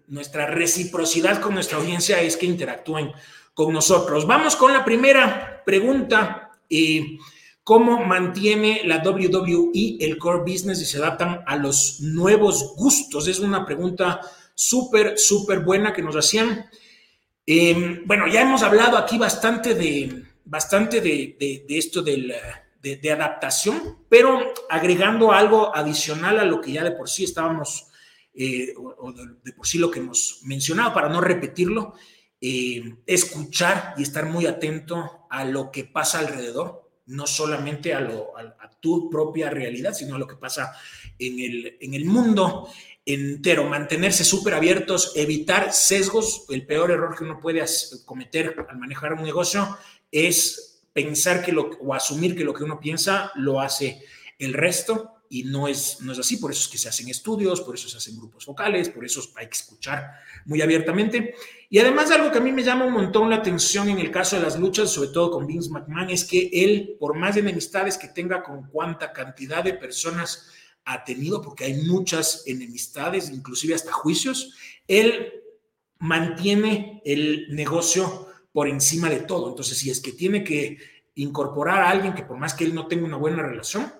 nuestra 0.08 0.46
reciprocidad 0.46 1.40
con 1.40 1.54
nuestra 1.54 1.78
audiencia 1.78 2.20
es 2.20 2.36
que 2.36 2.46
interactúen 2.46 3.12
con 3.54 3.72
nosotros. 3.72 4.26
Vamos 4.26 4.56
con 4.56 4.72
la 4.72 4.84
primera 4.84 5.62
pregunta. 5.64 6.52
eh, 6.68 7.18
¿Cómo 7.62 8.04
mantiene 8.04 8.82
la 8.84 9.02
WWE 9.02 9.98
el 10.00 10.18
core 10.18 10.40
business 10.40 10.80
y 10.80 10.86
se 10.86 10.98
adaptan 10.98 11.42
a 11.46 11.56
los 11.56 12.00
nuevos 12.00 12.74
gustos? 12.74 13.28
Es 13.28 13.38
una 13.38 13.64
pregunta 13.64 14.20
súper, 14.54 15.18
súper 15.18 15.60
buena 15.60 15.92
que 15.92 16.02
nos 16.02 16.16
hacían. 16.16 16.68
Eh, 17.52 18.02
bueno, 18.04 18.28
ya 18.28 18.42
hemos 18.42 18.62
hablado 18.62 18.96
aquí 18.96 19.18
bastante 19.18 19.74
de, 19.74 20.22
bastante 20.44 21.00
de, 21.00 21.66
esto 21.68 22.00
de, 22.00 23.10
adaptación, 23.12 24.04
pero 24.08 24.54
agregando 24.68 25.32
algo 25.32 25.74
adicional 25.74 26.38
a 26.38 26.44
lo 26.44 26.60
que 26.60 26.70
ya 26.70 26.84
de 26.84 26.92
por 26.92 27.10
sí 27.10 27.24
estábamos, 27.24 27.88
eh, 28.34 28.72
o, 28.76 29.12
de, 29.12 29.52
por 29.52 29.66
sí 29.66 29.78
lo 29.78 29.90
que 29.90 29.98
hemos 29.98 30.42
mencionado, 30.44 30.94
para 30.94 31.08
no 31.08 31.20
repetirlo, 31.20 31.94
eh, 32.40 32.98
escuchar 33.04 33.94
y 33.96 34.04
estar 34.04 34.26
muy 34.26 34.46
atento 34.46 35.26
a 35.28 35.44
lo 35.44 35.72
que 35.72 35.82
pasa 35.82 36.20
alrededor, 36.20 36.88
no 37.06 37.26
solamente 37.26 37.94
a, 37.94 37.98
a 37.98 38.70
tu 38.78 39.10
propia 39.10 39.50
realidad, 39.50 39.92
sino 39.92 40.14
a 40.14 40.18
lo 40.20 40.28
que 40.28 40.36
pasa 40.36 40.72
en 41.18 41.40
el, 41.40 41.78
en 41.80 41.94
el 41.94 42.04
mundo 42.04 42.68
entero, 43.06 43.64
mantenerse 43.64 44.24
súper 44.24 44.54
abiertos, 44.54 45.12
evitar 45.16 45.72
sesgos. 45.72 46.44
El 46.48 46.66
peor 46.66 46.90
error 46.90 47.16
que 47.16 47.24
uno 47.24 47.40
puede 47.40 47.64
cometer 48.04 48.66
al 48.68 48.78
manejar 48.78 49.14
un 49.14 49.22
negocio 49.22 49.76
es 50.10 50.82
pensar 50.92 51.44
que 51.44 51.52
lo, 51.52 51.70
o 51.80 51.94
asumir 51.94 52.36
que 52.36 52.44
lo 52.44 52.54
que 52.54 52.64
uno 52.64 52.80
piensa 52.80 53.32
lo 53.36 53.60
hace 53.60 54.02
el 54.38 54.54
resto 54.54 55.20
y 55.32 55.44
no 55.44 55.68
es, 55.68 56.00
no 56.00 56.12
es 56.12 56.18
así. 56.18 56.36
Por 56.38 56.50
eso 56.50 56.62
es 56.62 56.68
que 56.68 56.78
se 56.78 56.88
hacen 56.88 57.08
estudios, 57.08 57.60
por 57.60 57.76
eso 57.76 57.88
se 57.88 57.96
hacen 57.96 58.16
grupos 58.16 58.44
focales, 58.44 58.88
por 58.88 59.04
eso 59.04 59.22
hay 59.36 59.46
que 59.46 59.56
escuchar 59.56 60.10
muy 60.44 60.60
abiertamente. 60.60 61.34
Y 61.70 61.78
además 61.78 62.10
algo 62.10 62.32
que 62.32 62.38
a 62.38 62.42
mí 62.42 62.50
me 62.50 62.64
llama 62.64 62.84
un 62.84 62.92
montón 62.92 63.30
la 63.30 63.36
atención 63.36 63.88
en 63.88 64.00
el 64.00 64.10
caso 64.10 64.36
de 64.36 64.42
las 64.42 64.58
luchas, 64.58 64.90
sobre 64.90 65.10
todo 65.10 65.30
con 65.30 65.46
Vince 65.46 65.70
McMahon, 65.70 66.10
es 66.10 66.24
que 66.24 66.50
él, 66.52 66.96
por 66.98 67.16
más 67.16 67.36
enemistades 67.36 67.96
que 67.96 68.08
tenga 68.08 68.42
con 68.42 68.68
cuánta 68.68 69.12
cantidad 69.12 69.62
de 69.62 69.74
personas 69.74 70.50
ha 70.84 71.04
tenido, 71.04 71.42
porque 71.42 71.64
hay 71.64 71.74
muchas 71.74 72.44
enemistades, 72.46 73.30
inclusive 73.30 73.74
hasta 73.74 73.92
juicios, 73.92 74.54
él 74.88 75.32
mantiene 75.98 77.02
el 77.04 77.54
negocio 77.54 78.28
por 78.52 78.68
encima 78.68 79.08
de 79.08 79.20
todo. 79.20 79.48
Entonces, 79.48 79.78
si 79.78 79.90
es 79.90 80.00
que 80.00 80.12
tiene 80.12 80.42
que 80.42 80.78
incorporar 81.14 81.82
a 81.82 81.90
alguien 81.90 82.14
que 82.14 82.22
por 82.22 82.38
más 82.38 82.54
que 82.54 82.64
él 82.64 82.74
no 82.74 82.86
tenga 82.86 83.06
una 83.06 83.16
buena 83.16 83.42
relación, 83.42 83.92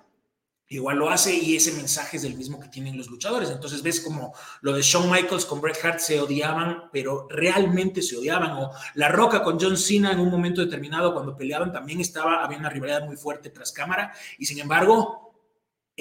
igual 0.68 0.98
lo 0.98 1.10
hace 1.10 1.34
y 1.34 1.56
ese 1.56 1.72
mensaje 1.72 2.16
es 2.16 2.24
el 2.24 2.36
mismo 2.36 2.60
que 2.60 2.68
tienen 2.68 2.96
los 2.96 3.10
luchadores. 3.10 3.50
Entonces 3.50 3.82
ves 3.82 4.00
como 4.00 4.32
lo 4.62 4.72
de 4.72 4.82
Shawn 4.82 5.10
Michaels 5.10 5.44
con 5.44 5.60
Bret 5.60 5.84
Hart 5.84 5.98
se 5.98 6.20
odiaban, 6.20 6.84
pero 6.92 7.26
realmente 7.28 8.02
se 8.02 8.16
odiaban. 8.16 8.52
O 8.52 8.70
La 8.94 9.08
Roca 9.08 9.42
con 9.42 9.58
John 9.60 9.76
Cena 9.76 10.12
en 10.12 10.20
un 10.20 10.30
momento 10.30 10.60
determinado 10.60 11.12
cuando 11.12 11.36
peleaban 11.36 11.72
también 11.72 12.00
estaba, 12.00 12.44
había 12.44 12.58
una 12.58 12.70
rivalidad 12.70 13.04
muy 13.04 13.16
fuerte 13.16 13.50
tras 13.50 13.72
cámara 13.72 14.12
y 14.38 14.46
sin 14.46 14.60
embargo 14.60 15.29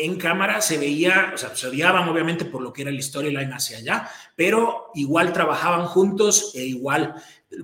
en 0.06 0.18
cámara 0.18 0.62
se 0.62 0.78
veía, 0.78 1.32
o 1.34 1.38
sea, 1.38 1.56
se 1.56 1.68
odiaban 1.68 2.08
obviamente 2.08 2.46
por 2.46 2.62
lo 2.62 2.72
que 2.72 2.84
era 2.84 2.92
el 2.92 3.02
storyline 3.02 3.54
hacia 3.54 3.78
allá, 3.78 4.10
pero 4.36 4.92
igual 4.96 5.34
trabajaban 5.34 5.86
juntos 5.88 6.52
e 6.56 6.64
igual 6.64 7.16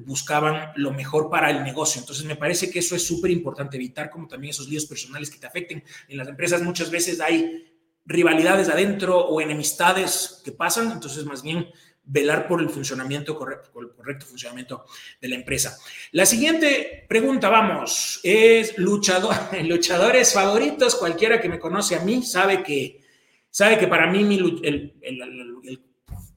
buscaban 0.02 0.72
lo 0.76 0.92
mejor 0.92 1.30
para 1.30 1.50
el 1.50 1.64
negocio. 1.64 2.02
Entonces 2.02 2.26
me 2.26 2.36
parece 2.36 2.70
que 2.70 2.80
eso 2.80 2.96
es 2.96 3.06
súper 3.06 3.32
importante, 3.32 3.78
evitar 3.78 4.10
como 4.10 4.28
también 4.28 4.52
esos 4.52 4.68
líos 4.68 4.86
personales 4.86 5.30
que 5.30 5.38
te 5.38 5.48
afecten. 5.48 5.84
En 6.08 6.18
las 6.18 6.28
empresas 6.28 6.62
muchas 6.62 6.90
veces 6.90 7.20
hay 7.20 7.72
rivalidades 8.06 8.70
adentro 8.70 9.20
o 9.20 9.42
enemistades 9.42 10.42
que 10.44 10.52
pasan, 10.52 10.92
entonces 10.92 11.26
más 11.26 11.42
bien 11.42 11.68
velar 12.08 12.48
por 12.48 12.62
el 12.62 12.70
funcionamiento 12.70 13.36
correcto, 13.38 13.72
por 13.72 13.84
el 13.86 13.92
correcto 13.92 14.26
funcionamiento 14.26 14.86
de 15.20 15.28
la 15.28 15.36
empresa. 15.36 15.78
La 16.12 16.26
siguiente 16.26 17.06
pregunta, 17.08 17.50
vamos, 17.50 18.20
es 18.24 18.78
luchador, 18.78 19.36
luchadores 19.64 20.34
favoritos. 20.34 20.96
Cualquiera 20.96 21.42
que 21.42 21.50
me 21.50 21.60
conoce 21.60 21.96
a 21.96 22.02
mí 22.02 22.24
sabe 22.24 22.64
que, 22.64 23.02
sabe 23.50 23.78
que 23.78 23.88
para 23.88 24.10
mí 24.12 24.24
mi, 24.24 24.38
el, 24.38 24.94
el, 25.02 25.22
el, 25.64 25.82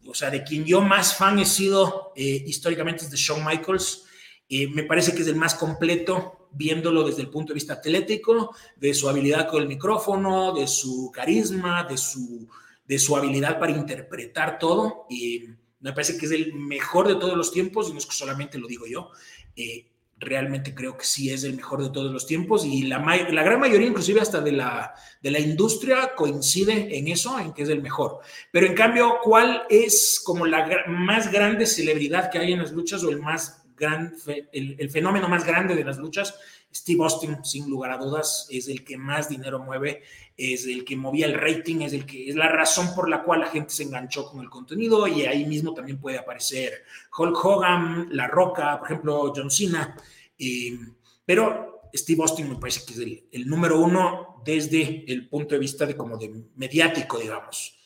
o 0.07 0.15
sea, 0.15 0.31
de 0.31 0.43
quien 0.43 0.65
yo 0.65 0.81
más 0.81 1.15
fan 1.15 1.39
he 1.39 1.45
sido 1.45 2.13
eh, 2.17 2.43
históricamente 2.47 3.05
es 3.05 3.11
de 3.11 3.17
Shawn 3.17 3.45
Michaels. 3.45 4.05
Eh, 4.49 4.67
me 4.69 4.85
parece 4.85 5.15
que 5.15 5.21
es 5.21 5.29
el 5.29 5.37
más 5.37 5.55
completo, 5.55 6.49
viéndolo 6.53 7.05
desde 7.05 7.21
el 7.21 7.29
punto 7.29 7.53
de 7.53 7.57
vista 7.57 7.75
atlético, 7.75 8.57
de 8.77 8.95
su 8.95 9.07
habilidad 9.07 9.49
con 9.49 9.61
el 9.61 9.69
micrófono, 9.69 10.55
de 10.55 10.67
su 10.67 11.11
carisma, 11.13 11.85
de 11.85 11.99
su, 11.99 12.49
de 12.89 12.99
su 12.99 13.17
habilidad 13.17 13.61
para 13.61 13.73
interpretar 13.73 14.59
todo. 14.59 15.07
Y 15.09 15.45
me 15.81 15.93
parece 15.93 16.19
que 16.19 16.27
es 16.27 16.33
el 16.33 16.55
mejor 16.55 17.07
de 17.07 17.17
todos 17.17 17.37
los 17.37 17.53
tiempos, 17.53 17.89
y 17.89 17.93
no 17.93 17.99
es 17.99 18.07
que 18.07 18.17
solamente 18.17 18.59
lo 18.59 18.67
digo 18.67 18.87
yo. 18.87 19.11
Eh, 19.55 19.87
realmente 20.21 20.75
creo 20.75 20.97
que 20.97 21.05
sí 21.05 21.31
es 21.31 21.45
el 21.45 21.55
mejor 21.55 21.83
de 21.83 21.91
todos 21.91 22.11
los 22.11 22.27
tiempos 22.27 22.65
y 22.65 22.83
la, 22.83 22.99
la 22.99 23.43
gran 23.45 23.61
mayoría, 23.61 23.87
inclusive 23.87 24.21
hasta 24.21 24.41
de 24.41 24.53
la, 24.53 24.95
de 25.23 25.31
la 25.31 25.39
industria, 25.39 26.13
coincide 26.17 26.99
en 26.99 27.09
eso, 27.09 27.39
en 27.39 27.53
que 27.53 27.63
es 27.63 27.69
el 27.69 27.83
mejor. 27.83 28.19
Pero 28.51 28.67
en 28.67 28.75
cambio, 28.75 29.19
¿cuál 29.23 29.63
es 29.71 30.21
como 30.25 30.45
la 30.47 30.85
más 30.89 31.31
grande 31.31 31.67
celebridad 31.67 32.31
que 32.31 32.39
hay 32.39 32.53
en 32.53 32.61
las 32.61 32.73
luchas 32.73 33.05
o 33.05 33.11
el 33.11 33.21
más 33.21 33.63
gran, 33.77 34.15
el, 34.53 34.77
el 34.79 34.91
fenómeno 34.91 35.29
más 35.29 35.45
grande 35.45 35.77
de 35.77 35.85
las 35.85 35.99
luchas? 35.99 36.35
Steve 36.79 37.03
Austin, 37.03 37.45
sin 37.45 37.69
lugar 37.69 37.91
a 37.91 37.99
dudas, 37.99 38.47
es 38.51 38.69
el 38.69 38.85
que 38.85 38.97
más 38.97 39.29
dinero 39.29 39.59
mueve, 39.59 40.03
es 40.37 40.67
el 40.67 40.85
que 40.85 40.97
movía 40.97 41.27
el 41.27 41.35
rating, 41.35 41.81
es 41.81 41.93
el 41.93 42.07
que 42.07 42.29
es 42.29 42.37
la 42.37 42.49
razón 42.49 42.95
por 42.95 43.09
la 43.09 43.23
cual 43.25 43.41
la 43.41 43.49
gente 43.49 43.71
se 43.71 43.83
enganchó 43.83 44.31
con 44.31 44.41
el 44.41 44.49
contenido 44.49 45.07
y 45.07 45.27
ahí 45.27 45.45
mismo 45.45 45.75
también 45.75 46.01
puede 46.01 46.19
aparecer 46.19 46.85
Hulk 47.17 47.45
Hogan, 47.45 48.09
La 48.13 48.29
Roca, 48.29 48.79
por 48.79 48.89
ejemplo, 48.89 49.33
John 49.35 49.51
Cena. 49.51 49.97
eh, 50.39 50.79
pero 51.25 51.83
Steve 51.95 52.23
Austin 52.23 52.49
me 52.49 52.57
parece 52.57 52.85
que 52.87 52.93
es 52.93 52.99
el, 53.01 53.25
el 53.33 53.49
número 53.49 53.81
uno 53.81 54.43
desde 54.45 55.05
el 55.13 55.29
punto 55.29 55.55
de 55.55 55.59
vista 55.59 55.85
de 55.85 55.97
como 55.97 56.17
de 56.17 56.33
mediático, 56.57 57.19
digamos. 57.19 57.79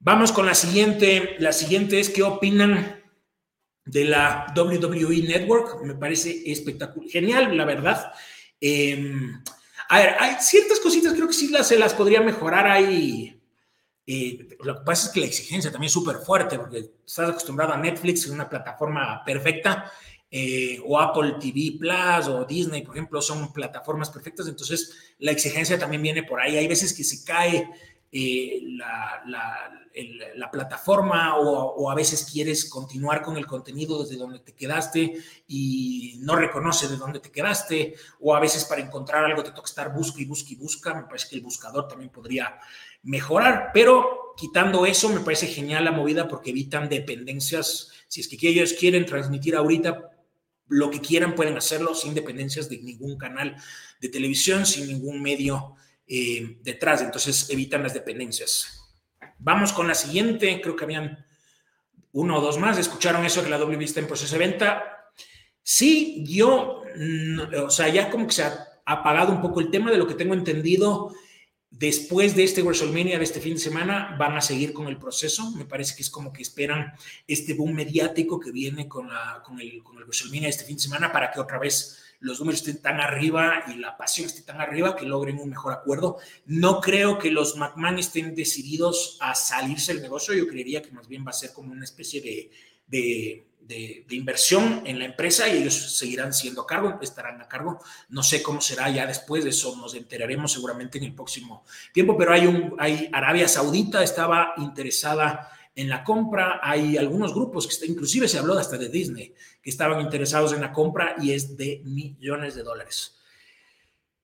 Vamos 0.00 0.32
con 0.32 0.44
la 0.44 0.54
siguiente. 0.54 1.36
La 1.38 1.52
siguiente 1.52 2.00
es 2.00 2.10
qué 2.10 2.22
opinan 2.22 3.03
de 3.84 4.04
la 4.04 4.52
WWE 4.56 5.22
Network. 5.22 5.82
Me 5.82 5.94
parece 5.94 6.50
espectacular, 6.50 7.08
genial, 7.08 7.56
la 7.56 7.64
verdad. 7.64 8.12
Eh, 8.60 9.12
a 9.88 9.98
ver, 9.98 10.16
hay 10.18 10.36
ciertas 10.40 10.80
cositas, 10.80 11.12
creo 11.12 11.26
que 11.26 11.34
sí 11.34 11.48
las, 11.48 11.68
se 11.68 11.78
las 11.78 11.94
podría 11.94 12.20
mejorar 12.20 12.66
ahí. 12.66 13.40
Eh, 14.06 14.56
lo 14.60 14.76
que 14.76 14.84
pasa 14.84 15.06
es 15.06 15.12
que 15.12 15.20
la 15.20 15.26
exigencia 15.26 15.70
también 15.70 15.88
es 15.88 15.92
súper 15.92 16.16
fuerte, 16.16 16.58
porque 16.58 16.90
estás 17.06 17.30
acostumbrado 17.30 17.72
a 17.72 17.78
Netflix, 17.78 18.26
una 18.26 18.48
plataforma 18.48 19.22
perfecta, 19.24 19.90
eh, 20.30 20.80
o 20.84 20.98
Apple 20.98 21.36
TV 21.40 21.78
Plus 21.78 22.28
o 22.28 22.44
Disney, 22.44 22.82
por 22.82 22.96
ejemplo, 22.96 23.22
son 23.22 23.52
plataformas 23.52 24.10
perfectas, 24.10 24.48
entonces 24.48 25.14
la 25.18 25.30
exigencia 25.30 25.78
también 25.78 26.02
viene 26.02 26.22
por 26.24 26.40
ahí. 26.40 26.56
Hay 26.56 26.66
veces 26.66 26.92
que 26.92 27.04
se 27.04 27.24
cae 27.24 27.70
eh, 28.16 28.62
la, 30.36 30.48
plataforma 30.52 31.36
o, 31.36 31.74
o, 31.74 31.90
a 31.90 31.96
veces 31.96 32.28
quieres 32.30 32.70
continuar 32.70 33.22
con 33.22 33.36
el 33.36 33.44
contenido 33.44 34.04
desde 34.04 34.16
donde 34.16 34.38
te 34.38 34.54
quedaste 34.54 35.16
y 35.48 36.18
no 36.20 36.36
reconoce 36.36 36.86
de 36.86 36.96
dónde 36.96 37.18
te 37.18 37.32
quedaste 37.32 37.96
o 38.20 38.32
a 38.32 38.38
veces 38.38 38.66
para 38.66 38.82
encontrar 38.82 39.24
algo 39.24 39.42
te 39.42 39.50
toca 39.50 39.66
estar 39.66 39.92
busca 39.92 40.22
y 40.22 40.26
busca 40.26 40.52
y 40.52 40.54
busca. 40.54 40.94
Me 40.94 41.02
parece 41.02 41.28
que 41.28 41.34
el 41.34 41.42
buscador 41.42 41.88
también 41.88 42.10
podría 42.10 42.56
mejorar, 43.02 43.70
pero 43.74 44.34
quitando 44.36 44.86
eso 44.86 45.08
me 45.08 45.20
parece 45.20 45.48
genial 45.48 45.84
la 45.84 45.90
movida 45.90 46.28
porque 46.28 46.50
evitan 46.50 46.88
dependencias. 46.88 47.90
Si 48.06 48.20
es 48.20 48.28
que 48.28 48.36
ellos 48.48 48.74
quieren 48.74 49.06
transmitir 49.06 49.56
ahorita 49.56 50.12
lo 50.68 50.88
que 50.88 51.00
quieran 51.00 51.34
pueden 51.34 51.56
hacerlo 51.56 51.96
sin 51.96 52.14
dependencias 52.14 52.68
de 52.68 52.78
ningún 52.78 53.18
canal 53.18 53.56
de 54.00 54.08
televisión, 54.08 54.66
sin 54.66 54.86
ningún 54.86 55.20
medio 55.20 55.74
eh, 56.06 56.58
detrás, 56.62 57.02
entonces 57.02 57.48
evitan 57.50 57.82
las 57.82 57.94
dependencias. 57.94 58.80
Vamos 59.38 59.72
con 59.72 59.88
la 59.88 59.94
siguiente, 59.94 60.60
creo 60.60 60.76
que 60.76 60.84
habían 60.84 61.24
uno 62.12 62.38
o 62.38 62.40
dos 62.40 62.58
más, 62.58 62.78
escucharon 62.78 63.24
eso 63.24 63.42
que 63.42 63.50
la 63.50 63.58
WWE 63.58 63.84
está 63.84 64.00
en 64.00 64.06
proceso 64.06 64.34
de 64.34 64.46
venta. 64.46 65.10
Sí, 65.62 66.24
yo, 66.26 66.82
o 67.64 67.70
sea, 67.70 67.88
ya 67.88 68.10
como 68.10 68.26
que 68.26 68.34
se 68.34 68.44
ha 68.44 68.68
apagado 68.84 69.32
un 69.32 69.40
poco 69.40 69.60
el 69.60 69.70
tema 69.70 69.90
de 69.90 69.98
lo 69.98 70.06
que 70.06 70.14
tengo 70.14 70.34
entendido. 70.34 71.14
Después 71.76 72.36
de 72.36 72.44
este 72.44 72.62
WrestleMania 72.62 73.18
de 73.18 73.24
este 73.24 73.40
fin 73.40 73.54
de 73.54 73.60
semana, 73.60 74.14
van 74.16 74.36
a 74.36 74.40
seguir 74.40 74.72
con 74.72 74.86
el 74.86 74.96
proceso. 74.96 75.50
Me 75.52 75.64
parece 75.64 75.96
que 75.96 76.02
es 76.02 76.10
como 76.10 76.32
que 76.32 76.40
esperan 76.40 76.92
este 77.26 77.52
boom 77.54 77.74
mediático 77.74 78.38
que 78.38 78.52
viene 78.52 78.86
con, 78.86 79.08
la, 79.08 79.42
con, 79.44 79.60
el, 79.60 79.82
con 79.82 79.96
el 79.98 80.04
WrestleMania 80.04 80.42
de 80.42 80.50
este 80.50 80.64
fin 80.64 80.76
de 80.76 80.82
semana 80.82 81.10
para 81.10 81.32
que 81.32 81.40
otra 81.40 81.58
vez 81.58 82.00
los 82.20 82.38
números 82.38 82.60
estén 82.60 82.80
tan 82.80 83.00
arriba 83.00 83.64
y 83.66 83.78
la 83.78 83.96
pasión 83.96 84.28
esté 84.28 84.42
tan 84.42 84.60
arriba 84.60 84.94
que 84.94 85.04
logren 85.04 85.40
un 85.40 85.50
mejor 85.50 85.72
acuerdo. 85.72 86.18
No 86.46 86.80
creo 86.80 87.18
que 87.18 87.32
los 87.32 87.56
McMahon 87.56 87.98
estén 87.98 88.36
decididos 88.36 89.18
a 89.20 89.34
salirse 89.34 89.94
del 89.94 90.02
negocio. 90.02 90.32
Yo 90.32 90.46
creería 90.46 90.80
que 90.80 90.92
más 90.92 91.08
bien 91.08 91.26
va 91.26 91.30
a 91.30 91.34
ser 91.34 91.52
como 91.52 91.72
una 91.72 91.84
especie 91.84 92.20
de, 92.20 92.52
de, 92.86 93.48
de, 93.66 94.04
inversión 94.10 94.82
en 94.84 94.98
la 94.98 95.06
empresa 95.06 95.48
y 95.48 95.58
ellos 95.58 95.96
seguirán 95.96 96.32
siendo 96.32 96.62
a 96.62 96.66
cargo, 96.66 96.98
estarán 97.00 97.40
a 97.40 97.48
cargo. 97.48 97.80
No 98.08 98.22
sé 98.22 98.42
cómo 98.42 98.60
será 98.60 98.88
ya 98.90 99.06
después 99.06 99.44
de 99.44 99.50
eso, 99.50 99.76
nos 99.76 99.94
enteraremos 99.94 100.52
seguramente 100.52 100.98
en 100.98 101.04
el 101.04 101.14
próximo 101.14 101.64
tiempo, 101.92 102.16
pero 102.16 102.32
hay 102.32 102.46
un, 102.46 102.74
hay 102.78 103.08
Arabia 103.12 103.48
Saudita 103.48 104.02
estaba 104.02 104.54
interesada 104.58 105.50
en 105.74 105.88
la 105.88 106.04
compra. 106.04 106.60
Hay 106.62 106.96
algunos 106.96 107.34
grupos 107.34 107.66
que 107.66 107.86
inclusive 107.86 108.28
se 108.28 108.38
habló 108.38 108.58
hasta 108.58 108.78
de 108.78 108.88
Disney, 108.88 109.34
que 109.62 109.70
estaban 109.70 110.00
interesados 110.00 110.52
en 110.52 110.60
la 110.60 110.72
compra 110.72 111.16
y 111.20 111.32
es 111.32 111.56
de 111.56 111.82
millones 111.84 112.54
de 112.54 112.62
dólares. 112.62 113.18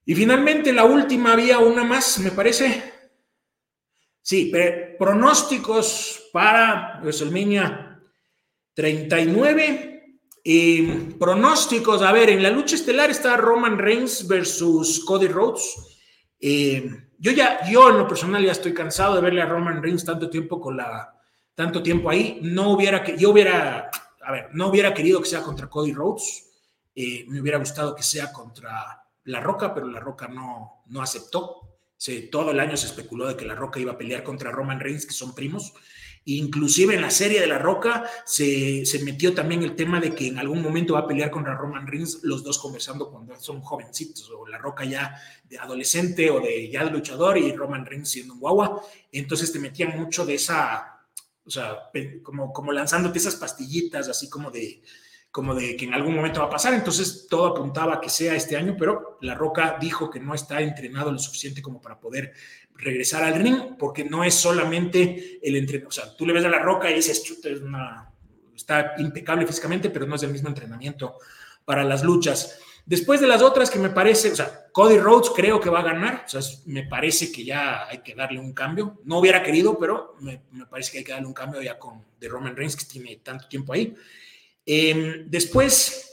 Y 0.05 0.15
finalmente 0.15 0.73
la 0.73 0.85
última 0.85 1.33
había 1.33 1.59
una 1.59 1.83
más, 1.83 2.19
me 2.19 2.31
parece. 2.31 2.91
Sí, 4.21 4.51
pronósticos 4.97 6.29
para 6.31 6.99
WrestleMania 7.01 7.90
39. 8.81 10.17
Eh, 10.43 11.13
pronósticos, 11.19 12.01
a 12.01 12.11
ver, 12.11 12.31
en 12.31 12.41
la 12.41 12.49
lucha 12.49 12.73
estelar 12.73 13.11
está 13.11 13.37
Roman 13.37 13.77
Reigns 13.77 14.27
versus 14.27 15.05
Cody 15.05 15.27
Rhodes. 15.27 15.99
Yo 17.19 17.31
ya, 17.31 17.69
yo 17.69 17.91
en 17.91 17.99
lo 17.99 18.07
personal 18.07 18.43
ya 18.43 18.53
estoy 18.53 18.73
cansado 18.73 19.13
de 19.13 19.21
verle 19.21 19.43
a 19.43 19.45
Roman 19.45 19.83
Reigns 19.83 20.03
tanto 20.03 20.31
tiempo 20.31 20.59
con 20.59 20.77
la, 20.77 21.15
tanto 21.53 21.83
tiempo 21.83 22.09
ahí. 22.09 22.39
No 22.41 22.71
hubiera 22.71 23.03
que, 23.03 23.15
yo 23.15 23.29
hubiera, 23.29 23.91
a 24.19 24.31
ver, 24.31 24.49
no 24.53 24.69
hubiera 24.69 24.95
querido 24.95 25.21
que 25.21 25.29
sea 25.29 25.43
contra 25.43 25.67
Cody 25.67 25.93
Rhodes. 25.93 26.49
Me 26.95 27.39
hubiera 27.39 27.59
gustado 27.59 27.93
que 27.93 28.01
sea 28.01 28.33
contra 28.33 28.99
La 29.25 29.41
Roca, 29.41 29.75
pero 29.75 29.85
La 29.89 29.99
Roca 29.99 30.27
no, 30.27 30.81
no 30.87 31.03
aceptó. 31.03 31.77
Se, 31.95 32.23
todo 32.23 32.49
el 32.49 32.59
año 32.59 32.75
se 32.75 32.87
especuló 32.87 33.27
de 33.27 33.37
que 33.37 33.45
La 33.45 33.53
Roca 33.53 33.79
iba 33.79 33.91
a 33.91 33.97
pelear 33.99 34.23
contra 34.23 34.49
Roman 34.49 34.79
Reigns, 34.79 35.05
que 35.05 35.13
son 35.13 35.35
primos. 35.35 35.71
Inclusive 36.25 36.93
en 36.93 37.01
la 37.01 37.09
serie 37.09 37.41
de 37.41 37.47
La 37.47 37.57
Roca 37.57 38.05
se, 38.25 38.85
se, 38.85 39.03
metió 39.03 39.33
también 39.33 39.63
el 39.63 39.75
tema 39.75 39.99
de 39.99 40.13
que 40.13 40.27
en 40.27 40.37
algún 40.37 40.61
momento 40.61 40.93
va 40.93 40.99
a 40.99 41.07
pelear 41.07 41.31
contra 41.31 41.55
Roman 41.55 41.87
Reigns, 41.87 42.19
los 42.21 42.43
dos 42.43 42.59
conversando 42.59 43.09
cuando 43.09 43.35
son 43.39 43.61
jovencitos, 43.61 44.29
o 44.29 44.45
La 44.47 44.59
Roca 44.59 44.85
ya 44.85 45.15
de 45.49 45.57
adolescente 45.57 46.29
o 46.29 46.39
de 46.39 46.69
ya 46.69 46.85
de 46.85 46.91
luchador 46.91 47.39
y 47.39 47.55
Roman 47.55 47.87
Reigns 47.87 48.09
siendo 48.09 48.35
un 48.35 48.39
guagua. 48.39 48.83
Entonces 49.11 49.51
te 49.51 49.57
metían 49.57 49.99
mucho 49.99 50.23
de 50.23 50.35
esa, 50.35 51.07
o 51.43 51.49
sea, 51.49 51.89
como, 52.21 52.53
como 52.53 52.71
lanzándote 52.71 53.17
esas 53.17 53.35
pastillitas, 53.35 54.07
así 54.07 54.29
como 54.29 54.51
de, 54.51 54.83
como 55.31 55.55
de 55.55 55.75
que 55.75 55.85
en 55.85 55.95
algún 55.95 56.15
momento 56.15 56.41
va 56.41 56.47
a 56.47 56.51
pasar. 56.51 56.75
Entonces 56.75 57.25
todo 57.27 57.47
apuntaba 57.47 57.95
a 57.95 57.99
que 57.99 58.09
sea 58.09 58.35
este 58.35 58.57
año, 58.57 58.75
pero 58.77 59.17
La 59.21 59.33
Roca 59.33 59.77
dijo 59.81 60.11
que 60.11 60.19
no 60.19 60.35
está 60.35 60.61
entrenado 60.61 61.11
lo 61.11 61.17
suficiente 61.17 61.63
como 61.63 61.81
para 61.81 61.99
poder 61.99 62.33
regresar 62.75 63.23
al 63.23 63.35
ring, 63.35 63.77
porque 63.77 64.03
no 64.03 64.23
es 64.23 64.33
solamente 64.33 65.39
el 65.41 65.55
entrenamiento. 65.55 65.89
O 65.89 65.91
sea, 65.91 66.15
tú 66.15 66.25
le 66.25 66.33
ves 66.33 66.45
a 66.45 66.49
La 66.49 66.59
Roca 66.59 66.89
y 66.89 66.95
dices, 66.95 67.23
chuta, 67.23 67.49
está 68.55 68.93
impecable 68.97 69.45
físicamente, 69.45 69.89
pero 69.89 70.05
no 70.05 70.15
es 70.15 70.23
el 70.23 70.31
mismo 70.31 70.49
entrenamiento 70.49 71.17
para 71.65 71.83
las 71.83 72.03
luchas. 72.03 72.59
Después 72.85 73.21
de 73.21 73.27
las 73.27 73.41
otras 73.41 73.69
que 73.69 73.79
me 73.79 73.91
parece, 73.91 74.31
o 74.31 74.35
sea, 74.35 74.65
Cody 74.71 74.97
Rhodes 74.97 75.31
creo 75.35 75.59
que 75.59 75.69
va 75.69 75.79
a 75.79 75.83
ganar, 75.83 76.23
o 76.25 76.29
sea, 76.29 76.41
me 76.65 76.83
parece 76.83 77.31
que 77.31 77.45
ya 77.45 77.87
hay 77.87 77.99
que 77.99 78.15
darle 78.15 78.39
un 78.39 78.53
cambio. 78.53 78.99
No 79.05 79.19
hubiera 79.19 79.43
querido, 79.43 79.77
pero 79.77 80.15
me, 80.19 80.41
parece 80.69 80.91
que 80.91 80.97
hay 80.99 81.03
que 81.03 81.11
darle 81.11 81.27
un 81.27 81.33
cambio 81.33 81.61
ya 81.61 81.77
con 81.77 82.03
de 82.19 82.27
Roman 82.27 82.55
Reigns, 82.55 82.75
que 82.75 82.85
tiene 82.85 83.17
tanto 83.17 83.47
tiempo 83.47 83.73
ahí. 83.73 83.93
Eh, 84.65 85.23
después 85.27 86.10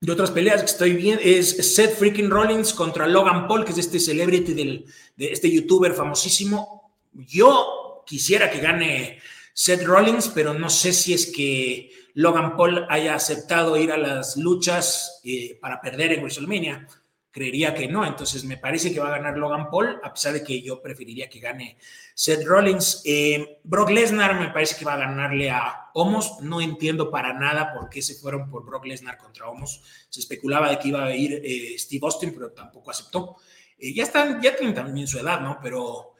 de 0.00 0.12
otras 0.12 0.30
peleas 0.30 0.60
que 0.60 0.66
estoy 0.66 0.92
bien, 0.92 1.18
es 1.22 1.74
Seth 1.74 1.96
Freaking 1.96 2.30
Rollins 2.30 2.74
contra 2.74 3.06
Logan 3.06 3.48
Paul, 3.48 3.64
que 3.64 3.72
es 3.72 3.78
este 3.78 3.98
celebrity 3.98 4.52
del, 4.52 4.84
de 5.16 5.32
este 5.32 5.50
youtuber 5.50 5.94
famosísimo. 5.94 6.92
Yo 7.12 8.02
quisiera 8.06 8.50
que 8.50 8.60
gane 8.60 9.20
Seth 9.54 9.84
Rollins, 9.84 10.28
pero 10.28 10.52
no 10.52 10.68
sé 10.68 10.92
si 10.92 11.14
es 11.14 11.26
que 11.26 11.90
Logan 12.14 12.56
Paul 12.56 12.86
haya 12.90 13.14
aceptado 13.14 13.76
ir 13.78 13.90
a 13.90 13.96
las 13.96 14.36
luchas 14.36 15.20
eh, 15.24 15.58
para 15.60 15.80
perder 15.80 16.12
en 16.12 16.20
WrestleMania. 16.20 16.86
Creería 17.30 17.74
que 17.74 17.88
no, 17.88 18.06
entonces 18.06 18.44
me 18.44 18.56
parece 18.56 18.92
que 18.92 19.00
va 19.00 19.08
a 19.08 19.18
ganar 19.18 19.36
Logan 19.36 19.68
Paul, 19.70 19.98
a 20.02 20.12
pesar 20.12 20.34
de 20.34 20.42
que 20.42 20.62
yo 20.62 20.80
preferiría 20.80 21.28
que 21.28 21.40
gane 21.40 21.78
Seth 22.14 22.44
Rollins. 22.44 23.02
Eh, 23.04 23.60
Brock 23.64 23.90
Lesnar 23.90 24.38
me 24.40 24.50
parece 24.50 24.76
que 24.76 24.84
va 24.84 24.94
a 24.94 24.98
ganarle 24.98 25.50
a 25.50 25.85
Homos. 25.96 26.40
No 26.40 26.60
entiendo 26.60 27.10
para 27.10 27.32
nada 27.32 27.72
por 27.74 27.88
qué 27.88 28.02
se 28.02 28.14
fueron 28.14 28.50
por 28.50 28.64
Brock 28.64 28.86
Lesnar 28.86 29.18
contra 29.18 29.48
Homos. 29.48 29.82
Se 30.08 30.20
especulaba 30.20 30.70
de 30.70 30.78
que 30.78 30.88
iba 30.88 31.04
a 31.04 31.14
ir 31.14 31.40
eh, 31.44 31.74
Steve 31.78 32.04
Austin, 32.04 32.32
pero 32.32 32.52
tampoco 32.52 32.90
aceptó. 32.90 33.36
Eh, 33.78 33.92
ya 33.94 34.04
están, 34.04 34.40
ya 34.40 34.54
tienen 34.56 34.74
también 34.74 35.06
su 35.06 35.18
edad, 35.18 35.40
¿no? 35.40 35.58
Pero 35.62 36.12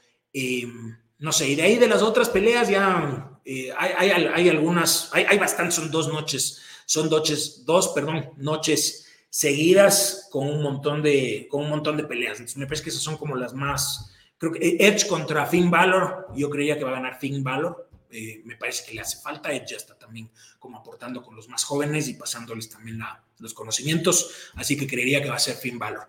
no 1.19 1.33
sé, 1.33 1.49
y 1.49 1.55
de 1.55 1.63
ahí 1.63 1.77
de 1.79 1.89
las 1.89 2.03
otras 2.03 2.29
peleas 2.29 2.69
ya 2.69 3.39
hay, 3.79 4.11
hay, 4.11 4.49
algunas, 4.51 5.09
hay, 5.13 5.25
hay 5.25 5.39
bastantes, 5.39 5.77
son 5.77 5.91
dos 5.91 6.09
noches, 6.09 6.61
son 6.85 7.09
noches, 7.09 7.65
dos, 7.65 7.89
perdón, 7.89 8.33
noches 8.37 9.07
seguidas 9.31 10.29
con 10.31 10.49
un 10.49 10.63
montón 10.63 11.03
de, 11.03 11.47
con 11.51 11.65
un 11.65 11.71
montón 11.71 11.97
de 11.97 12.05
peleas. 12.05 12.57
Me 12.57 12.67
parece 12.67 12.85
que 12.85 12.91
esas 12.91 13.03
son 13.03 13.17
como 13.17 13.37
las 13.37 13.55
más, 13.55 14.13
creo 14.39 14.53
que 14.53 14.77
Edge 14.81 15.07
contra 15.07 15.47
Finn 15.47 15.71
Balor, 15.71 16.29
yo 16.35 16.49
creía 16.49 16.79
que 16.79 16.85
va 16.85 16.91
a 16.91 16.95
ganar 16.95 17.19
Finn 17.19 17.45
Balor, 17.45 17.86
eh, 18.11 18.43
me 18.45 18.57
parece 18.57 18.85
que 18.87 18.95
le 18.95 19.01
hace 19.01 19.19
falta, 19.19 19.53
ya 19.53 19.77
está 19.77 19.99
también 19.99 20.31
como 20.59 20.79
aportando 20.79 21.23
con 21.23 21.37
los 21.37 21.49
más 21.49 21.65
jóvenes 21.65 22.09
y 22.09 22.15
pasándoles 22.15 22.69
también 22.69 23.01
los 23.39 23.55
conocimientos, 23.55 24.51
así 24.55 24.77
que 24.77 24.87
creería 24.87 25.23
que 25.23 25.29
va 25.29 25.37
a 25.37 25.41
ser 25.41 25.57
Finn 25.57 25.79
Balor. 25.79 26.09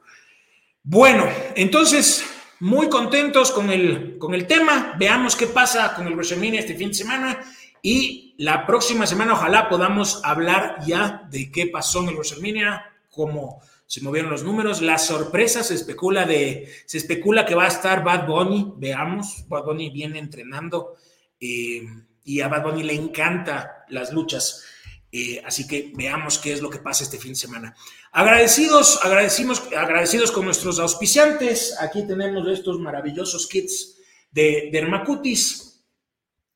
Bueno, 0.83 1.27
entonces, 1.55 2.23
muy 2.59 2.89
contentos 2.89 3.51
con 3.51 3.69
el, 3.69 4.17
con 4.17 4.33
el 4.33 4.47
tema, 4.47 4.95
veamos 4.97 5.35
qué 5.35 5.47
pasa 5.47 5.93
con 5.93 6.07
el 6.07 6.13
WrestleMania 6.13 6.61
este 6.61 6.75
fin 6.75 6.89
de 6.89 6.95
semana 6.95 7.39
y 7.81 8.35
la 8.37 8.65
próxima 8.65 9.05
semana 9.05 9.33
ojalá 9.33 9.69
podamos 9.69 10.21
hablar 10.23 10.77
ya 10.85 11.27
de 11.29 11.51
qué 11.51 11.67
pasó 11.67 12.01
en 12.03 12.09
el 12.09 12.15
WrestleMania, 12.15 12.85
cómo 13.09 13.61
se 13.87 14.01
movieron 14.01 14.29
los 14.29 14.43
números. 14.43 14.81
La 14.81 14.97
sorpresa 14.97 15.63
se 15.63 15.73
especula 15.73 16.25
de, 16.25 16.71
se 16.85 16.97
especula 16.97 17.45
que 17.45 17.55
va 17.55 17.65
a 17.65 17.69
estar 17.69 18.03
Bad 18.03 18.27
Bunny, 18.27 18.73
veamos, 18.77 19.45
Bad 19.47 19.63
Bunny 19.63 19.89
viene 19.89 20.19
entrenando 20.19 20.95
eh, 21.39 21.87
y 22.23 22.41
a 22.41 22.47
Bad 22.47 22.63
Bunny 22.63 22.83
le 22.83 22.93
encanta 22.93 23.85
las 23.89 24.11
luchas. 24.11 24.63
Eh, 25.11 25.41
así 25.45 25.65
que 25.65 25.93
veamos 25.95 26.37
qué 26.37 26.51
es 26.51 26.61
lo 26.61 26.69
que 26.69 26.79
pasa 26.79 27.03
este 27.03 27.17
fin 27.17 27.31
de 27.31 27.39
semana. 27.39 27.75
Agradecidos, 28.11 28.99
agradecimos, 29.03 29.63
agradecidos 29.75 30.31
con 30.31 30.45
nuestros 30.45 30.79
auspiciantes. 30.79 31.75
Aquí 31.79 32.05
tenemos 32.05 32.47
estos 32.47 32.79
maravillosos 32.79 33.47
kits 33.47 33.97
de 34.31 34.69
Dermacutis 34.71 35.85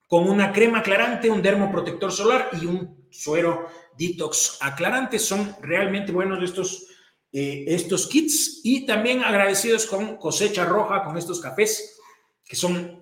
con 0.07 0.27
una 0.29 0.51
crema 0.51 0.79
aclarante, 0.79 1.29
un 1.29 1.41
dermoprotector 1.41 2.11
solar 2.11 2.49
y 2.61 2.65
un 2.65 3.07
suero 3.09 3.69
detox 3.97 4.57
aclarante. 4.59 5.17
Son 5.17 5.55
realmente 5.61 6.11
buenos 6.11 6.43
estos, 6.43 6.88
eh, 7.32 7.63
estos 7.67 8.07
kits 8.07 8.59
y 8.63 8.86
también 8.86 9.23
agradecidos 9.23 9.86
con 9.86 10.17
cosecha 10.17 10.65
roja, 10.65 11.05
con 11.05 11.17
estos 11.17 11.39
cafés 11.39 11.97
que 12.43 12.57
son 12.57 13.00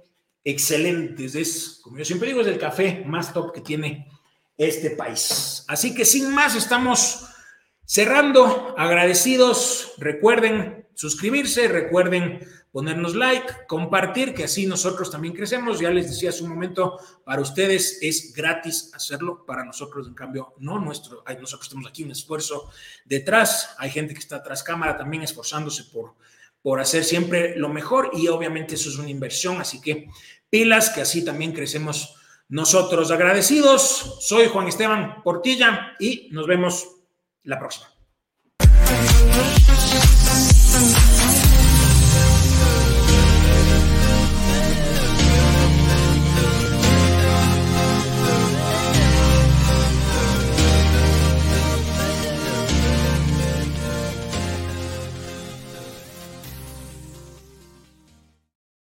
excelentes. 0.50 1.36
Es, 1.36 1.80
como 1.84 1.98
yo 1.98 2.06
siempre 2.06 2.30
digo, 2.30 2.42
es 2.42 2.48
el 2.48 2.60
café 2.60 3.04
más 3.06 3.34
top 3.34 3.54
que 3.54 3.62
tiene 3.62 4.08
este 4.58 4.92
país. 4.92 5.64
Así 5.68 5.94
que 5.94 6.06
sin 6.06 6.34
más, 6.34 6.56
estamos 6.56 7.26
cerrando, 7.86 8.76
agradecidos. 8.78 9.94
Recuerden 9.98 10.88
suscribirse, 10.94 11.68
recuerden 11.68 12.46
ponernos 12.72 13.16
like, 13.16 13.66
compartir, 13.68 14.34
que 14.34 14.44
así 14.44 14.66
nosotros 14.66 15.10
también 15.10 15.34
crecemos. 15.34 15.80
Ya 15.80 15.90
les 15.90 16.10
decía 16.10 16.30
hace 16.30 16.44
un 16.44 16.50
momento, 16.50 17.00
para 17.24 17.42
ustedes 17.42 18.00
es 18.02 18.34
gratis 18.34 18.92
hacerlo, 18.94 19.46
para 19.46 19.64
nosotros, 19.64 20.08
en 20.08 20.14
cambio, 20.14 20.54
no 20.60 20.80
nuestro. 20.80 21.24
Nosotros 21.40 21.70
tenemos 21.70 21.90
aquí 21.90 22.04
un 22.04 22.12
esfuerzo 22.12 22.70
detrás, 23.06 23.76
hay 23.78 23.90
gente 23.90 24.14
que 24.14 24.20
está 24.20 24.38
atrás 24.38 24.62
cámara 24.62 24.98
también 24.98 25.24
esforzándose 25.24 25.86
por, 25.86 26.16
por 26.62 26.80
hacer 26.80 27.04
siempre 27.04 27.56
lo 27.58 27.70
mejor 27.70 28.12
y 28.14 28.28
obviamente 28.28 28.76
eso 28.76 28.90
es 28.90 28.98
una 28.98 29.10
inversión, 29.10 29.62
así 29.62 29.82
que 29.82 30.10
pilas, 30.50 30.90
que 30.90 31.02
así 31.02 31.24
también 31.24 31.54
crecemos 31.54 32.16
nosotros 32.50 33.12
agradecidos, 33.12 34.18
soy 34.22 34.48
Juan 34.48 34.68
Esteban 34.68 35.22
Portilla 35.24 35.96
y 36.00 36.30
nos 36.32 36.48
vemos 36.48 36.88
la 37.44 37.60
próxima. 37.60 37.88